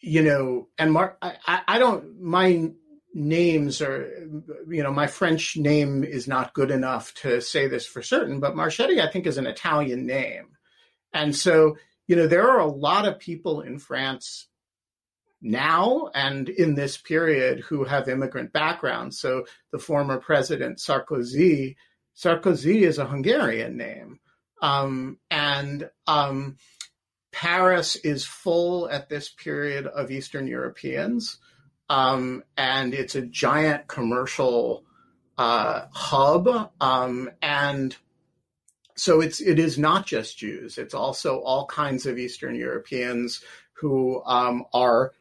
you 0.00 0.22
know, 0.22 0.68
and 0.78 0.92
Mark, 0.92 1.18
I, 1.20 1.60
I 1.68 1.78
don't, 1.78 2.20
my 2.20 2.70
names 3.14 3.82
are, 3.82 4.08
you 4.68 4.82
know, 4.82 4.92
my 4.92 5.06
French 5.06 5.56
name 5.56 6.02
is 6.02 6.26
not 6.26 6.54
good 6.54 6.70
enough 6.70 7.12
to 7.14 7.40
say 7.40 7.68
this 7.68 7.86
for 7.86 8.02
certain, 8.02 8.40
but 8.40 8.56
Marchetti, 8.56 9.00
I 9.00 9.10
think, 9.10 9.26
is 9.26 9.36
an 9.36 9.46
Italian 9.46 10.06
name. 10.06 10.56
And 11.12 11.36
so, 11.36 11.76
you 12.06 12.16
know, 12.16 12.26
there 12.26 12.48
are 12.48 12.60
a 12.60 12.66
lot 12.66 13.06
of 13.06 13.18
people 13.18 13.60
in 13.60 13.78
France 13.78 14.48
now 15.42 16.08
and 16.14 16.48
in 16.48 16.74
this 16.74 16.96
period 16.96 17.60
who 17.60 17.84
have 17.84 18.08
immigrant 18.08 18.52
backgrounds. 18.52 19.18
So 19.18 19.44
the 19.72 19.78
former 19.78 20.18
president 20.18 20.78
Sarkozy, 20.78 21.76
Sarkozy 22.16 22.82
is 22.82 22.98
a 22.98 23.06
Hungarian 23.06 23.76
name. 23.76 24.20
Um, 24.62 25.18
and 25.30 25.90
um, 26.06 26.56
Paris 27.32 27.96
is 27.96 28.24
full 28.24 28.88
at 28.88 29.08
this 29.08 29.28
period 29.28 29.86
of 29.86 30.10
Eastern 30.10 30.46
Europeans, 30.46 31.38
um, 31.90 32.44
and 32.56 32.94
it's 32.94 33.16
a 33.16 33.22
giant 33.22 33.88
commercial 33.88 34.84
uh, 35.36 35.86
hub. 35.92 36.70
Um, 36.80 37.30
and 37.42 37.96
so 38.94 39.20
it's 39.20 39.40
it 39.40 39.58
is 39.58 39.78
not 39.78 40.06
just 40.06 40.38
Jews; 40.38 40.78
it's 40.78 40.94
also 40.94 41.40
all 41.40 41.66
kinds 41.66 42.06
of 42.06 42.18
Eastern 42.18 42.54
Europeans 42.54 43.42
who 43.72 44.22
um, 44.24 44.64
are 44.72 45.12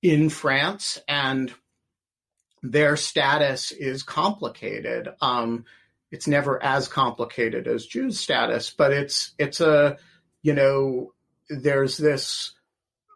in 0.00 0.30
France, 0.30 0.98
and 1.06 1.52
their 2.62 2.96
status 2.96 3.70
is 3.70 4.02
complicated. 4.02 5.08
Um, 5.20 5.66
it's 6.16 6.26
never 6.26 6.62
as 6.62 6.88
complicated 6.88 7.68
as 7.68 7.84
Jews' 7.84 8.18
status, 8.18 8.70
but 8.70 8.90
it's 8.90 9.34
it's 9.38 9.60
a 9.60 9.98
you 10.40 10.54
know 10.54 11.12
there's 11.50 11.98
this 11.98 12.54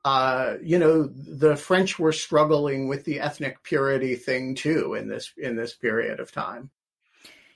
uh, 0.04 0.56
you 0.62 0.78
know 0.78 1.04
the 1.06 1.56
French 1.56 1.98
were 1.98 2.12
struggling 2.12 2.88
with 2.88 3.06
the 3.06 3.20
ethnic 3.20 3.62
purity 3.62 4.16
thing 4.16 4.54
too 4.54 4.92
in 4.94 5.08
this 5.08 5.32
in 5.38 5.56
this 5.56 5.74
period 5.74 6.20
of 6.20 6.30
time. 6.30 6.68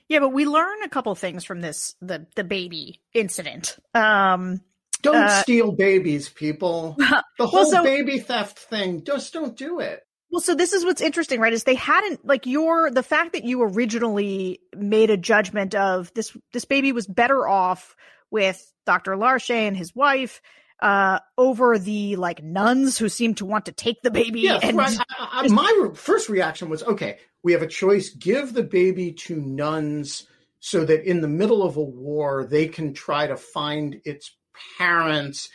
Yeah, 0.07 0.19
but 0.19 0.29
we 0.29 0.45
learn 0.45 0.81
a 0.83 0.89
couple 0.89 1.13
things 1.13 1.43
from 1.43 1.61
this 1.61 1.93
the 2.01 2.25
the 2.35 2.43
baby 2.43 3.01
incident. 3.13 3.77
Um, 3.93 4.61
don't 5.03 5.15
uh, 5.15 5.43
steal 5.43 5.71
babies, 5.71 6.27
people. 6.27 6.97
The 7.37 7.47
whole 7.47 7.63
well, 7.63 7.69
so, 7.69 7.83
baby 7.83 8.19
theft 8.19 8.57
thing, 8.57 9.03
just 9.03 9.33
don't 9.33 9.57
do 9.57 9.81
it. 9.81 10.07
Well, 10.35 10.41
so 10.41 10.53
this 10.53 10.73
is 10.73 10.83
what's 10.83 10.99
interesting, 10.99 11.39
right? 11.39 11.53
Is 11.53 11.63
they 11.63 11.75
hadn't 11.75 12.25
like 12.27 12.45
your 12.45 12.91
the 12.91 13.03
fact 13.03 13.31
that 13.31 13.45
you 13.45 13.63
originally 13.63 14.59
made 14.75 15.09
a 15.09 15.15
judgment 15.15 15.73
of 15.75 16.13
this 16.13 16.35
this 16.51 16.65
baby 16.65 16.91
was 16.91 17.07
better 17.07 17.47
off 17.47 17.95
with 18.31 18.61
Dr. 18.85 19.15
Larcher 19.15 19.53
and 19.53 19.77
his 19.77 19.95
wife 19.95 20.41
uh 20.81 21.19
over 21.37 21.79
the 21.79 22.17
like 22.17 22.43
nuns 22.43 22.97
who 22.97 23.07
seem 23.07 23.35
to 23.35 23.45
want 23.45 23.67
to 23.67 23.71
take 23.71 24.01
the 24.01 24.11
baby 24.11 24.41
yes, 24.41 24.59
and 24.61 24.77
right. 24.77 24.97
I, 25.17 25.45
I, 25.45 25.47
my 25.47 25.91
first 25.93 26.27
reaction 26.27 26.67
was 26.67 26.83
okay 26.83 27.17
we 27.41 27.53
have 27.53 27.61
a 27.61 27.67
choice 27.67 28.09
give 28.09 28.53
the 28.53 28.61
baby 28.61 29.13
to 29.13 29.37
nuns 29.37 30.27
so 30.59 30.83
that 30.83 31.09
in 31.09 31.21
the 31.21 31.29
middle 31.29 31.63
of 31.63 31.77
a 31.77 31.81
war 31.81 32.43
they 32.43 32.67
can 32.67 32.93
try 32.93 33.25
to 33.25 33.37
find 33.37 34.01
its 34.03 34.35
parents 34.77 35.47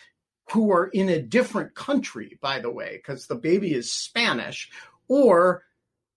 who 0.52 0.72
are 0.72 0.86
in 0.88 1.08
a 1.08 1.22
different 1.22 1.74
country, 1.74 2.38
by 2.40 2.60
the 2.60 2.70
way, 2.70 2.96
because 2.96 3.26
the 3.26 3.34
baby 3.34 3.74
is 3.74 3.92
Spanish, 3.92 4.70
or 5.08 5.64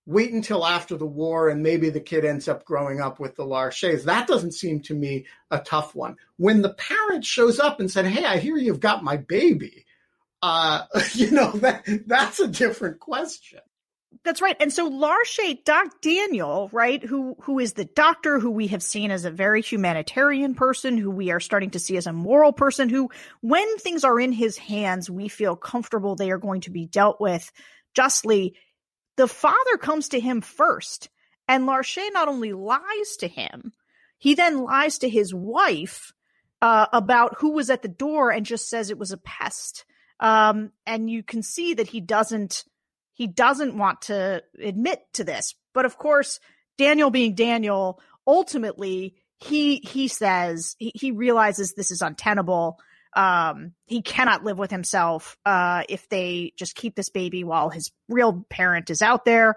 wait 0.06 0.34
until 0.34 0.66
after 0.66 0.98
the 0.98 1.06
war 1.06 1.50
and 1.50 1.64
maybe 1.64 1.90
the 1.90 2.00
kid 2.00 2.26
ends 2.26 2.48
up 2.48 2.66
growing 2.66 3.00
up 3.00 3.20
with 3.20 3.36
the 3.36 3.46
Larchers. 3.46 4.04
That 4.04 4.28
doesn't 4.28 4.54
seem 4.54 4.82
to 4.82 4.94
me 4.94 5.26
a 5.50 5.60
tough 5.60 5.96
one. 5.96 6.18
When 6.38 6.62
the 6.62 6.74
parent 6.74 7.26
shows 7.26 7.60
up 7.60 7.80
and 7.80 7.90
said, 7.90 8.06
Hey, 8.06 8.26
I 8.26 8.38
hear 8.38 8.58
you've 8.58 8.80
got 8.80 9.04
my 9.04 9.18
baby, 9.18 9.86
uh, 10.42 10.84
you 11.14 11.32
know, 11.32 11.52
that 11.54 11.84
that's 12.06 12.40
a 12.40 12.48
different 12.48 13.00
question. 13.00 13.62
That's 14.24 14.42
right. 14.42 14.56
And 14.60 14.72
so 14.72 14.88
Larcher, 14.88 15.56
Doc 15.66 16.02
Daniel, 16.02 16.70
right, 16.72 17.04
who 17.04 17.36
who 17.42 17.60
is 17.60 17.74
the 17.74 17.86
doctor 17.86 18.40
who 18.40 18.52
we 18.52 18.68
have 18.68 18.84
seen 18.84 19.12
as 19.12 19.26
a 19.26 19.32
very 19.32 19.62
humanitarian 19.62 20.56
person, 20.56 20.98
who 20.98 21.12
we 21.12 21.32
are 21.32 21.40
starting 21.40 21.72
to 21.72 21.80
see 21.80 21.98
as 21.98 22.08
a 22.08 22.14
moral 22.14 22.54
person, 22.54 22.90
who 22.90 23.10
when 23.42 23.78
things 23.78 24.04
are 24.04 24.20
in 24.20 24.32
his 24.32 24.58
hands, 24.58 25.10
we 25.10 25.28
feel 25.28 25.56
comfortable 25.56 26.16
they 26.16 26.32
are 26.32 26.38
going 26.38 26.62
to 26.62 26.72
be 26.72 26.86
dealt 26.86 27.20
with 27.20 27.52
justly. 27.94 28.56
The 29.16 29.28
father 29.28 29.78
comes 29.78 30.10
to 30.10 30.20
him 30.20 30.42
first, 30.42 31.10
and 31.48 31.66
Larcher 31.66 32.12
not 32.12 32.28
only 32.28 32.54
lies 32.54 33.18
to 33.20 33.28
him, 33.28 33.74
he 34.18 34.36
then 34.36 34.64
lies 34.64 35.00
to 35.00 35.10
his 35.10 35.34
wife 35.34 36.14
uh, 36.62 36.88
about 36.94 37.36
who 37.40 37.52
was 37.52 37.70
at 37.70 37.82
the 37.82 37.90
door 37.90 38.32
and 38.32 38.46
just 38.46 38.70
says 38.70 38.90
it 38.90 38.98
was 38.98 39.12
a 39.12 39.18
pest. 39.18 39.86
Um, 40.20 40.72
and 40.86 41.10
you 41.10 41.22
can 41.22 41.44
see 41.44 41.74
that 41.74 41.88
he 41.88 42.00
doesn't 42.00 42.64
he 43.14 43.28
doesn't 43.28 43.78
want 43.78 44.04
to 44.04 44.44
admit 44.62 45.02
to 45.14 45.24
this. 45.24 45.56
But 45.74 45.86
of 45.86 45.98
course, 45.98 46.40
Daniel 46.78 47.12
being 47.12 47.36
Daniel, 47.36 48.02
ultimately 48.26 49.16
he 49.40 49.78
he 49.78 50.08
says 50.08 50.76
he, 50.80 50.92
he 50.96 51.12
realizes 51.12 51.74
this 51.74 51.92
is 51.92 52.02
untenable. 52.02 52.80
Um, 53.16 53.74
he 53.86 54.02
cannot 54.02 54.44
live 54.44 54.58
with 54.58 54.72
himself 54.72 55.38
uh, 55.46 55.84
if 55.88 56.10
they 56.10 56.54
just 56.58 56.76
keep 56.76 56.96
this 56.96 57.10
baby 57.10 57.44
while 57.44 57.70
his 57.70 57.92
real 58.10 58.46
parent 58.50 58.90
is 58.90 59.02
out 59.02 59.24
there. 59.24 59.56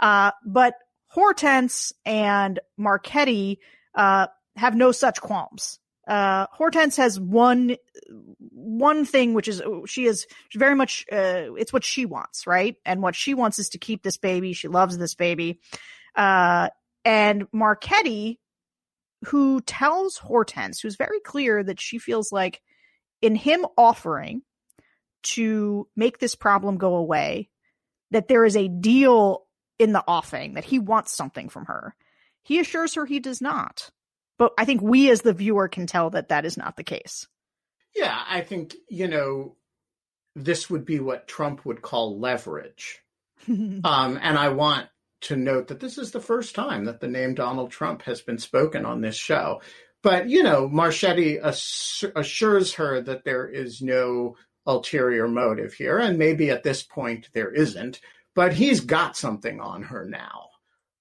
Uh, 0.00 0.32
but 0.44 0.74
Hortense 1.06 1.92
and 2.04 2.58
Marchetti 2.76 3.60
uh, 3.94 4.26
have 4.56 4.74
no 4.74 4.92
such 4.92 5.20
qualms. 5.20 5.78
Uh, 6.06 6.46
Hortense 6.52 6.96
has 6.96 7.18
one 7.18 7.76
one 8.50 9.04
thing, 9.04 9.34
which 9.34 9.48
is 9.48 9.60
she 9.86 10.06
is 10.06 10.26
very 10.54 10.74
much 10.74 11.04
uh, 11.10 11.54
it's 11.56 11.72
what 11.72 11.84
she 11.84 12.06
wants, 12.06 12.46
right? 12.46 12.76
And 12.84 13.02
what 13.02 13.16
she 13.16 13.34
wants 13.34 13.58
is 13.58 13.70
to 13.70 13.78
keep 13.78 14.02
this 14.02 14.16
baby. 14.16 14.52
She 14.52 14.68
loves 14.68 14.96
this 14.96 15.14
baby. 15.14 15.60
Uh, 16.14 16.68
and 17.04 17.46
Marchetti, 17.52 18.38
who 19.26 19.60
tells 19.60 20.16
Hortense, 20.16 20.80
who's 20.80 20.96
very 20.96 21.20
clear 21.20 21.62
that 21.62 21.80
she 21.80 21.98
feels 21.98 22.30
like 22.32 22.60
in 23.20 23.34
him 23.34 23.66
offering 23.76 24.42
to 25.22 25.88
make 25.96 26.18
this 26.18 26.34
problem 26.36 26.76
go 26.76 26.96
away, 26.96 27.48
that 28.12 28.28
there 28.28 28.44
is 28.44 28.56
a 28.56 28.68
deal 28.68 29.44
in 29.78 29.92
the 29.92 30.04
offing, 30.06 30.54
that 30.54 30.64
he 30.64 30.78
wants 30.78 31.12
something 31.16 31.48
from 31.48 31.66
her. 31.66 31.94
He 32.42 32.60
assures 32.60 32.94
her 32.94 33.06
he 33.06 33.18
does 33.18 33.40
not. 33.40 33.90
But 34.38 34.52
I 34.58 34.64
think 34.64 34.82
we 34.82 35.10
as 35.10 35.22
the 35.22 35.32
viewer 35.32 35.68
can 35.68 35.86
tell 35.86 36.10
that 36.10 36.28
that 36.28 36.44
is 36.44 36.56
not 36.56 36.76
the 36.76 36.84
case. 36.84 37.26
Yeah, 37.94 38.22
I 38.28 38.42
think, 38.42 38.74
you 38.88 39.08
know, 39.08 39.56
this 40.34 40.68
would 40.68 40.84
be 40.84 41.00
what 41.00 41.26
Trump 41.26 41.64
would 41.64 41.80
call 41.80 42.18
leverage. 42.18 43.02
um, 43.48 43.82
and 43.84 44.38
I 44.38 44.50
want 44.50 44.88
to 45.22 45.36
note 45.36 45.68
that 45.68 45.80
this 45.80 45.96
is 45.96 46.10
the 46.10 46.20
first 46.20 46.54
time 46.54 46.84
that 46.84 47.00
the 47.00 47.08
name 47.08 47.34
Donald 47.34 47.70
Trump 47.70 48.02
has 48.02 48.20
been 48.20 48.38
spoken 48.38 48.84
on 48.84 49.00
this 49.00 49.16
show. 49.16 49.62
But, 50.02 50.28
you 50.28 50.42
know, 50.42 50.68
Marchetti 50.68 51.38
assures 51.38 52.74
her 52.74 53.00
that 53.00 53.24
there 53.24 53.48
is 53.48 53.80
no 53.80 54.36
ulterior 54.66 55.26
motive 55.26 55.72
here. 55.72 55.98
And 55.98 56.18
maybe 56.18 56.50
at 56.50 56.62
this 56.62 56.82
point 56.82 57.30
there 57.32 57.50
isn't, 57.50 58.00
but 58.34 58.52
he's 58.52 58.80
got 58.80 59.16
something 59.16 59.60
on 59.60 59.84
her 59.84 60.04
now. 60.04 60.45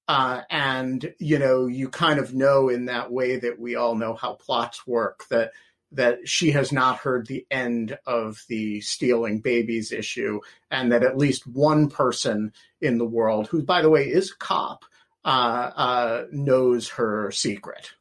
Uh, 0.08 0.42
and, 0.50 1.14
you 1.20 1.40
know, 1.40 1.66
you 1.66 1.90
kind 1.90 2.20
of 2.20 2.34
know 2.34 2.70
in 2.70 2.86
that 2.86 3.12
way 3.12 3.38
that 3.38 3.60
we 3.60 3.76
all 3.76 3.96
know 3.96 4.14
how 4.14 4.34
plots 4.34 4.86
work 4.86 5.26
that 5.30 5.52
that 5.92 6.28
she 6.28 6.52
has 6.52 6.72
not 6.72 6.98
heard 6.98 7.26
the 7.26 7.46
end 7.50 7.98
of 8.06 8.44
the 8.50 8.82
stealing 8.82 9.40
babies 9.40 9.92
issue, 9.92 10.42
and 10.70 10.92
that 10.92 11.04
at 11.04 11.18
least 11.18 11.48
one 11.48 11.90
person 11.90 12.52
in 12.82 12.98
the 12.98 13.06
world, 13.06 13.48
who, 13.48 13.64
by 13.64 13.82
the 13.82 13.90
way, 13.90 14.04
is 14.04 14.32
a 14.32 14.36
cop, 14.38 14.84
uh, 15.24 15.72
uh, 15.76 16.26
knows 16.32 16.90
her 16.90 17.32
secret. 17.32 17.92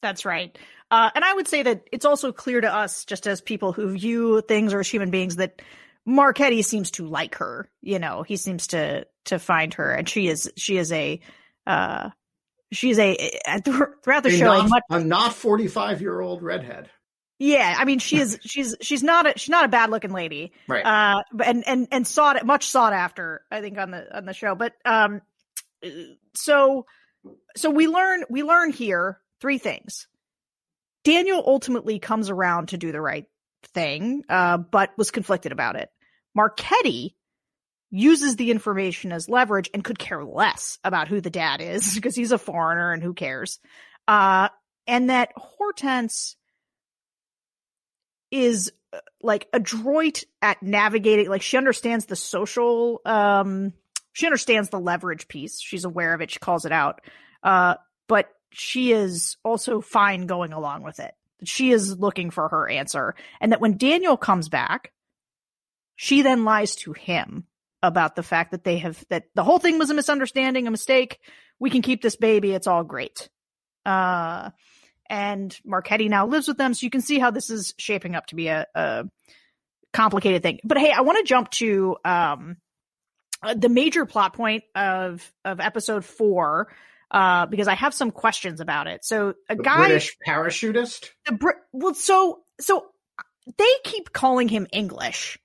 That's 0.00 0.24
right. 0.24 0.56
Uh, 0.90 1.10
and 1.14 1.24
I 1.24 1.34
would 1.34 1.48
say 1.48 1.62
that 1.64 1.82
it's 1.92 2.06
also 2.06 2.32
clear 2.32 2.60
to 2.60 2.72
us, 2.72 3.04
just 3.04 3.26
as 3.26 3.40
people 3.40 3.72
who 3.72 3.90
view 3.90 4.40
things 4.40 4.72
or 4.72 4.80
as 4.80 4.88
human 4.88 5.10
beings, 5.10 5.36
that 5.36 5.60
Marchetti 6.06 6.62
seems 6.62 6.92
to 6.92 7.06
like 7.06 7.34
her. 7.36 7.68
You 7.82 7.98
know, 7.98 8.22
he 8.22 8.36
seems 8.36 8.68
to 8.68 9.06
to 9.28 9.38
find 9.38 9.74
her, 9.74 9.90
and 9.90 10.08
she 10.08 10.28
is 10.28 10.50
she 10.56 10.76
is 10.76 10.92
a 10.92 11.20
uh, 11.66 12.10
she's 12.72 12.98
a 12.98 13.14
throughout 13.64 14.22
the 14.22 14.28
a 14.28 14.36
show 14.36 14.46
not, 14.46 14.66
a, 14.66 14.68
much, 14.68 14.82
a 14.90 15.04
not 15.04 15.34
forty 15.34 15.68
five 15.68 16.00
year 16.00 16.20
old 16.20 16.42
redhead. 16.42 16.90
Yeah, 17.38 17.76
I 17.78 17.84
mean 17.84 17.98
she 17.98 18.18
is 18.18 18.38
she's 18.44 18.76
she's 18.80 19.02
not 19.02 19.26
a 19.26 19.38
she's 19.38 19.50
not 19.50 19.64
a 19.64 19.68
bad 19.68 19.90
looking 19.90 20.12
lady. 20.12 20.52
Right. 20.66 20.84
Uh 20.84 21.22
and 21.44 21.66
and 21.66 21.88
and 21.90 22.06
sought 22.06 22.44
much 22.44 22.66
sought 22.66 22.92
after, 22.92 23.42
I 23.50 23.60
think, 23.60 23.78
on 23.78 23.90
the 23.90 24.16
on 24.16 24.24
the 24.24 24.34
show. 24.34 24.54
But 24.54 24.74
um 24.84 25.22
so 26.34 26.86
so 27.56 27.70
we 27.70 27.86
learn 27.86 28.24
we 28.28 28.42
learn 28.42 28.72
here 28.72 29.20
three 29.40 29.58
things. 29.58 30.08
Daniel 31.04 31.42
ultimately 31.46 31.98
comes 31.98 32.28
around 32.28 32.68
to 32.70 32.76
do 32.76 32.92
the 32.92 33.00
right 33.00 33.26
thing, 33.72 34.24
uh, 34.28 34.58
but 34.58 34.90
was 34.98 35.10
conflicted 35.10 35.52
about 35.52 35.76
it. 35.76 35.90
Marchetti 36.34 37.16
uses 37.90 38.36
the 38.36 38.50
information 38.50 39.12
as 39.12 39.28
leverage 39.28 39.70
and 39.72 39.82
could 39.82 39.98
care 39.98 40.24
less 40.24 40.78
about 40.84 41.08
who 41.08 41.20
the 41.20 41.30
dad 41.30 41.60
is 41.60 41.94
because 41.94 42.14
he's 42.14 42.32
a 42.32 42.38
foreigner 42.38 42.92
and 42.92 43.02
who 43.02 43.14
cares. 43.14 43.58
Uh, 44.06 44.48
and 44.86 45.10
that 45.10 45.32
Hortense 45.36 46.36
is 48.30 48.72
uh, 48.92 48.98
like 49.22 49.48
adroit 49.52 50.24
at 50.42 50.62
navigating 50.62 51.28
like 51.28 51.42
she 51.42 51.56
understands 51.56 52.06
the 52.06 52.16
social 52.16 53.00
um 53.04 53.72
she 54.12 54.26
understands 54.26 54.68
the 54.68 54.80
leverage 54.80 55.28
piece. 55.28 55.60
She's 55.60 55.84
aware 55.84 56.12
of 56.12 56.20
it. 56.20 56.30
She 56.30 56.38
calls 56.38 56.64
it 56.64 56.72
out. 56.72 57.00
Uh 57.42 57.76
but 58.06 58.28
she 58.50 58.92
is 58.92 59.36
also 59.44 59.80
fine 59.80 60.26
going 60.26 60.52
along 60.52 60.82
with 60.82 61.00
it. 61.00 61.14
She 61.44 61.70
is 61.70 61.98
looking 61.98 62.30
for 62.30 62.48
her 62.48 62.68
answer. 62.68 63.14
And 63.40 63.52
that 63.52 63.60
when 63.60 63.76
daniel 63.76 64.16
comes 64.16 64.48
back 64.48 64.92
she 65.96 66.22
then 66.22 66.44
lies 66.44 66.76
to 66.76 66.92
him 66.92 67.44
about 67.82 68.16
the 68.16 68.22
fact 68.22 68.50
that 68.50 68.64
they 68.64 68.78
have 68.78 69.04
that 69.08 69.24
the 69.34 69.44
whole 69.44 69.58
thing 69.58 69.78
was 69.78 69.90
a 69.90 69.94
misunderstanding 69.94 70.66
a 70.66 70.70
mistake 70.70 71.18
we 71.60 71.70
can 71.70 71.82
keep 71.82 72.02
this 72.02 72.16
baby 72.16 72.52
it's 72.52 72.66
all 72.66 72.82
great 72.82 73.28
uh 73.86 74.50
and 75.08 75.58
Marchetti 75.64 76.08
now 76.08 76.26
lives 76.26 76.48
with 76.48 76.58
them. 76.58 76.74
So 76.74 76.84
you 76.84 76.90
can 76.90 77.00
see 77.00 77.18
how 77.18 77.30
this 77.30 77.50
is 77.50 77.74
shaping 77.78 78.14
up 78.14 78.26
to 78.26 78.34
be 78.34 78.48
a, 78.48 78.66
a 78.74 79.04
complicated 79.92 80.42
thing. 80.42 80.60
But 80.64 80.78
hey, 80.78 80.92
I 80.92 81.00
want 81.00 81.18
to 81.18 81.24
jump 81.24 81.50
to 81.52 81.96
um, 82.04 82.56
uh, 83.42 83.54
the 83.54 83.68
major 83.68 84.06
plot 84.06 84.34
point 84.34 84.64
of 84.74 85.30
of 85.44 85.60
episode 85.60 86.04
four 86.04 86.68
uh, 87.10 87.46
because 87.46 87.68
I 87.68 87.74
have 87.74 87.94
some 87.94 88.10
questions 88.10 88.60
about 88.60 88.86
it. 88.86 89.04
So 89.04 89.34
a 89.48 89.56
the 89.56 89.62
guy, 89.62 89.78
British 89.78 90.16
parachutist. 90.26 91.10
The 91.26 91.32
Brit, 91.32 91.56
well, 91.72 91.94
so 91.94 92.40
so 92.60 92.86
they 93.56 93.72
keep 93.84 94.12
calling 94.12 94.48
him 94.48 94.66
English. 94.72 95.38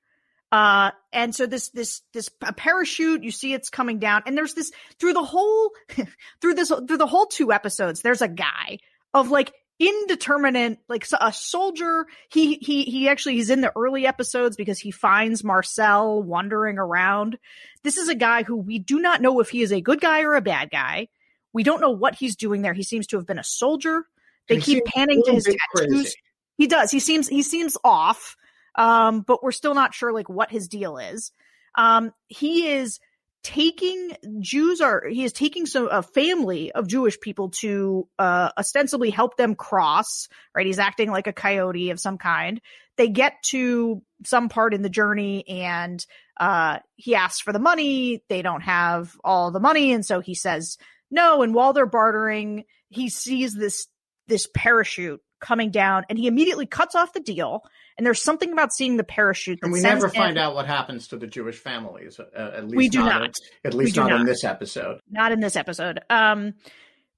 Uh, 0.53 0.91
and 1.11 1.33
so 1.33 1.47
this, 1.47 1.69
this, 1.69 2.01
this 2.13 2.29
a 2.45 2.53
parachute, 2.53 3.23
you 3.23 3.31
see 3.31 3.55
it's 3.55 3.71
coming 3.71 3.97
down 3.97 4.21
and 4.27 4.37
there's 4.37 4.53
this 4.53 4.71
through 4.99 5.13
the 5.13 5.23
whole, 5.23 5.71
through 6.41 6.53
this, 6.53 6.71
through 6.87 6.97
the 6.97 7.07
whole 7.07 7.25
two 7.25 7.51
episodes, 7.51 8.01
there's 8.01 8.21
a 8.21 8.27
guy 8.27 8.77
of 9.15 9.31
like 9.31 9.51
indeterminate 9.79 10.77
like 10.87 11.07
a 11.19 11.33
soldier 11.33 12.05
he 12.29 12.59
he 12.61 12.83
he 12.83 13.09
actually 13.09 13.33
he's 13.33 13.49
in 13.49 13.61
the 13.61 13.71
early 13.75 14.05
episodes 14.05 14.55
because 14.55 14.77
he 14.77 14.91
finds 14.91 15.43
marcel 15.43 16.21
wandering 16.21 16.77
around. 16.77 17.39
This 17.83 17.97
is 17.97 18.07
a 18.07 18.15
guy 18.15 18.43
who 18.43 18.55
we 18.55 18.77
do 18.77 18.99
not 18.99 19.23
know 19.23 19.39
if 19.39 19.49
he 19.49 19.63
is 19.63 19.73
a 19.73 19.81
good 19.81 19.99
guy 19.99 20.21
or 20.21 20.35
a 20.35 20.41
bad 20.41 20.69
guy. 20.69 21.07
We 21.51 21.63
don't 21.63 21.81
know 21.81 21.89
what 21.89 22.13
he's 22.13 22.35
doing 22.35 22.61
there. 22.61 22.73
He 22.73 22.83
seems 22.83 23.07
to 23.07 23.17
have 23.17 23.25
been 23.25 23.39
a 23.39 23.43
soldier. 23.43 24.05
They 24.47 24.59
keep 24.59 24.85
panning 24.85 25.23
to 25.25 25.31
his 25.33 25.45
tattoos 25.45 25.87
crazy. 25.87 26.15
he 26.59 26.67
does. 26.67 26.91
He 26.91 26.99
seems 26.99 27.27
he 27.27 27.41
seems 27.41 27.75
off 27.83 28.37
um 28.75 29.21
but 29.21 29.43
we're 29.43 29.51
still 29.51 29.75
not 29.75 29.93
sure 29.93 30.11
like 30.11 30.29
what 30.29 30.51
his 30.51 30.67
deal 30.67 30.97
is 30.97 31.31
um 31.75 32.11
he 32.27 32.67
is 32.67 32.99
taking 33.43 34.15
Jews 34.39 34.81
are 34.81 35.03
he 35.07 35.23
is 35.23 35.33
taking 35.33 35.65
some 35.65 35.89
a 35.91 36.01
family 36.01 36.71
of 36.71 36.87
Jewish 36.87 37.19
people 37.19 37.49
to 37.59 38.07
uh, 38.17 38.49
ostensibly 38.57 39.09
help 39.09 39.37
them 39.37 39.55
cross. 39.55 40.27
Right, 40.55 40.65
he's 40.65 40.79
acting 40.79 41.11
like 41.11 41.27
a 41.27 41.33
coyote 41.33 41.91
of 41.91 41.99
some 41.99 42.17
kind. 42.17 42.61
They 42.95 43.09
get 43.09 43.43
to 43.47 44.01
some 44.25 44.49
part 44.49 44.73
in 44.73 44.81
the 44.81 44.89
journey, 44.89 45.47
and 45.47 46.03
uh, 46.39 46.79
he 46.95 47.15
asks 47.15 47.41
for 47.41 47.51
the 47.51 47.59
money. 47.59 48.23
They 48.29 48.41
don't 48.41 48.61
have 48.61 49.15
all 49.23 49.51
the 49.51 49.59
money, 49.59 49.91
and 49.91 50.05
so 50.05 50.21
he 50.21 50.35
says 50.35 50.77
no. 51.11 51.43
And 51.43 51.53
while 51.53 51.73
they're 51.73 51.85
bartering, 51.85 52.63
he 52.89 53.09
sees 53.09 53.53
this 53.53 53.87
this 54.27 54.47
parachute 54.55 55.21
coming 55.41 55.71
down, 55.71 56.05
and 56.09 56.17
he 56.17 56.27
immediately 56.27 56.65
cuts 56.65 56.95
off 56.95 57.13
the 57.13 57.19
deal 57.19 57.63
and 57.97 58.05
there's 58.05 58.21
something 58.21 58.51
about 58.51 58.73
seeing 58.73 58.97
the 58.97 59.03
parachute. 59.03 59.59
and 59.61 59.71
we 59.71 59.81
never 59.81 60.09
find 60.09 60.37
out 60.37 60.55
what 60.55 60.65
happens 60.65 61.09
to 61.09 61.17
the 61.17 61.27
Jewish 61.27 61.57
families. 61.57 62.19
Uh, 62.19 62.51
at 62.55 62.63
least 62.65 62.77
we 62.77 62.89
do 62.89 62.99
not. 62.99 63.21
not. 63.21 63.33
At 63.63 63.73
least 63.73 63.95
not, 63.95 64.09
not, 64.09 64.21
in 64.21 64.25
this 64.25 64.43
episode. 64.43 64.99
Not 65.09 65.31
in 65.31 65.39
this 65.39 65.55
episode. 65.55 65.99
Um, 66.09 66.53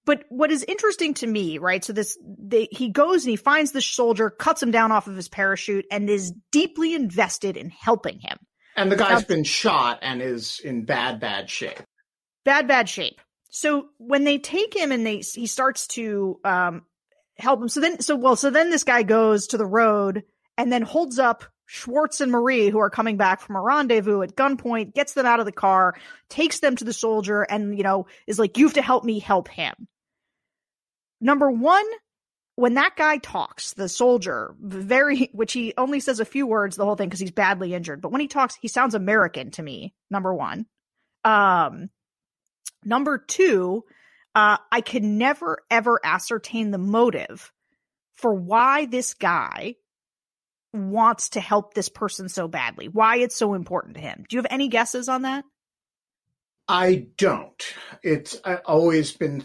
but 0.05 0.23
what 0.29 0.51
is 0.51 0.63
interesting 0.63 1.15
to 1.15 1.27
me, 1.27 1.57
right? 1.57 1.83
So 1.83 1.93
this, 1.93 2.17
they, 2.23 2.67
he 2.71 2.89
goes 2.89 3.23
and 3.23 3.31
he 3.31 3.37
finds 3.37 3.71
the 3.71 3.81
soldier, 3.81 4.29
cuts 4.29 4.61
him 4.61 4.71
down 4.71 4.91
off 4.91 5.07
of 5.07 5.15
his 5.15 5.27
parachute, 5.27 5.85
and 5.89 6.09
is 6.09 6.31
deeply 6.51 6.93
invested 6.93 7.57
in 7.57 7.69
helping 7.69 8.19
him. 8.19 8.37
And 8.77 8.91
the 8.91 8.97
guy's 8.97 9.21
now, 9.21 9.27
been 9.27 9.43
shot 9.43 9.99
and 10.01 10.21
is 10.21 10.59
in 10.59 10.85
bad, 10.85 11.19
bad 11.19 11.49
shape. 11.49 11.81
Bad, 12.43 12.67
bad 12.67 12.87
shape. 12.87 13.19
So 13.49 13.87
when 13.97 14.25
they 14.25 14.37
take 14.37 14.75
him 14.75 14.91
and 14.91 15.05
they, 15.05 15.19
he 15.19 15.47
starts 15.47 15.87
to 15.87 16.39
um, 16.43 16.83
help 17.37 17.61
him. 17.61 17.69
So 17.69 17.79
then, 17.79 18.01
so 18.01 18.15
well, 18.15 18.35
so 18.35 18.49
then 18.49 18.69
this 18.69 18.83
guy 18.83 19.03
goes 19.03 19.47
to 19.47 19.57
the 19.57 19.65
road 19.65 20.23
and 20.57 20.71
then 20.71 20.81
holds 20.81 21.19
up 21.19 21.43
Schwartz 21.65 22.21
and 22.21 22.31
Marie, 22.31 22.69
who 22.69 22.79
are 22.79 22.89
coming 22.89 23.17
back 23.17 23.41
from 23.41 23.55
a 23.55 23.61
rendezvous 23.61 24.21
at 24.21 24.35
gunpoint, 24.35 24.93
gets 24.93 25.13
them 25.13 25.25
out 25.25 25.39
of 25.39 25.45
the 25.45 25.51
car, 25.51 25.95
takes 26.29 26.59
them 26.59 26.75
to 26.75 26.83
the 26.83 26.93
soldier, 26.93 27.41
and, 27.41 27.77
you 27.77 27.83
know, 27.83 28.05
is 28.27 28.37
like, 28.37 28.57
you 28.57 28.65
have 28.65 28.75
to 28.75 28.81
help 28.81 29.03
me 29.03 29.19
help 29.19 29.47
him. 29.47 29.73
Number 31.19 31.49
one, 31.49 31.85
when 32.55 32.75
that 32.75 32.95
guy 32.95 33.17
talks, 33.17 33.73
the 33.73 33.89
soldier, 33.89 34.55
very, 34.61 35.29
which 35.33 35.53
he 35.53 35.73
only 35.77 35.99
says 35.99 36.19
a 36.19 36.25
few 36.25 36.45
words 36.45 36.75
the 36.75 36.85
whole 36.85 36.95
thing 36.95 37.09
because 37.09 37.19
he's 37.19 37.31
badly 37.31 37.73
injured, 37.73 38.01
but 38.01 38.11
when 38.11 38.21
he 38.21 38.27
talks, 38.27 38.55
he 38.55 38.67
sounds 38.67 38.95
American 38.95 39.51
to 39.51 39.63
me, 39.63 39.93
number 40.09 40.33
one. 40.33 40.67
Um, 41.23 41.89
number 42.83 43.17
two, 43.17 43.83
uh, 44.35 44.57
I 44.71 44.81
can 44.81 45.17
never 45.17 45.63
ever 45.71 45.99
ascertain 46.03 46.71
the 46.71 46.77
motive 46.77 47.51
for 48.13 48.33
why 48.33 48.85
this 48.85 49.15
guy 49.15 49.75
wants 50.75 51.29
to 51.29 51.39
help 51.39 51.73
this 51.73 51.89
person 51.89 52.29
so 52.29 52.47
badly, 52.47 52.87
why 52.87 53.17
it's 53.17 53.35
so 53.35 53.53
important 53.53 53.95
to 53.95 54.01
him. 54.01 54.25
Do 54.27 54.35
you 54.35 54.39
have 54.39 54.51
any 54.51 54.67
guesses 54.67 55.09
on 55.09 55.23
that? 55.23 55.45
I 56.67 57.07
don't. 57.17 57.63
It's 58.03 58.35
always 58.65 59.11
been 59.11 59.43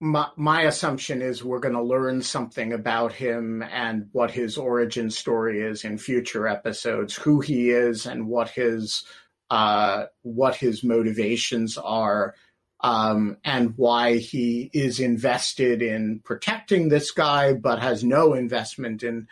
my, 0.00 0.28
my 0.36 0.62
assumption 0.62 1.20
is 1.20 1.44
we're 1.44 1.60
going 1.60 1.74
to 1.74 1.82
learn 1.82 2.22
something 2.22 2.72
about 2.72 3.12
him 3.12 3.62
and 3.62 4.08
what 4.12 4.30
his 4.30 4.56
origin 4.56 5.10
story 5.10 5.60
is 5.60 5.84
in 5.84 5.98
future 5.98 6.48
episodes, 6.48 7.14
who 7.14 7.40
he 7.40 7.70
is 7.70 8.06
and 8.06 8.26
what 8.26 8.48
his 8.48 9.04
uh, 9.50 10.06
what 10.22 10.54
his 10.54 10.84
motivations 10.84 11.76
are, 11.76 12.34
um, 12.80 13.36
and 13.44 13.74
why 13.76 14.16
he 14.16 14.70
is 14.72 15.00
invested 15.00 15.82
in 15.82 16.20
protecting 16.24 16.88
this 16.88 17.10
guy, 17.10 17.52
but 17.52 17.80
has 17.80 18.04
no 18.04 18.32
investment 18.32 19.02
in 19.02 19.26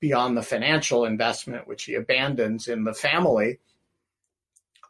beyond 0.00 0.36
the 0.36 0.42
financial 0.42 1.04
investment, 1.04 1.68
which 1.68 1.84
he 1.84 1.94
abandons 1.94 2.68
in 2.68 2.84
the 2.84 2.94
family, 2.94 3.58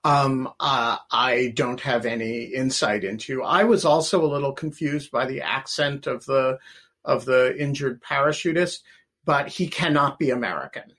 um, 0.04 0.48
uh, 0.58 0.96
I 1.10 1.52
don't 1.54 1.80
have 1.80 2.06
any 2.06 2.44
insight 2.44 3.04
into. 3.04 3.42
I 3.42 3.64
was 3.64 3.84
also 3.84 4.24
a 4.24 4.32
little 4.32 4.52
confused 4.52 5.10
by 5.10 5.26
the 5.26 5.42
accent 5.42 6.06
of 6.06 6.24
the 6.24 6.58
of 7.04 7.24
the 7.24 7.56
injured 7.58 8.02
parachutist, 8.02 8.80
but 9.24 9.48
he 9.48 9.68
cannot 9.68 10.18
be 10.18 10.30
American. 10.30 10.92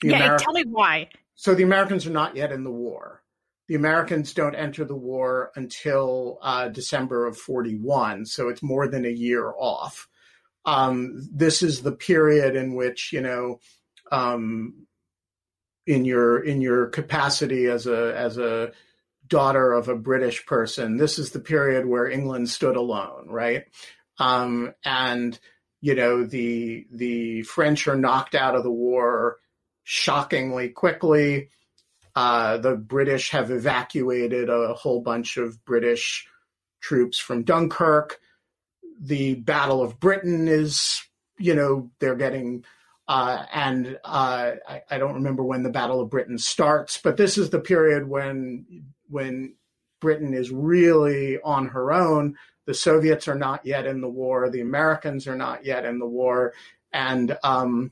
The 0.00 0.08
yeah, 0.08 0.36
tell 0.38 0.52
me 0.52 0.64
why. 0.66 1.08
So 1.34 1.54
the 1.54 1.62
Americans 1.62 2.06
are 2.06 2.10
not 2.10 2.36
yet 2.36 2.52
in 2.52 2.64
the 2.64 2.70
war. 2.70 3.22
The 3.68 3.74
Americans 3.74 4.34
don't 4.34 4.54
enter 4.54 4.84
the 4.84 4.96
war 4.96 5.52
until 5.54 6.38
uh, 6.42 6.68
December 6.68 7.26
of 7.26 7.38
41, 7.38 8.26
so 8.26 8.48
it's 8.48 8.62
more 8.62 8.88
than 8.88 9.04
a 9.04 9.10
year 9.10 9.52
off. 9.56 10.08
Um, 10.64 11.28
this 11.32 11.62
is 11.62 11.82
the 11.82 11.92
period 11.92 12.56
in 12.56 12.74
which, 12.74 13.12
you 13.12 13.20
know, 13.20 13.60
um, 14.10 14.86
in 15.86 16.04
your 16.04 16.38
in 16.44 16.60
your 16.60 16.86
capacity 16.86 17.66
as 17.66 17.86
a 17.86 18.16
as 18.16 18.38
a 18.38 18.72
daughter 19.26 19.72
of 19.72 19.88
a 19.88 19.96
British 19.96 20.44
person, 20.46 20.96
this 20.96 21.18
is 21.18 21.30
the 21.30 21.40
period 21.40 21.86
where 21.86 22.08
England 22.08 22.50
stood 22.50 22.76
alone, 22.76 23.26
right? 23.28 23.64
Um, 24.18 24.74
and 24.84 25.38
you 25.80 25.94
know 25.94 26.24
the 26.24 26.86
the 26.92 27.42
French 27.42 27.88
are 27.88 27.96
knocked 27.96 28.34
out 28.34 28.54
of 28.54 28.62
the 28.62 28.70
war 28.70 29.38
shockingly 29.84 30.68
quickly. 30.68 31.48
Uh, 32.14 32.58
the 32.58 32.76
British 32.76 33.30
have 33.30 33.50
evacuated 33.50 34.50
a 34.50 34.74
whole 34.74 35.00
bunch 35.00 35.38
of 35.38 35.64
British 35.64 36.26
troops 36.80 37.18
from 37.18 37.42
Dunkirk. 37.42 38.20
The 39.04 39.34
Battle 39.34 39.82
of 39.82 39.98
Britain 39.98 40.46
is, 40.46 41.02
you 41.36 41.54
know, 41.54 41.90
they're 41.98 42.14
getting, 42.14 42.64
uh, 43.08 43.44
and 43.52 43.98
uh, 44.04 44.52
I, 44.68 44.82
I, 44.88 44.98
don't 44.98 45.14
remember 45.14 45.42
when 45.42 45.64
the 45.64 45.70
Battle 45.70 46.00
of 46.00 46.08
Britain 46.08 46.38
starts, 46.38 47.00
but 47.02 47.16
this 47.16 47.36
is 47.36 47.50
the 47.50 47.58
period 47.58 48.08
when 48.08 48.84
when 49.08 49.54
Britain 50.00 50.34
is 50.34 50.50
really 50.50 51.40
on 51.40 51.68
her 51.68 51.92
own. 51.92 52.36
The 52.66 52.74
Soviets 52.74 53.26
are 53.26 53.34
not 53.34 53.66
yet 53.66 53.86
in 53.86 54.00
the 54.00 54.08
war. 54.08 54.48
The 54.48 54.60
Americans 54.60 55.26
are 55.26 55.36
not 55.36 55.64
yet 55.64 55.84
in 55.84 55.98
the 55.98 56.06
war, 56.06 56.52
and 56.92 57.36
um, 57.42 57.90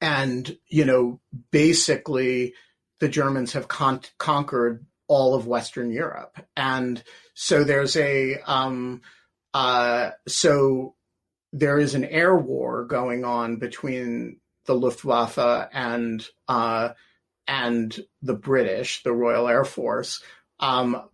and 0.00 0.56
you 0.68 0.84
know 0.84 1.20
basically 1.50 2.54
the 2.98 3.08
Germans 3.08 3.52
have 3.52 3.68
con- 3.68 4.00
conquered 4.16 4.86
all 5.06 5.34
of 5.34 5.46
Western 5.46 5.90
Europe, 5.90 6.38
and 6.56 7.02
so 7.34 7.62
there's 7.62 7.96
a 7.96 8.40
um, 8.46 9.02
uh, 9.54 10.10
so 10.26 10.94
there 11.52 11.78
is 11.78 11.94
an 11.94 12.04
air 12.04 12.36
war 12.36 12.84
going 12.84 13.24
on 13.24 13.56
between 13.56 14.38
the 14.66 14.74
Luftwaffe 14.74 15.38
and 15.72 16.26
uh, 16.46 16.90
and 17.46 17.98
the 18.20 18.34
British, 18.34 19.02
the 19.02 19.12
Royal 19.12 19.48
Air 19.48 19.64
Force. 19.64 20.22
Um, 20.60 21.08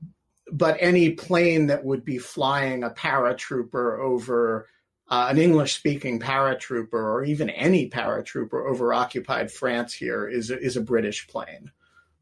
but 0.53 0.77
any 0.81 1.11
plane 1.11 1.67
that 1.67 1.85
would 1.85 2.05
be 2.05 2.19
flying 2.19 2.83
a 2.83 2.91
paratrooper 2.91 3.99
over 4.01 4.69
uh, 5.09 5.29
an 5.31 5.39
English 5.39 5.75
speaking 5.75 6.19
paratrooper 6.19 6.95
or 6.95 7.25
even 7.25 7.51
any 7.51 7.89
paratrooper 7.89 8.69
over 8.69 8.93
occupied 8.93 9.51
France 9.51 9.93
here 9.93 10.27
is, 10.27 10.51
is 10.51 10.77
a 10.77 10.83
British 10.83 11.29
plane. 11.29 11.71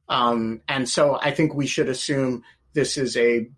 Um, 0.08 0.60
and 0.68 0.88
so 0.88 1.18
I 1.20 1.30
think 1.30 1.54
we 1.54 1.66
should 1.66 1.88
assume 1.88 2.42
this 2.74 2.98
is 2.98 3.16
a, 3.16 3.48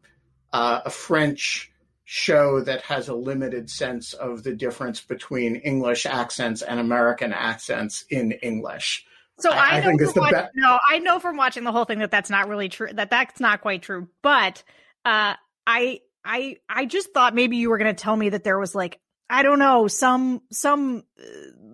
uh, 0.52 0.82
a 0.84 0.90
French 0.90 1.72
show 2.04 2.60
that 2.60 2.82
has 2.82 3.08
a 3.08 3.14
limited 3.14 3.70
sense 3.70 4.12
of 4.12 4.42
the 4.42 4.54
difference 4.54 5.00
between 5.00 5.56
English 5.56 6.06
accents 6.06 6.62
and 6.62 6.78
American 6.78 7.32
accents 7.32 8.04
in 8.10 8.32
English. 8.32 9.06
So 9.40 9.50
I, 9.50 9.56
I, 9.56 9.80
I 9.80 9.92
know 9.92 10.12
from 10.12 10.22
watching, 10.22 10.38
be- 10.54 10.60
no, 10.60 10.78
I 10.88 10.98
know 10.98 11.18
from 11.18 11.36
watching 11.36 11.64
the 11.64 11.72
whole 11.72 11.84
thing 11.84 11.98
that 12.00 12.10
that's 12.10 12.30
not 12.30 12.48
really 12.48 12.68
true. 12.68 12.88
That 12.92 13.10
that's 13.10 13.40
not 13.40 13.62
quite 13.62 13.82
true. 13.82 14.08
But 14.22 14.62
uh, 15.04 15.34
I 15.66 16.00
I 16.24 16.56
I 16.68 16.86
just 16.86 17.12
thought 17.12 17.34
maybe 17.34 17.56
you 17.56 17.70
were 17.70 17.78
going 17.78 17.94
to 17.94 18.00
tell 18.00 18.16
me 18.16 18.28
that 18.30 18.44
there 18.44 18.58
was 18.58 18.74
like 18.74 19.00
I 19.28 19.42
don't 19.42 19.58
know, 19.58 19.88
some 19.88 20.42
some 20.52 21.04
uh, 21.18 21.24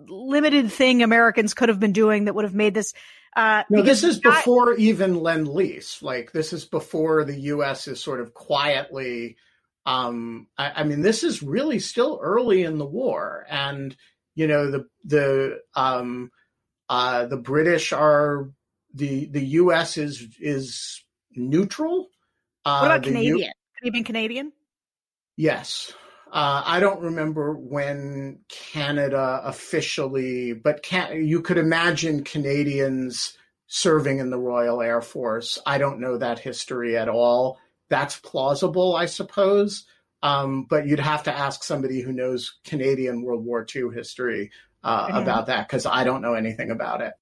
limited 0.07 0.71
thing 0.71 1.03
Americans 1.03 1.53
could 1.53 1.69
have 1.69 1.79
been 1.79 1.93
doing 1.93 2.25
that 2.25 2.33
would 2.33 2.45
have 2.45 2.55
made 2.55 2.73
this. 2.73 2.93
Uh, 3.35 3.63
no, 3.69 3.81
this 3.81 4.03
is 4.03 4.23
not, 4.23 4.35
before 4.35 4.73
even 4.75 5.21
lend 5.21 5.47
lease. 5.47 6.01
Like 6.01 6.31
this 6.31 6.53
is 6.53 6.65
before 6.65 7.23
the 7.23 7.39
U.S. 7.41 7.87
is 7.87 8.01
sort 8.01 8.21
of 8.21 8.33
quietly. 8.33 9.37
Um, 9.85 10.47
I, 10.57 10.71
I, 10.77 10.83
mean, 10.83 11.01
this 11.01 11.23
is 11.23 11.41
really 11.41 11.79
still 11.79 12.19
early 12.21 12.63
in 12.63 12.77
the 12.77 12.85
war, 12.85 13.45
and 13.49 13.95
you 14.35 14.47
know 14.47 14.69
the 14.69 14.85
the 15.03 15.59
um, 15.75 16.31
uh, 16.89 17.25
the 17.25 17.37
British 17.37 17.91
are 17.91 18.51
the 18.93 19.25
the 19.27 19.43
U.S. 19.45 19.97
is 19.97 20.27
is 20.39 21.03
neutral. 21.35 22.09
Uh, 22.63 22.79
what 22.79 22.91
about 22.91 23.03
Canadian? 23.03 23.37
U- 23.37 23.51
Canadian 23.79 24.03
Canadian? 24.03 24.51
Yes. 25.37 25.93
Uh, 26.31 26.63
I 26.65 26.79
don't 26.79 27.01
remember 27.01 27.53
when 27.53 28.39
Canada 28.47 29.41
officially, 29.43 30.53
but 30.53 30.81
can, 30.81 31.25
you 31.25 31.41
could 31.41 31.57
imagine 31.57 32.23
Canadians 32.23 33.37
serving 33.67 34.19
in 34.19 34.29
the 34.29 34.39
Royal 34.39 34.81
Air 34.81 35.01
Force. 35.01 35.59
I 35.65 35.77
don't 35.77 35.99
know 35.99 36.17
that 36.17 36.39
history 36.39 36.95
at 36.95 37.09
all. 37.09 37.59
That's 37.91 38.17
plausible, 38.17 38.95
I 38.95 39.05
suppose. 39.05 39.85
Um, 40.23 40.65
but 40.69 40.87
you'd 40.87 40.99
have 40.99 41.23
to 41.23 41.37
ask 41.37 41.63
somebody 41.63 42.01
who 42.01 42.13
knows 42.13 42.59
Canadian 42.63 43.21
World 43.21 43.45
War 43.45 43.67
II 43.75 43.89
history 43.93 44.51
uh, 44.83 45.07
mm-hmm. 45.07 45.17
about 45.17 45.47
that 45.47 45.67
because 45.67 45.85
I 45.85 46.05
don't 46.05 46.21
know 46.21 46.33
anything 46.33 46.71
about 46.71 47.01
it. 47.01 47.13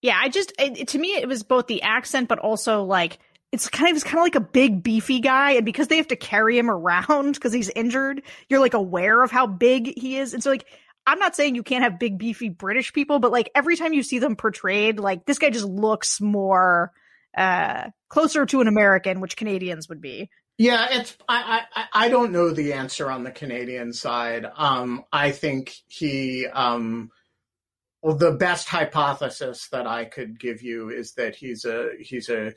Yeah, 0.00 0.16
I 0.20 0.28
just 0.28 0.52
it, 0.58 0.88
to 0.88 0.98
me 0.98 1.16
it 1.16 1.26
was 1.26 1.42
both 1.42 1.66
the 1.66 1.82
accent, 1.82 2.28
but 2.28 2.38
also 2.38 2.84
like 2.84 3.18
it's 3.50 3.68
kind 3.68 3.90
of 3.90 3.96
he's 3.96 4.04
kind 4.04 4.18
of 4.18 4.22
like 4.22 4.34
a 4.34 4.40
big 4.40 4.82
beefy 4.82 5.20
guy 5.20 5.52
and 5.52 5.64
because 5.64 5.88
they 5.88 5.96
have 5.96 6.08
to 6.08 6.16
carry 6.16 6.56
him 6.56 6.70
around 6.70 7.34
because 7.34 7.52
he's 7.52 7.70
injured 7.70 8.22
you're 8.48 8.60
like 8.60 8.74
aware 8.74 9.22
of 9.22 9.30
how 9.30 9.46
big 9.46 9.96
he 9.96 10.18
is 10.18 10.34
and 10.34 10.42
so 10.42 10.50
like 10.50 10.66
i'm 11.06 11.20
not 11.20 11.36
saying 11.36 11.54
you 11.54 11.62
can't 11.62 11.84
have 11.84 12.00
big 12.00 12.18
beefy 12.18 12.48
british 12.48 12.92
people 12.92 13.20
but 13.20 13.30
like 13.30 13.50
every 13.54 13.76
time 13.76 13.92
you 13.92 14.02
see 14.02 14.18
them 14.18 14.34
portrayed 14.34 14.98
like 14.98 15.24
this 15.24 15.38
guy 15.38 15.50
just 15.50 15.66
looks 15.66 16.20
more 16.20 16.92
uh 17.36 17.88
closer 18.08 18.46
to 18.46 18.60
an 18.60 18.68
american 18.68 19.20
which 19.20 19.36
canadians 19.36 19.88
would 19.88 20.00
be 20.00 20.28
yeah 20.58 20.86
it's 20.90 21.16
i 21.28 21.62
i 21.74 21.84
i 21.92 22.08
don't 22.08 22.32
know 22.32 22.50
the 22.50 22.72
answer 22.72 23.10
on 23.10 23.24
the 23.24 23.30
canadian 23.30 23.92
side 23.92 24.46
um 24.56 25.04
i 25.12 25.30
think 25.30 25.74
he 25.86 26.46
um 26.46 27.10
well 28.02 28.16
the 28.16 28.32
best 28.32 28.68
hypothesis 28.68 29.68
that 29.72 29.86
i 29.86 30.04
could 30.04 30.38
give 30.38 30.62
you 30.62 30.90
is 30.90 31.14
that 31.14 31.34
he's 31.34 31.64
a 31.64 31.88
he's 32.00 32.28
a 32.28 32.52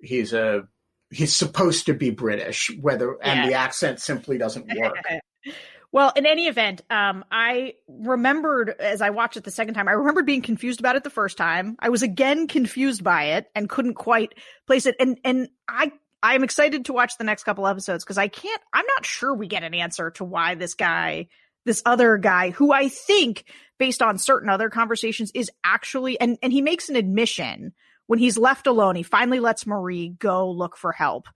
he's 0.00 0.32
a 0.32 0.62
he's 1.10 1.36
supposed 1.36 1.86
to 1.86 1.94
be 1.94 2.10
British, 2.10 2.70
whether 2.80 3.16
yeah. 3.20 3.32
and 3.32 3.50
the 3.50 3.54
accent 3.54 4.00
simply 4.00 4.38
doesn't 4.38 4.66
work. 4.76 4.96
well, 5.92 6.12
in 6.14 6.24
any 6.24 6.46
event, 6.46 6.82
um, 6.88 7.24
I 7.30 7.74
remembered 7.88 8.70
as 8.78 9.00
I 9.00 9.10
watched 9.10 9.36
it 9.36 9.44
the 9.44 9.50
second 9.50 9.74
time, 9.74 9.88
I 9.88 9.92
remembered 9.92 10.24
being 10.24 10.42
confused 10.42 10.78
about 10.78 10.96
it 10.96 11.02
the 11.02 11.10
first 11.10 11.36
time. 11.36 11.76
I 11.80 11.88
was 11.88 12.02
again 12.02 12.46
confused 12.46 13.02
by 13.02 13.24
it 13.24 13.46
and 13.54 13.68
couldn't 13.68 13.94
quite 13.94 14.34
place 14.66 14.86
it. 14.86 14.94
And 15.00 15.18
and 15.24 15.48
I 15.68 15.92
I'm 16.22 16.44
excited 16.44 16.84
to 16.84 16.92
watch 16.92 17.18
the 17.18 17.24
next 17.24 17.44
couple 17.44 17.66
episodes 17.66 18.04
because 18.04 18.18
I 18.18 18.28
can't. 18.28 18.62
I'm 18.72 18.86
not 18.86 19.04
sure 19.04 19.34
we 19.34 19.48
get 19.48 19.64
an 19.64 19.74
answer 19.74 20.10
to 20.12 20.24
why 20.24 20.54
this 20.54 20.74
guy, 20.74 21.26
this 21.64 21.82
other 21.84 22.18
guy, 22.18 22.50
who 22.50 22.72
I 22.72 22.88
think, 22.88 23.44
based 23.78 24.02
on 24.02 24.18
certain 24.18 24.48
other 24.48 24.70
conversations, 24.70 25.32
is 25.34 25.50
actually 25.64 26.20
and 26.20 26.38
and 26.42 26.52
he 26.52 26.62
makes 26.62 26.88
an 26.88 26.96
admission 26.96 27.72
when 28.06 28.18
he's 28.18 28.36
left 28.36 28.66
alone, 28.66 28.96
he 28.96 29.04
finally 29.04 29.38
lets 29.38 29.68
Marie 29.68 30.08
go 30.08 30.50
look 30.50 30.76
for 30.76 30.90
help. 30.90 31.26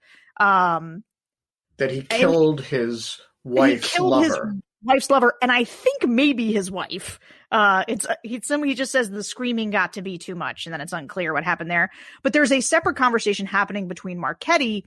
Um, 0.41 1.05
that 1.77 1.93
he 1.93 2.03
killed 2.03 2.61
his 2.61 3.21
wife's 3.45 3.93
killed 3.93 4.11
lover. 4.11 4.47
His 4.47 4.63
wife's 4.83 5.11
lover, 5.11 5.35
and 5.41 5.53
I 5.53 5.65
think 5.65 6.07
maybe 6.07 6.53
his 6.53 6.71
wife. 6.71 7.19
Uh, 7.51 7.85
it's 7.89 8.07
he. 8.23 8.41
Somebody 8.43 8.75
just 8.75 8.93
says 8.93 9.11
the 9.11 9.23
screaming 9.23 9.71
got 9.71 9.95
to 9.95 10.03
be 10.03 10.19
too 10.19 10.35
much, 10.35 10.67
and 10.67 10.73
then 10.73 10.81
it's 10.81 10.93
unclear 10.93 11.33
what 11.33 11.45
happened 11.45 11.71
there. 11.71 11.91
But 12.23 12.33
there's 12.33 12.53
a 12.53 12.61
separate 12.61 12.97
conversation 12.97 13.47
happening 13.47 13.89
between 13.89 14.19
Marchetti, 14.19 14.85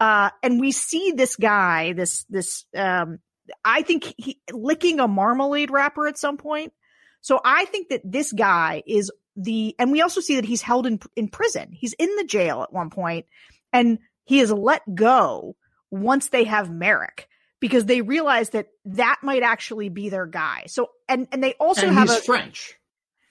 uh, 0.00 0.30
and 0.42 0.60
we 0.60 0.72
see 0.72 1.12
this 1.12 1.36
guy, 1.36 1.92
this 1.92 2.24
this. 2.28 2.64
Um, 2.74 3.18
I 3.64 3.82
think 3.82 4.12
he 4.16 4.40
licking 4.52 4.98
a 4.98 5.06
marmalade 5.06 5.70
wrapper 5.70 6.06
at 6.06 6.18
some 6.18 6.36
point. 6.36 6.72
So 7.20 7.40
I 7.44 7.64
think 7.66 7.88
that 7.88 8.02
this 8.04 8.32
guy 8.32 8.82
is 8.86 9.10
the 9.36 9.74
and 9.78 9.92
we 9.92 10.00
also 10.00 10.20
see 10.20 10.36
that 10.36 10.44
he's 10.44 10.62
held 10.62 10.86
in 10.86 11.00
in 11.14 11.28
prison. 11.28 11.70
He's 11.72 11.92
in 11.94 12.14
the 12.16 12.24
jail 12.24 12.62
at 12.62 12.72
one 12.72 12.90
point 12.90 13.26
and 13.72 13.98
he 14.24 14.40
is 14.40 14.50
let 14.52 14.82
go 14.94 15.56
once 15.90 16.28
they 16.28 16.44
have 16.44 16.70
Marek 16.70 17.28
because 17.60 17.86
they 17.86 18.00
realize 18.00 18.50
that 18.50 18.68
that 18.84 19.18
might 19.22 19.42
actually 19.42 19.88
be 19.88 20.08
their 20.08 20.26
guy. 20.26 20.64
So 20.66 20.90
and 21.08 21.26
and 21.32 21.42
they 21.42 21.54
also 21.54 21.86
and 21.86 21.96
have 21.96 22.08
he's 22.08 22.18
a, 22.18 22.22
French, 22.22 22.74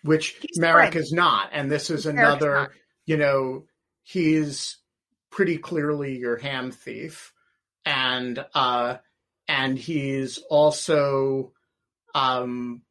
which 0.04 0.46
Marek 0.58 0.94
French. 0.94 1.06
is 1.06 1.12
not, 1.12 1.50
and 1.52 1.72
this 1.72 1.90
is 1.90 2.06
another. 2.06 2.72
You 3.06 3.18
know, 3.18 3.66
he's 4.04 4.78
pretty 5.30 5.58
clearly 5.58 6.18
your 6.18 6.38
ham 6.38 6.72
thief, 6.72 7.34
and 7.86 8.44
uh, 8.54 8.98
and 9.48 9.78
he's 9.78 10.40
also 10.50 11.54
um, 12.16 12.82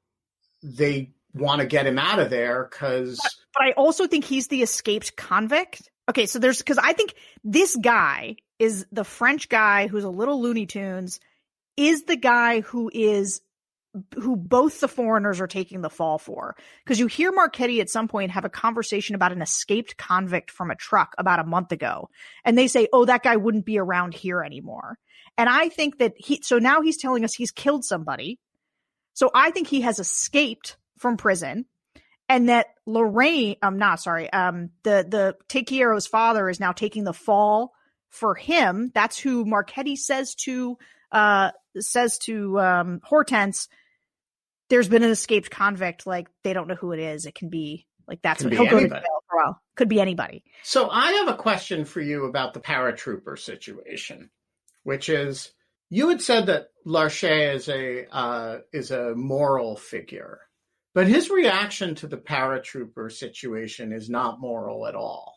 they 0.62 1.12
want 1.34 1.60
to 1.60 1.66
get 1.66 1.86
him 1.86 1.98
out 1.98 2.20
of 2.20 2.30
there 2.30 2.68
because. 2.70 3.18
But, 3.22 3.32
but 3.54 3.62
I 3.64 3.72
also 3.72 4.06
think 4.06 4.24
he's 4.24 4.48
the 4.48 4.62
escaped 4.62 5.16
convict. 5.16 5.90
Okay, 6.08 6.26
so 6.26 6.38
there's 6.38 6.58
because 6.58 6.78
I 6.78 6.92
think 6.92 7.14
this 7.42 7.76
guy 7.76 8.36
is 8.58 8.86
the 8.92 9.04
French 9.04 9.48
guy 9.48 9.86
who's 9.86 10.04
a 10.04 10.10
little 10.10 10.40
Looney 10.40 10.66
Tunes, 10.66 11.20
is 11.76 12.04
the 12.04 12.16
guy 12.16 12.60
who 12.60 12.90
is 12.92 13.40
who 14.14 14.34
both 14.34 14.80
the 14.80 14.88
foreigners 14.88 15.40
are 15.40 15.46
taking 15.46 15.80
the 15.80 15.90
fall 15.90 16.18
for. 16.18 16.56
Because 16.84 16.98
you 16.98 17.06
hear 17.06 17.30
Marchetti 17.30 17.80
at 17.80 17.88
some 17.88 18.08
point 18.08 18.32
have 18.32 18.44
a 18.44 18.50
conversation 18.50 19.14
about 19.14 19.30
an 19.30 19.40
escaped 19.40 19.96
convict 19.96 20.50
from 20.50 20.70
a 20.70 20.76
truck 20.76 21.14
about 21.16 21.38
a 21.38 21.44
month 21.44 21.70
ago. 21.70 22.10
And 22.44 22.58
they 22.58 22.66
say, 22.66 22.88
oh, 22.92 23.04
that 23.04 23.22
guy 23.22 23.36
wouldn't 23.36 23.64
be 23.64 23.78
around 23.78 24.14
here 24.14 24.42
anymore. 24.42 24.98
And 25.38 25.48
I 25.48 25.68
think 25.68 25.98
that 25.98 26.14
he, 26.16 26.40
so 26.42 26.58
now 26.58 26.80
he's 26.80 26.96
telling 26.96 27.24
us 27.24 27.34
he's 27.34 27.52
killed 27.52 27.84
somebody. 27.84 28.40
So 29.12 29.30
I 29.32 29.52
think 29.52 29.68
he 29.68 29.82
has 29.82 30.00
escaped 30.00 30.76
from 30.98 31.16
prison 31.16 31.66
and 32.28 32.48
that 32.48 32.68
Lorraine, 32.86 33.56
I'm 33.62 33.78
not 33.78 34.00
sorry, 34.00 34.32
um, 34.32 34.70
the, 34.82 35.06
the 35.08 35.36
Takeiro's 35.48 36.06
father 36.06 36.48
is 36.48 36.58
now 36.58 36.72
taking 36.72 37.04
the 37.04 37.12
fall 37.12 37.74
for 38.14 38.34
him. 38.34 38.90
That's 38.94 39.18
who 39.18 39.44
Marchetti 39.44 39.96
says 39.96 40.34
to, 40.36 40.78
uh, 41.12 41.50
says 41.78 42.18
to, 42.18 42.58
um, 42.60 43.00
Hortense, 43.04 43.68
there's 44.70 44.88
been 44.88 45.02
an 45.02 45.10
escaped 45.10 45.50
convict. 45.50 46.06
Like 46.06 46.28
they 46.42 46.52
don't 46.52 46.68
know 46.68 46.74
who 46.74 46.92
it 46.92 47.00
is. 47.00 47.26
It 47.26 47.34
can 47.34 47.50
be 47.50 47.86
like 48.08 48.20
that's 48.22 48.42
Could 48.42 48.46
what 48.46 48.50
be 48.50 48.56
he'll 48.56 48.70
go 48.70 48.78
to 48.78 48.84
anybody. 48.84 49.00
jail 49.02 49.24
for 49.28 49.38
a 49.38 49.44
while. 49.44 49.60
Could 49.76 49.88
be 49.88 50.00
anybody. 50.00 50.44
So 50.62 50.88
I 50.88 51.12
have 51.12 51.28
a 51.28 51.36
question 51.36 51.84
for 51.84 52.00
you 52.00 52.24
about 52.24 52.54
the 52.54 52.60
paratrooper 52.60 53.38
situation, 53.38 54.30
which 54.82 55.08
is 55.08 55.52
you 55.90 56.08
had 56.08 56.22
said 56.22 56.46
that 56.46 56.68
Larcher 56.86 57.52
is 57.54 57.68
a 57.68 58.06
uh, 58.10 58.58
is 58.72 58.90
a 58.90 59.14
moral 59.14 59.76
figure, 59.76 60.40
but 60.94 61.06
his 61.06 61.30
reaction 61.30 61.94
to 61.96 62.06
the 62.06 62.16
paratrooper 62.16 63.12
situation 63.12 63.92
is 63.92 64.08
not 64.08 64.40
moral 64.40 64.86
at 64.86 64.94
all. 64.94 65.33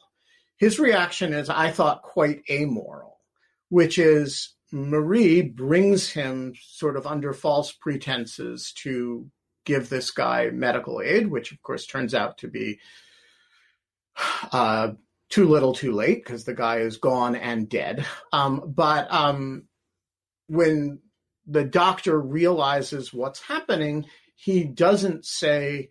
His 0.58 0.80
reaction 0.80 1.34
is, 1.34 1.50
I 1.50 1.72
thought, 1.72 2.02
quite 2.02 2.42
amoral, 2.50 3.20
which 3.70 3.98
is 3.98 4.56
Marie 4.72 5.42
brings 5.42 6.10
him 6.10 6.54
sort 6.62 6.98
of 6.98 7.08
under 7.08 7.34
false 7.34 7.72
pretenses 7.72 8.74
to 8.84 9.30
give 9.66 9.90
this 9.90 10.12
guy 10.12 10.50
medical 10.52 11.02
aid, 11.02 11.28
which 11.28 11.52
of 11.52 11.62
course 11.62 11.86
turns 11.86 12.14
out 12.14 12.40
to 12.40 12.48
be 12.48 12.80
uh, 14.52 14.92
too 15.30 15.48
little, 15.48 15.74
too 15.74 15.92
late 15.92 16.24
because 16.24 16.46
the 16.46 16.54
guy 16.54 16.78
is 16.78 16.98
gone 16.98 17.36
and 17.36 17.70
dead. 17.70 18.06
Um, 18.32 18.74
but 18.76 19.12
um, 19.12 19.68
when 20.48 21.00
the 21.46 21.64
doctor 21.64 22.20
realizes 22.20 23.14
what's 23.14 23.42
happening, 23.42 24.06
he 24.36 24.64
doesn't 24.64 25.26
say, 25.26 25.90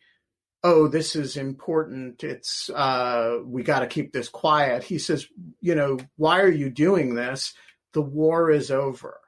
"Oh, 0.69 0.89
this 0.89 1.15
is 1.15 1.37
important. 1.37 2.25
It's 2.25 2.71
uh, 2.71 3.39
we 3.45 3.63
got 3.63 3.81
to 3.81 3.87
keep 3.87 4.13
this 4.13 4.29
quiet." 4.29 4.83
He 4.83 4.99
says, 4.99 5.27
"You 5.61 5.75
know, 5.75 5.99
why 6.17 6.41
are 6.41 6.51
you 6.51 6.71
doing 6.71 7.15
this? 7.15 7.55
The 7.93 8.03
war 8.03 8.51
is 8.51 8.71
over." 8.71 9.21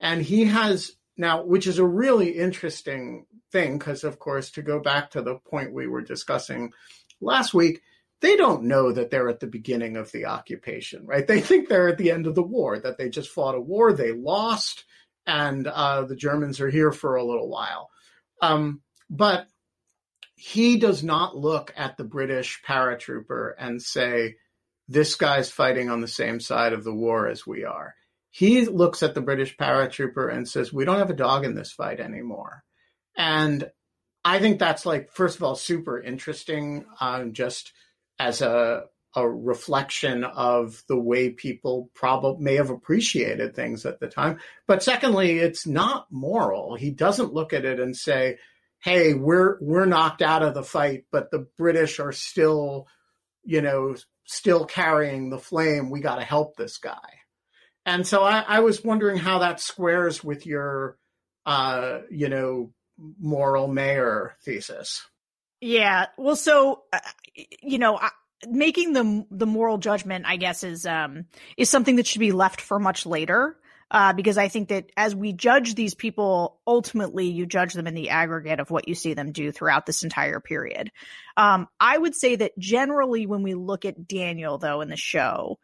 And 0.00 0.22
he 0.22 0.44
has 0.44 0.92
now, 1.16 1.42
which 1.44 1.66
is 1.66 1.78
a 1.78 1.86
really 2.02 2.30
interesting 2.30 3.26
thing, 3.52 3.78
because 3.78 4.04
of 4.04 4.18
course, 4.18 4.50
to 4.52 4.62
go 4.62 4.80
back 4.80 5.10
to 5.10 5.22
the 5.22 5.36
point 5.36 5.72
we 5.72 5.86
were 5.86 6.02
discussing 6.02 6.72
last 7.20 7.54
week, 7.54 7.80
they 8.20 8.36
don't 8.36 8.64
know 8.64 8.92
that 8.92 9.10
they're 9.10 9.28
at 9.28 9.40
the 9.40 9.46
beginning 9.46 9.96
of 9.96 10.10
the 10.12 10.26
occupation, 10.26 11.06
right? 11.06 11.26
They 11.26 11.40
think 11.40 11.68
they're 11.68 11.88
at 11.88 11.98
the 11.98 12.10
end 12.10 12.26
of 12.26 12.34
the 12.34 12.42
war, 12.42 12.78
that 12.78 12.98
they 12.98 13.08
just 13.08 13.30
fought 13.30 13.54
a 13.54 13.60
war, 13.60 13.92
they 13.92 14.12
lost, 14.12 14.84
and 15.26 15.66
uh, 15.66 16.04
the 16.04 16.16
Germans 16.16 16.60
are 16.60 16.70
here 16.70 16.92
for 16.92 17.16
a 17.16 17.24
little 17.24 17.48
while. 17.48 17.90
Um, 18.40 18.82
but 19.10 19.46
he 20.36 20.78
does 20.78 21.02
not 21.02 21.36
look 21.36 21.72
at 21.76 21.96
the 21.96 22.04
British 22.04 22.62
paratrooper 22.66 23.52
and 23.58 23.82
say, 23.82 24.36
this 24.86 25.16
guy's 25.16 25.50
fighting 25.50 25.90
on 25.90 26.00
the 26.00 26.08
same 26.08 26.38
side 26.38 26.72
of 26.72 26.84
the 26.84 26.94
war 26.94 27.26
as 27.26 27.46
we 27.46 27.64
are. 27.64 27.94
He 28.30 28.66
looks 28.66 29.02
at 29.02 29.14
the 29.14 29.22
British 29.22 29.56
paratrooper 29.56 30.32
and 30.32 30.46
says, 30.46 30.72
we 30.72 30.84
don't 30.84 30.98
have 30.98 31.10
a 31.10 31.14
dog 31.14 31.44
in 31.44 31.54
this 31.54 31.72
fight 31.72 32.00
anymore. 32.00 32.62
And 33.16 33.70
I 34.24 34.38
think 34.38 34.58
that's 34.58 34.84
like, 34.84 35.10
first 35.10 35.36
of 35.36 35.42
all, 35.42 35.54
super 35.54 36.00
interesting, 36.00 36.84
um, 37.00 37.32
just 37.32 37.72
as 38.18 38.42
a 38.42 38.84
a 39.16 39.26
reflection 39.26 40.24
of 40.24 40.84
the 40.88 40.98
way 40.98 41.30
people 41.30 41.90
probably 41.94 42.44
may 42.44 42.54
have 42.56 42.68
appreciated 42.68 43.56
things 43.56 43.86
at 43.86 43.98
the 43.98 44.06
time. 44.06 44.38
But 44.66 44.82
secondly, 44.82 45.38
it's 45.38 45.66
not 45.66 46.06
moral. 46.10 46.76
He 46.76 46.90
doesn't 46.90 47.32
look 47.32 47.54
at 47.54 47.64
it 47.64 47.80
and 47.80 47.96
say, 47.96 48.36
"Hey, 48.86 49.14
we're 49.14 49.58
we're 49.60 49.84
knocked 49.84 50.22
out 50.22 50.44
of 50.44 50.54
the 50.54 50.62
fight, 50.62 51.06
but 51.10 51.32
the 51.32 51.48
British 51.58 51.98
are 51.98 52.12
still, 52.12 52.86
you 53.44 53.60
know, 53.60 53.96
still 54.24 54.64
carrying 54.64 55.28
the 55.28 55.40
flame. 55.40 55.90
We 55.90 55.98
got 55.98 56.16
to 56.16 56.24
help 56.24 56.54
this 56.54 56.78
guy." 56.78 57.08
And 57.84 58.06
so 58.06 58.22
I, 58.22 58.44
I 58.46 58.60
was 58.60 58.84
wondering 58.84 59.16
how 59.18 59.40
that 59.40 59.60
squares 59.60 60.22
with 60.22 60.46
your, 60.46 60.98
uh, 61.44 62.02
you 62.12 62.28
know, 62.28 62.72
moral 63.20 63.66
mayor 63.66 64.36
thesis. 64.44 65.04
Yeah. 65.60 66.06
Well, 66.16 66.36
so 66.36 66.84
uh, 66.92 67.00
you 67.62 67.78
know, 67.78 67.98
I, 67.98 68.10
making 68.48 68.92
the 68.92 69.26
the 69.32 69.46
moral 69.46 69.78
judgment, 69.78 70.26
I 70.28 70.36
guess, 70.36 70.62
is 70.62 70.86
um 70.86 71.26
is 71.56 71.68
something 71.68 71.96
that 71.96 72.06
should 72.06 72.20
be 72.20 72.32
left 72.32 72.60
for 72.60 72.78
much 72.78 73.04
later. 73.04 73.56
Uh, 73.88 74.12
because 74.12 74.36
I 74.36 74.48
think 74.48 74.70
that 74.70 74.90
as 74.96 75.14
we 75.14 75.32
judge 75.32 75.76
these 75.76 75.94
people, 75.94 76.58
ultimately 76.66 77.26
you 77.26 77.46
judge 77.46 77.72
them 77.72 77.86
in 77.86 77.94
the 77.94 78.10
aggregate 78.10 78.58
of 78.58 78.70
what 78.70 78.88
you 78.88 78.96
see 78.96 79.14
them 79.14 79.30
do 79.30 79.52
throughout 79.52 79.86
this 79.86 80.02
entire 80.02 80.40
period. 80.40 80.90
Um, 81.36 81.68
I 81.78 81.96
would 81.96 82.16
say 82.16 82.34
that 82.34 82.58
generally 82.58 83.26
when 83.26 83.44
we 83.44 83.54
look 83.54 83.84
at 83.84 84.08
Daniel, 84.08 84.58
though, 84.58 84.80
in 84.80 84.88
the 84.88 84.96
show, 84.96 85.60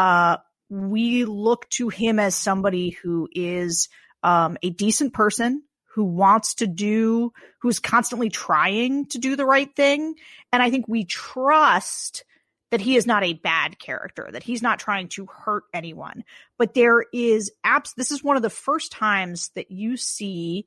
uh, 0.00 0.38
we 0.68 1.24
look 1.24 1.68
to 1.70 1.90
him 1.90 2.18
as 2.18 2.34
somebody 2.34 2.90
who 2.90 3.28
is 3.32 3.88
um, 4.24 4.56
a 4.62 4.70
decent 4.70 5.12
person 5.12 5.62
who 5.94 6.04
wants 6.04 6.54
to 6.54 6.66
do, 6.66 7.32
who's 7.60 7.78
constantly 7.78 8.30
trying 8.30 9.06
to 9.06 9.18
do 9.18 9.36
the 9.36 9.46
right 9.46 9.74
thing. 9.74 10.14
And 10.52 10.62
I 10.62 10.70
think 10.70 10.86
we 10.88 11.04
trust 11.04 12.24
that 12.70 12.80
he 12.80 12.96
is 12.96 13.06
not 13.06 13.24
a 13.24 13.32
bad 13.32 13.78
character, 13.78 14.28
that 14.32 14.42
he's 14.42 14.62
not 14.62 14.78
trying 14.78 15.08
to 15.08 15.26
hurt 15.26 15.64
anyone. 15.74 16.24
But 16.56 16.74
there 16.74 17.04
is 17.12 17.50
apps. 17.64 17.94
This 17.94 18.10
is 18.10 18.22
one 18.22 18.36
of 18.36 18.42
the 18.42 18.50
first 18.50 18.92
times 18.92 19.50
that 19.54 19.70
you 19.70 19.96
see 19.96 20.66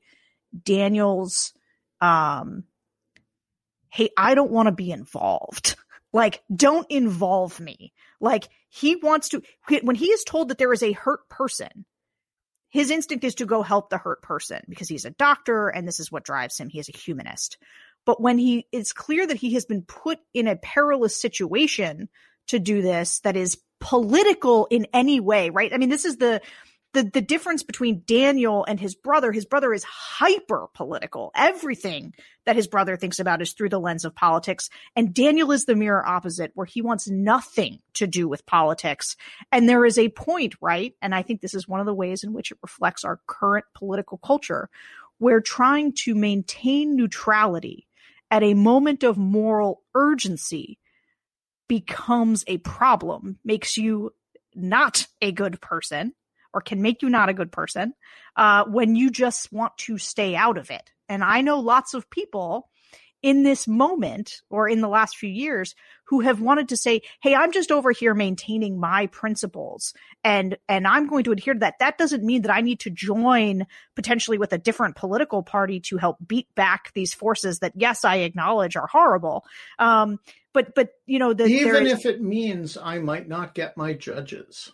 Daniel's, 0.62 1.52
um, 2.00 2.64
hey, 3.88 4.10
I 4.16 4.34
don't 4.34 4.50
want 4.50 4.66
to 4.66 4.72
be 4.72 4.90
involved. 4.90 5.76
Like, 6.14 6.44
don't 6.54 6.88
involve 6.92 7.58
me. 7.58 7.92
Like, 8.20 8.48
he 8.68 8.94
wants 8.94 9.30
to, 9.30 9.42
when 9.82 9.96
he 9.96 10.06
is 10.06 10.22
told 10.22 10.48
that 10.48 10.58
there 10.58 10.72
is 10.72 10.84
a 10.84 10.92
hurt 10.92 11.28
person, 11.28 11.84
his 12.68 12.90
instinct 12.90 13.24
is 13.24 13.34
to 13.36 13.46
go 13.46 13.62
help 13.62 13.90
the 13.90 13.98
hurt 13.98 14.22
person 14.22 14.60
because 14.68 14.88
he's 14.88 15.04
a 15.04 15.10
doctor 15.10 15.68
and 15.68 15.88
this 15.88 15.98
is 15.98 16.12
what 16.12 16.24
drives 16.24 16.56
him. 16.56 16.68
He 16.68 16.78
is 16.78 16.88
a 16.88 16.96
humanist. 16.96 17.58
But 18.06 18.20
when 18.20 18.38
he 18.38 18.66
it's 18.72 18.92
clear 18.92 19.26
that 19.26 19.36
he 19.36 19.54
has 19.54 19.64
been 19.64 19.82
put 19.82 20.18
in 20.32 20.48
a 20.48 20.56
perilous 20.56 21.20
situation 21.20 22.08
to 22.48 22.58
do 22.58 22.82
this 22.82 23.20
that 23.20 23.36
is 23.36 23.58
political 23.80 24.66
in 24.70 24.86
any 24.92 25.20
way, 25.20 25.50
right? 25.50 25.72
I 25.72 25.78
mean, 25.78 25.90
this 25.90 26.04
is 26.04 26.16
the 26.16 26.40
the 26.94 27.02
the 27.02 27.20
difference 27.20 27.62
between 27.62 28.02
Daniel 28.06 28.64
and 28.64 28.78
his 28.78 28.94
brother. 28.94 29.32
His 29.32 29.44
brother 29.44 29.74
is 29.74 29.84
hyper 29.84 30.68
political. 30.74 31.32
Everything 31.34 32.14
that 32.46 32.56
his 32.56 32.68
brother 32.68 32.96
thinks 32.96 33.18
about 33.18 33.42
is 33.42 33.52
through 33.52 33.68
the 33.68 33.80
lens 33.80 34.04
of 34.04 34.14
politics, 34.14 34.70
and 34.96 35.12
Daniel 35.12 35.52
is 35.52 35.64
the 35.64 35.74
mirror 35.74 36.06
opposite, 36.06 36.52
where 36.54 36.66
he 36.66 36.80
wants 36.80 37.08
nothing 37.08 37.80
to 37.94 38.06
do 38.06 38.28
with 38.28 38.46
politics. 38.46 39.16
And 39.52 39.68
there 39.68 39.84
is 39.84 39.98
a 39.98 40.08
point, 40.08 40.54
right? 40.60 40.94
And 41.02 41.14
I 41.14 41.22
think 41.22 41.40
this 41.40 41.54
is 41.54 41.68
one 41.68 41.80
of 41.80 41.86
the 41.86 41.94
ways 41.94 42.24
in 42.24 42.32
which 42.32 42.50
it 42.50 42.58
reflects 42.62 43.04
our 43.04 43.20
current 43.26 43.66
political 43.74 44.18
culture, 44.18 44.70
where 45.18 45.40
trying 45.40 45.92
to 46.04 46.14
maintain 46.14 46.96
neutrality 46.96 47.86
at 48.34 48.42
a 48.42 48.52
moment 48.52 49.04
of 49.04 49.16
moral 49.16 49.84
urgency 49.94 50.80
becomes 51.68 52.42
a 52.48 52.58
problem, 52.58 53.38
makes 53.44 53.76
you 53.76 54.10
not 54.56 55.06
a 55.22 55.30
good 55.30 55.60
person 55.60 56.12
or 56.52 56.60
can 56.60 56.82
make 56.82 57.00
you 57.00 57.08
not 57.08 57.28
a 57.28 57.32
good 57.32 57.52
person 57.52 57.94
uh, 58.34 58.64
when 58.64 58.96
you 58.96 59.08
just 59.08 59.52
want 59.52 59.78
to 59.78 59.98
stay 59.98 60.34
out 60.34 60.58
of 60.58 60.72
it. 60.72 60.90
And 61.08 61.22
I 61.22 61.42
know 61.42 61.60
lots 61.60 61.94
of 61.94 62.10
people 62.10 62.68
in 63.22 63.44
this 63.44 63.68
moment 63.68 64.40
or 64.50 64.68
in 64.68 64.80
the 64.80 64.88
last 64.88 65.16
few 65.16 65.30
years 65.30 65.76
who 66.14 66.20
have 66.20 66.40
wanted 66.40 66.68
to 66.68 66.76
say, 66.76 67.02
Hey, 67.20 67.34
I'm 67.34 67.50
just 67.50 67.72
over 67.72 67.90
here 67.90 68.14
maintaining 68.14 68.78
my 68.78 69.08
principles 69.08 69.94
and, 70.22 70.56
and 70.68 70.86
I'm 70.86 71.08
going 71.08 71.24
to 71.24 71.32
adhere 71.32 71.54
to 71.54 71.60
that. 71.60 71.80
That 71.80 71.98
doesn't 71.98 72.22
mean 72.22 72.42
that 72.42 72.54
I 72.54 72.60
need 72.60 72.80
to 72.80 72.90
join 72.90 73.66
potentially 73.96 74.38
with 74.38 74.52
a 74.52 74.58
different 74.58 74.94
political 74.94 75.42
party 75.42 75.80
to 75.80 75.96
help 75.96 76.18
beat 76.24 76.46
back 76.54 76.92
these 76.94 77.12
forces 77.12 77.58
that, 77.58 77.72
yes, 77.74 78.04
I 78.04 78.16
acknowledge 78.16 78.76
are 78.76 78.86
horrible. 78.86 79.44
Um, 79.80 80.20
but, 80.52 80.76
but, 80.76 80.90
you 81.04 81.18
know, 81.18 81.32
the, 81.32 81.46
even 81.46 81.88
if 81.88 82.06
it 82.06 82.22
means 82.22 82.76
I 82.76 83.00
might 83.00 83.26
not 83.28 83.54
get 83.54 83.76
my 83.76 83.92
judges. 83.92 84.70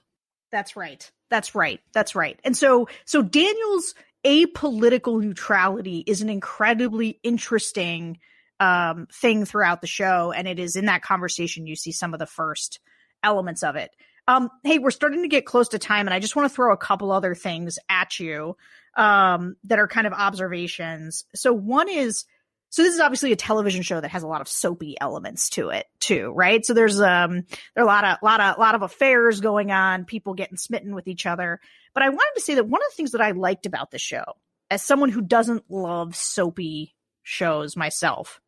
That's 0.53 0.76
right. 0.76 1.11
That's 1.30 1.55
right. 1.55 1.80
That's 1.95 2.14
right. 2.14 2.38
And 2.45 2.55
so, 2.55 2.88
so 3.07 3.22
Daniel's 3.22 3.95
apolitical 4.26 5.22
neutrality 5.22 6.05
is 6.07 6.20
an 6.20 6.28
incredibly 6.28 7.18
interesting 7.22 8.18
um, 8.61 9.09
thing 9.13 9.45
throughout 9.45 9.81
the 9.81 9.87
show, 9.87 10.33
and 10.33 10.47
it 10.47 10.59
is 10.59 10.77
in 10.77 10.87
that 10.87 11.03
conversation 11.03 11.67
you 11.67 11.75
see 11.75 11.93
some 11.93 12.13
of 12.13 12.21
the 12.21 12.27
first 12.27 12.79
elements 13.25 13.63
of 13.63 13.77
it. 13.77 13.91
Um, 14.29 14.51
hey, 14.63 14.79
we're 14.79 14.91
starting 14.91 15.23
to 15.23 15.29
get 15.29 15.47
close 15.47 15.71
to 15.71 15.79
time, 15.79 16.07
and 16.07 16.15
I 16.15 16.21
just 16.21 16.37
want 16.37 16.49
to 16.49 16.55
throw 16.55 16.73
a 16.73 16.77
couple 16.77 17.11
other 17.11 17.35
things 17.35 17.79
at 17.89 18.21
you 18.21 18.57
um, 18.97 19.57
that 19.65 19.79
are 19.79 19.89
kind 19.89 20.07
of 20.07 20.13
observations. 20.13 21.25
So 21.35 21.53
one 21.53 21.89
is 21.89 22.27
so 22.73 22.85
this 22.85 22.95
is 22.95 23.01
obviously 23.01 23.33
a 23.33 23.37
television 23.37 23.83
show 23.83 24.01
that 24.01 24.13
has 24.13 24.23
a 24.23 24.29
lot 24.29 24.41
of 24.41 24.47
soapy 24.47 24.97
elements 25.01 25.51
to 25.51 25.71
it 25.71 25.87
too, 25.99 26.33
right? 26.37 26.65
So 26.65 26.73
there's 26.73 27.01
um 27.01 27.43
there 27.75 27.83
are 27.83 27.85
a 27.85 27.87
lot 27.87 28.05
of 28.05 28.19
lot 28.23 28.41
of 28.41 28.59
lot 28.59 28.77
of 28.77 28.83
affairs 28.83 29.41
going 29.41 29.73
on, 29.73 30.05
people 30.05 30.35
getting 30.35 30.57
smitten 30.57 30.95
with 30.95 31.09
each 31.09 31.27
other. 31.27 31.61
But 31.95 32.05
I 32.05 32.11
wanted 32.11 32.33
to 32.37 32.41
say 32.41 32.55
that 32.55 32.69
one 32.69 32.81
of 32.81 32.89
the 32.91 32.97
things 32.97 33.11
that 33.11 33.21
I 33.21 33.33
liked 33.33 33.67
about 33.67 33.91
the 33.91 33.99
show, 33.99 34.23
as 34.71 34.83
someone 34.83 35.09
who 35.09 35.23
doesn't 35.23 35.65
love 35.69 36.15
soapy 36.15 36.95
shows 37.25 37.77
myself, 37.77 38.41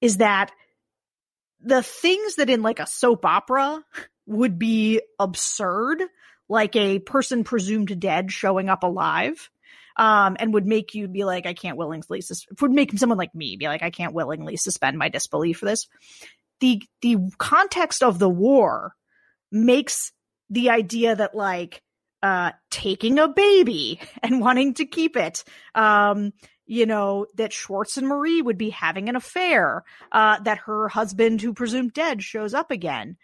is 0.00 0.18
that 0.18 0.50
the 1.60 1.82
things 1.82 2.36
that 2.36 2.50
in 2.50 2.62
like 2.62 2.80
a 2.80 2.86
soap 2.86 3.24
opera 3.24 3.82
would 4.26 4.58
be 4.58 5.00
absurd, 5.18 6.02
like 6.48 6.76
a 6.76 6.98
person 6.98 7.44
presumed 7.44 7.98
dead 7.98 8.30
showing 8.30 8.68
up 8.68 8.82
alive, 8.82 9.50
um, 9.96 10.36
and 10.38 10.54
would 10.54 10.66
make 10.66 10.94
you 10.94 11.08
be 11.08 11.24
like, 11.24 11.46
I 11.46 11.54
can't 11.54 11.76
willingly, 11.76 12.20
sus- 12.20 12.46
would 12.60 12.70
make 12.70 12.96
someone 12.98 13.18
like 13.18 13.34
me 13.34 13.56
be 13.56 13.66
like, 13.66 13.82
I 13.82 13.90
can't 13.90 14.14
willingly 14.14 14.56
suspend 14.56 14.96
my 14.96 15.08
disbelief 15.08 15.58
for 15.58 15.66
this. 15.66 15.88
The, 16.60 16.82
the 17.02 17.16
context 17.38 18.02
of 18.02 18.18
the 18.18 18.28
war 18.28 18.94
makes 19.50 20.12
the 20.50 20.70
idea 20.70 21.16
that 21.16 21.34
like, 21.34 21.82
uh, 22.22 22.52
taking 22.70 23.18
a 23.18 23.28
baby 23.28 24.00
and 24.22 24.40
wanting 24.40 24.74
to 24.74 24.86
keep 24.86 25.16
it, 25.16 25.44
um, 25.74 26.32
you 26.68 26.86
know, 26.86 27.26
that 27.34 27.52
Schwartz 27.52 27.96
and 27.96 28.06
Marie 28.06 28.42
would 28.42 28.58
be 28.58 28.70
having 28.70 29.08
an 29.08 29.16
affair, 29.16 29.84
uh, 30.12 30.38
that 30.40 30.58
her 30.58 30.88
husband, 30.88 31.40
who 31.40 31.54
presumed 31.54 31.94
dead, 31.94 32.22
shows 32.22 32.54
up 32.54 32.70
again. 32.70 33.16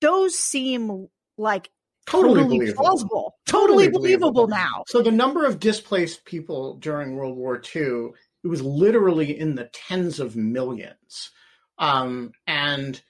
Those 0.00 0.34
seem 0.36 1.08
like 1.36 1.70
Totally, 2.04 2.40
totally, 2.40 2.58
believable. 2.58 2.82
plausible, 2.82 3.34
totally, 3.46 3.88
believable 3.88 4.48
now. 4.48 4.82
So 4.88 5.02
the 5.02 5.12
number 5.12 5.46
of 5.46 5.60
displaced 5.60 6.24
people 6.24 6.74
during 6.78 7.14
World 7.14 7.36
War 7.36 7.62
II, 7.76 8.10
it 8.42 8.48
was 8.48 8.60
literally 8.60 9.38
in 9.38 9.54
the 9.54 9.70
tens 9.72 10.18
of 10.18 10.34
millions. 10.34 11.30
Um, 11.78 12.32
and 12.46 13.00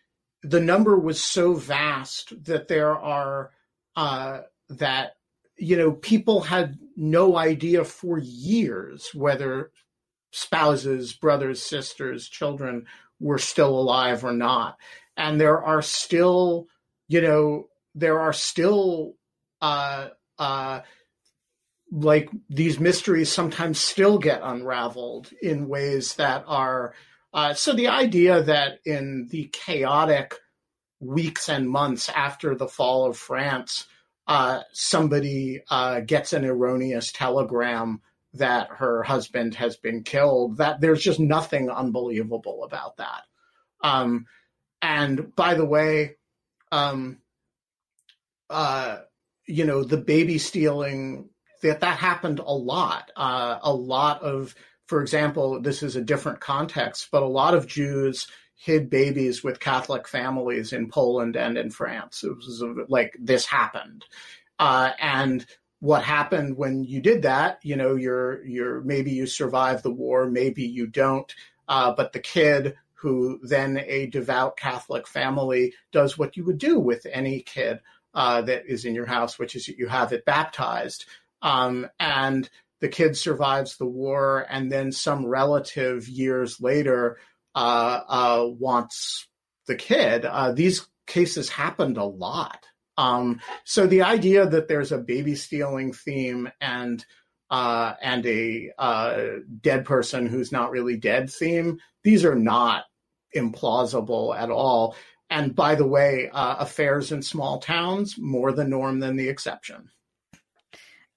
the 0.43 0.61
number 0.61 0.99
was 0.99 1.23
so 1.23 1.55
vast 1.55 2.45
that 2.45 2.69
there 2.69 2.95
are, 2.95 3.53
uh, 3.97 4.41
that, 4.69 5.17
you 5.63 5.77
know, 5.77 5.93
people 5.93 6.41
had 6.41 6.77
no 6.97 7.37
idea 7.37 7.85
for 7.85 8.19
years 8.19 9.11
whether 9.15 9.71
spouses, 10.33 11.13
brothers, 11.13 11.63
sisters, 11.63 12.29
children 12.29 12.87
were 13.21 13.39
still 13.39 13.79
alive 13.79 14.25
or 14.25 14.33
not. 14.33 14.77
And 15.17 15.41
there 15.41 15.63
are 15.63 15.81
still, 15.81 16.67
you 17.07 17.21
know, 17.21 17.69
there 17.95 18.19
are 18.19 18.33
still 18.33 19.15
uh, 19.61 20.09
uh, 20.37 20.81
like 21.93 22.29
these 22.51 22.81
mysteries 22.81 23.31
sometimes 23.31 23.79
still 23.79 24.19
get 24.19 24.41
unraveled 24.43 25.31
in 25.41 25.69
ways 25.69 26.17
that 26.17 26.43
are 26.49 26.93
uh, 27.33 27.55
so 27.55 27.73
the 27.73 27.89
idea 27.89 28.43
that 28.43 28.81
in 28.85 29.29
the 29.31 29.49
chaotic 29.53 30.35
weeks 30.99 31.49
and 31.49 31.71
months 31.71 32.09
after 32.09 32.57
the 32.57 32.69
fall 32.69 33.07
of 33.07 33.17
France, 33.17 33.87
uh, 34.27 34.61
somebody 34.73 35.63
uh, 35.71 36.01
gets 36.01 36.33
an 36.33 36.45
erroneous 36.45 37.13
telegram 37.13 38.01
that 38.35 38.69
her 38.71 39.03
husband 39.03 39.55
has 39.57 39.77
been 39.77 40.03
killed. 40.03 40.59
That 40.59 40.81
there's 40.81 41.03
just 41.03 41.21
nothing 41.21 41.71
unbelievable 41.71 42.65
about 42.65 42.97
that. 42.99 43.23
Um, 43.83 44.27
and 44.81 45.35
by 45.35 45.55
the 45.55 45.65
way, 45.65 46.17
um, 46.71 47.19
uh, 48.49 48.99
you 49.47 49.65
know, 49.65 49.85
the 49.85 49.99
baby 49.99 50.39
stealing 50.39 51.29
that 51.63 51.81
that 51.81 51.99
happened 51.99 52.39
a 52.39 52.53
lot. 52.53 53.11
Uh, 53.17 53.59
a 53.63 53.73
lot 53.73 54.23
of, 54.23 54.55
for 54.87 55.01
example, 55.01 55.61
this 55.61 55.83
is 55.83 55.97
a 55.97 56.03
different 56.03 56.41
context, 56.41 57.09
but 57.11 57.23
a 57.23 57.29
lot 57.29 57.55
of 57.55 57.67
Jews 57.67 58.27
hid 58.55 58.91
babies 58.91 59.43
with 59.43 59.61
Catholic 59.61 60.07
families 60.07 60.73
in 60.73 60.89
Poland 60.89 61.37
and 61.37 61.59
in 61.59 61.71
France. 61.71 62.23
It 62.25 62.37
was 62.37 62.63
like 62.89 63.17
this 63.21 63.47
happened, 63.47 64.05
uh, 64.59 64.93
and 65.01 65.45
what 65.81 66.05
happened 66.05 66.57
when 66.57 66.85
you 66.85 67.01
did 67.01 67.23
that? 67.23 67.59
You 67.65 67.75
know, 67.75 67.97
you're 67.97 68.45
you're 68.45 68.81
maybe 68.83 69.11
you 69.11 69.27
survive 69.27 69.83
the 69.83 69.91
war, 69.91 70.31
maybe 70.31 70.63
you 70.63 70.87
don't, 70.87 71.35
uh, 71.69 71.93
but 71.93 72.13
the 72.13 72.21
kid 72.21 72.77
who 72.95 73.41
then 73.43 73.83
a 73.89 74.07
devout 74.07 74.57
Catholic 74.57 75.09
family 75.09 75.75
does 75.91 76.17
what 76.17 76.37
you 76.37 76.45
would 76.45 76.59
do 76.59 76.79
with 76.79 77.05
any 77.11 77.41
kid 77.41 77.81
uh, 78.15 78.43
that 78.43 78.65
is 78.67 78.85
in 78.85 78.95
your 78.95 79.07
house, 79.07 79.41
which 79.41 79.57
is 79.57 79.67
you 79.67 79.89
have 79.89 80.13
it 80.13 80.25
baptized. 80.25 81.07
Um, 81.43 81.89
and 81.99 82.49
the 82.79 82.89
kid 82.89 83.17
survives 83.17 83.77
the 83.77 83.87
war, 83.87 84.47
and 84.49 84.71
then 84.71 84.93
some 84.93 85.27
relative 85.27 86.09
years 86.09 86.61
later 86.61 87.19
wants 87.55 89.29
the 89.67 89.75
kid. 89.75 90.25
Uh, 90.25 90.53
these 90.53 90.87
cases 91.07 91.49
happened 91.49 91.97
a 91.97 92.05
lot. 92.05 92.65
Um, 92.97 93.41
so 93.65 93.87
the 93.87 94.03
idea 94.03 94.47
that 94.47 94.69
there's 94.69 94.93
a 94.93 94.99
baby 94.99 95.35
stealing 95.35 95.93
theme 95.93 96.51
and 96.61 97.05
uh, 97.51 97.95
and 98.01 98.25
a 98.25 98.71
uh, 98.79 99.23
dead 99.61 99.85
person 99.85 100.27
who's 100.27 100.53
not 100.53 100.71
really 100.71 100.97
dead 100.97 101.31
theme, 101.31 101.79
these 102.03 102.25
are 102.25 102.35
not 102.35 102.85
implausible 103.37 104.35
at 104.37 104.51
all. 104.51 104.97
And 105.29 105.55
by 105.55 105.75
the 105.75 105.87
way, 105.87 106.31
uh, 106.33 106.57
affairs 106.61 107.13
in 107.13 107.23
small 107.23 107.59
towns 107.59 108.17
more 108.19 108.53
the 108.53 108.65
norm 108.65 109.01
than 109.01 109.17
the 109.17 109.29
exception. 109.29 109.91
Big 110.33 110.41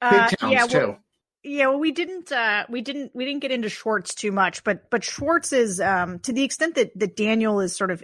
Uh, 0.01 0.29
towns 0.29 0.53
yeah, 0.53 0.67
too. 0.67 0.95
Yeah, 1.45 1.67
well, 1.67 1.79
we 1.79 1.91
didn't, 1.91 2.31
uh, 2.31 2.65
we 2.69 2.81
didn't, 2.81 3.11
we 3.13 3.23
didn't 3.23 3.41
get 3.41 3.51
into 3.51 3.69
Schwartz 3.69 4.15
too 4.15 4.31
much, 4.31 4.63
but, 4.63 4.89
but 4.89 5.03
Schwartz 5.03 5.53
is, 5.53 5.79
um, 5.79 6.17
to 6.19 6.33
the 6.33 6.43
extent 6.43 6.75
that, 6.75 6.97
that 6.97 7.15
Daniel 7.15 7.59
is 7.59 7.75
sort 7.75 7.91
of, 7.91 8.03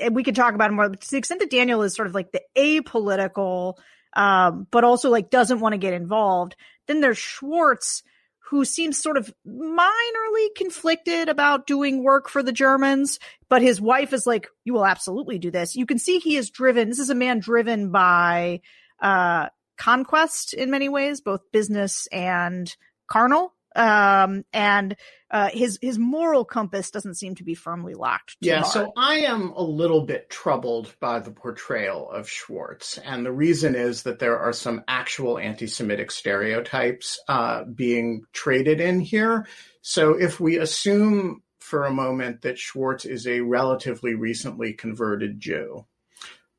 and 0.00 0.16
we 0.16 0.24
could 0.24 0.34
talk 0.34 0.54
about 0.54 0.70
it 0.70 0.74
more, 0.74 0.88
but 0.88 1.02
to 1.02 1.10
the 1.10 1.18
extent 1.18 1.40
that 1.40 1.50
Daniel 1.50 1.82
is 1.82 1.94
sort 1.94 2.08
of 2.08 2.14
like 2.14 2.32
the 2.32 2.40
apolitical, 2.56 3.74
um, 4.14 4.66
but 4.70 4.84
also 4.84 5.10
like 5.10 5.28
doesn't 5.28 5.60
want 5.60 5.74
to 5.74 5.78
get 5.78 5.92
involved, 5.92 6.56
then 6.86 7.00
there's 7.00 7.18
Schwartz, 7.18 8.02
who 8.50 8.64
seems 8.64 8.98
sort 8.98 9.18
of 9.18 9.30
minorly 9.46 10.46
conflicted 10.56 11.28
about 11.28 11.66
doing 11.66 12.02
work 12.02 12.30
for 12.30 12.42
the 12.42 12.52
Germans, 12.52 13.18
but 13.50 13.60
his 13.60 13.78
wife 13.78 14.14
is 14.14 14.26
like, 14.26 14.48
you 14.64 14.72
will 14.72 14.86
absolutely 14.86 15.38
do 15.38 15.50
this. 15.50 15.76
You 15.76 15.84
can 15.84 15.98
see 15.98 16.18
he 16.18 16.36
is 16.36 16.48
driven. 16.48 16.88
This 16.88 16.98
is 16.98 17.10
a 17.10 17.14
man 17.14 17.40
driven 17.40 17.90
by, 17.90 18.62
uh, 19.02 19.48
conquest 19.78 20.52
in 20.52 20.70
many 20.70 20.88
ways, 20.88 21.20
both 21.20 21.40
business 21.52 22.06
and 22.12 22.74
carnal. 23.06 23.54
Um, 23.76 24.44
and, 24.52 24.96
uh, 25.30 25.50
his, 25.52 25.78
his 25.80 25.98
moral 25.98 26.44
compass 26.44 26.90
doesn't 26.90 27.16
seem 27.16 27.34
to 27.36 27.44
be 27.44 27.54
firmly 27.54 27.94
locked. 27.94 28.36
Yeah, 28.40 28.62
hard. 28.62 28.72
so 28.72 28.92
I 28.96 29.18
am 29.20 29.52
a 29.52 29.62
little 29.62 30.04
bit 30.04 30.30
troubled 30.30 30.94
by 31.00 31.20
the 31.20 31.30
portrayal 31.30 32.10
of 32.10 32.28
Schwartz. 32.28 32.98
And 32.98 33.24
the 33.24 33.32
reason 33.32 33.74
is 33.74 34.02
that 34.02 34.18
there 34.18 34.38
are 34.38 34.52
some 34.52 34.82
actual 34.88 35.38
anti 35.38 35.66
Semitic 35.66 36.10
stereotypes 36.10 37.20
uh, 37.28 37.64
being 37.64 38.22
traded 38.32 38.80
in 38.80 39.00
here. 39.00 39.46
So 39.82 40.14
if 40.14 40.40
we 40.40 40.56
assume 40.56 41.42
for 41.60 41.84
a 41.84 41.92
moment 41.92 42.42
that 42.42 42.58
Schwartz 42.58 43.04
is 43.04 43.26
a 43.26 43.40
relatively 43.40 44.14
recently 44.14 44.72
converted 44.72 45.38
Jew, 45.38 45.86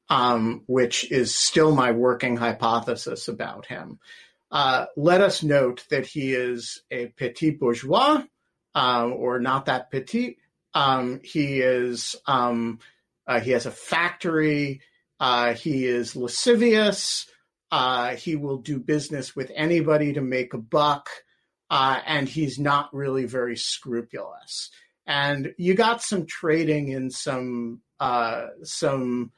um, 0.09 0.63
which 0.65 1.11
is 1.11 1.35
still 1.35 1.75
my 1.75 1.91
working 1.91 2.37
hypothesis 2.37 3.27
about 3.27 3.65
him, 3.65 3.99
uh, 4.51 4.85
let 4.97 5.21
us 5.21 5.43
note 5.43 5.85
that 5.89 6.05
he 6.05 6.33
is 6.33 6.81
a 6.91 7.07
petit 7.07 7.51
bourgeois. 7.51 8.23
Um, 8.75 9.13
or 9.13 9.39
not 9.39 9.65
that 9.65 9.89
petit, 9.89 10.37
um, 10.73 11.21
he 11.23 11.59
is 11.59 12.15
um, 12.27 12.79
uh, 13.27 13.39
he 13.39 13.51
has 13.51 13.65
a 13.65 13.71
factory. 13.71 14.81
Uh, 15.19 15.53
he 15.53 15.85
is 15.85 16.15
lascivious. 16.15 17.27
Uh, 17.71 18.15
he 18.15 18.35
will 18.35 18.57
do 18.57 18.79
business 18.79 19.35
with 19.35 19.51
anybody 19.55 20.13
to 20.13 20.21
make 20.21 20.53
a 20.53 20.59
buck, 20.59 21.09
uh, 21.69 21.99
and 22.05 22.29
he's 22.29 22.57
not 22.59 22.93
really 22.93 23.25
very 23.25 23.57
scrupulous. 23.57 24.69
And 25.05 25.53
you 25.57 25.73
got 25.73 26.01
some 26.01 26.25
trading 26.25 26.89
in 26.89 27.09
some 27.09 27.81
some 28.63 29.31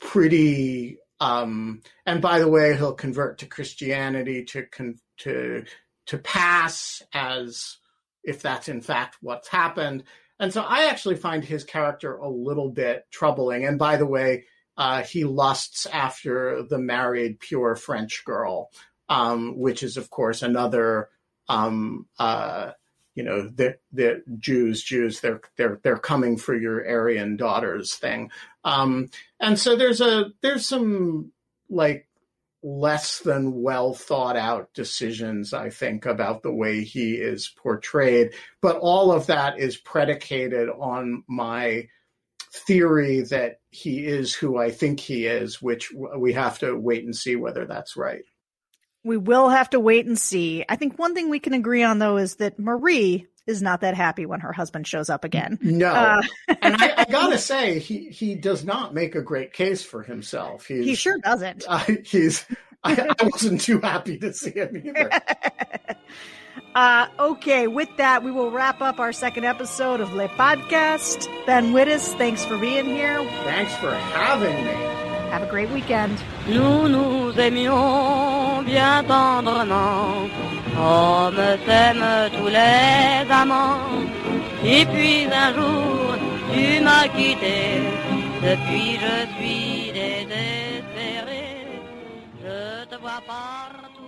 pretty. 0.00 0.98
Um, 1.20 1.82
and 2.06 2.22
by 2.22 2.38
the 2.38 2.48
way, 2.48 2.76
he'll 2.76 2.94
convert 2.94 3.38
to 3.38 3.46
Christianity 3.46 4.44
to 4.46 4.66
con- 4.66 4.98
to 5.18 5.64
to 6.06 6.18
pass 6.18 7.02
as 7.12 7.76
if 8.24 8.42
that's 8.42 8.68
in 8.68 8.80
fact 8.80 9.18
what's 9.20 9.48
happened. 9.48 10.04
And 10.38 10.52
so 10.52 10.62
I 10.62 10.86
actually 10.86 11.16
find 11.16 11.44
his 11.44 11.64
character 11.64 12.16
a 12.16 12.28
little 12.28 12.70
bit 12.70 13.04
troubling. 13.12 13.66
And 13.66 13.78
by 13.78 13.96
the 13.96 14.06
way, 14.06 14.46
uh, 14.76 15.02
he 15.02 15.24
lusts 15.24 15.86
after 15.86 16.62
the 16.62 16.78
married 16.78 17.38
pure 17.40 17.76
French 17.76 18.24
girl, 18.24 18.70
um, 19.10 19.58
which 19.58 19.82
is, 19.82 19.98
of 19.98 20.08
course, 20.08 20.40
another 20.40 21.10
um, 21.48 22.06
uh, 22.18 22.70
you 23.14 23.22
know 23.22 23.48
the 23.48 23.76
the 23.92 24.22
Jews 24.38 24.82
Jews 24.82 25.20
they're 25.20 25.40
they're 25.56 25.80
they're 25.82 25.98
coming 25.98 26.36
for 26.36 26.56
your 26.56 26.86
Aryan 26.86 27.36
daughters 27.36 27.94
thing. 27.94 28.30
Um, 28.64 29.10
and 29.40 29.58
so 29.58 29.76
there's 29.76 30.00
a 30.00 30.32
there's 30.42 30.66
some 30.66 31.32
like 31.68 32.06
less 32.62 33.20
than 33.20 33.62
well 33.62 33.94
thought 33.94 34.36
out 34.36 34.72
decisions, 34.74 35.54
I 35.54 35.70
think, 35.70 36.06
about 36.06 36.42
the 36.42 36.52
way 36.52 36.84
he 36.84 37.14
is 37.14 37.52
portrayed. 37.56 38.34
But 38.60 38.76
all 38.76 39.12
of 39.12 39.26
that 39.26 39.58
is 39.58 39.76
predicated 39.76 40.68
on 40.68 41.24
my 41.26 41.88
theory 42.52 43.22
that 43.22 43.60
he 43.70 44.04
is 44.04 44.34
who 44.34 44.58
I 44.58 44.70
think 44.70 45.00
he 45.00 45.26
is, 45.26 45.62
which 45.62 45.92
we 45.92 46.32
have 46.34 46.58
to 46.58 46.74
wait 46.74 47.04
and 47.04 47.16
see 47.16 47.36
whether 47.36 47.64
that's 47.64 47.96
right. 47.96 48.24
We 49.02 49.16
will 49.16 49.48
have 49.48 49.70
to 49.70 49.80
wait 49.80 50.06
and 50.06 50.18
see. 50.18 50.64
I 50.68 50.76
think 50.76 50.98
one 50.98 51.14
thing 51.14 51.30
we 51.30 51.40
can 51.40 51.54
agree 51.54 51.82
on, 51.82 51.98
though, 51.98 52.18
is 52.18 52.36
that 52.36 52.58
Marie 52.58 53.26
is 53.46 53.62
not 53.62 53.80
that 53.80 53.94
happy 53.94 54.26
when 54.26 54.40
her 54.40 54.52
husband 54.52 54.86
shows 54.86 55.10
up 55.10 55.24
again. 55.24 55.58
No, 55.62 55.88
uh, 55.92 56.22
and 56.62 56.76
I, 56.76 56.94
I, 56.98 57.04
gotta 57.04 57.38
say, 57.38 57.78
he 57.78 58.08
he 58.08 58.34
does 58.34 58.64
not 58.64 58.94
make 58.94 59.14
a 59.14 59.22
great 59.22 59.52
case 59.52 59.82
for 59.82 60.02
himself. 60.02 60.66
He's, 60.66 60.84
he 60.84 60.94
sure 60.94 61.18
doesn't. 61.18 61.64
Uh, 61.68 61.84
he's. 62.04 62.44
I, 62.82 63.14
I, 63.20 63.24
wasn't 63.24 63.60
too 63.60 63.78
happy 63.78 64.16
to 64.18 64.32
see 64.32 64.52
him 64.52 64.82
either. 64.82 65.10
uh, 66.74 67.08
okay, 67.18 67.66
with 67.66 67.90
that, 67.98 68.24
we 68.24 68.30
will 68.30 68.50
wrap 68.50 68.80
up 68.80 68.98
our 68.98 69.12
second 69.12 69.44
episode 69.44 70.00
of 70.00 70.14
Le 70.14 70.28
Podcast. 70.30 71.28
Ben 71.44 71.74
Wittes, 71.74 72.16
thanks 72.16 72.42
for 72.46 72.56
being 72.56 72.86
here. 72.86 73.18
Thanks 73.44 73.74
for 73.76 73.92
having 73.92 74.64
me. 74.64 75.09
Have 75.30 75.42
a 75.44 75.46
great 75.46 75.70
weekend. 75.70 76.18
Nous 76.48 76.88
nous 76.88 77.38
aimions 77.38 78.62
bien 78.62 79.04
tendrement, 79.04 80.28
tous 82.36 82.48
les 82.48 83.30
amants. 83.30 83.78
Et 84.64 84.84
puis 84.86 85.26
un 85.32 85.54
jour, 85.54 86.16
tu 86.52 86.80
m'as 86.82 87.08
quitté, 87.16 87.80
depuis 88.42 88.98
je 89.04 89.14
suis 89.36 89.92
désespéré. 89.92 91.44
Je 92.42 92.84
te 92.90 92.96
vois 93.00 93.22
partout. 93.26 93.99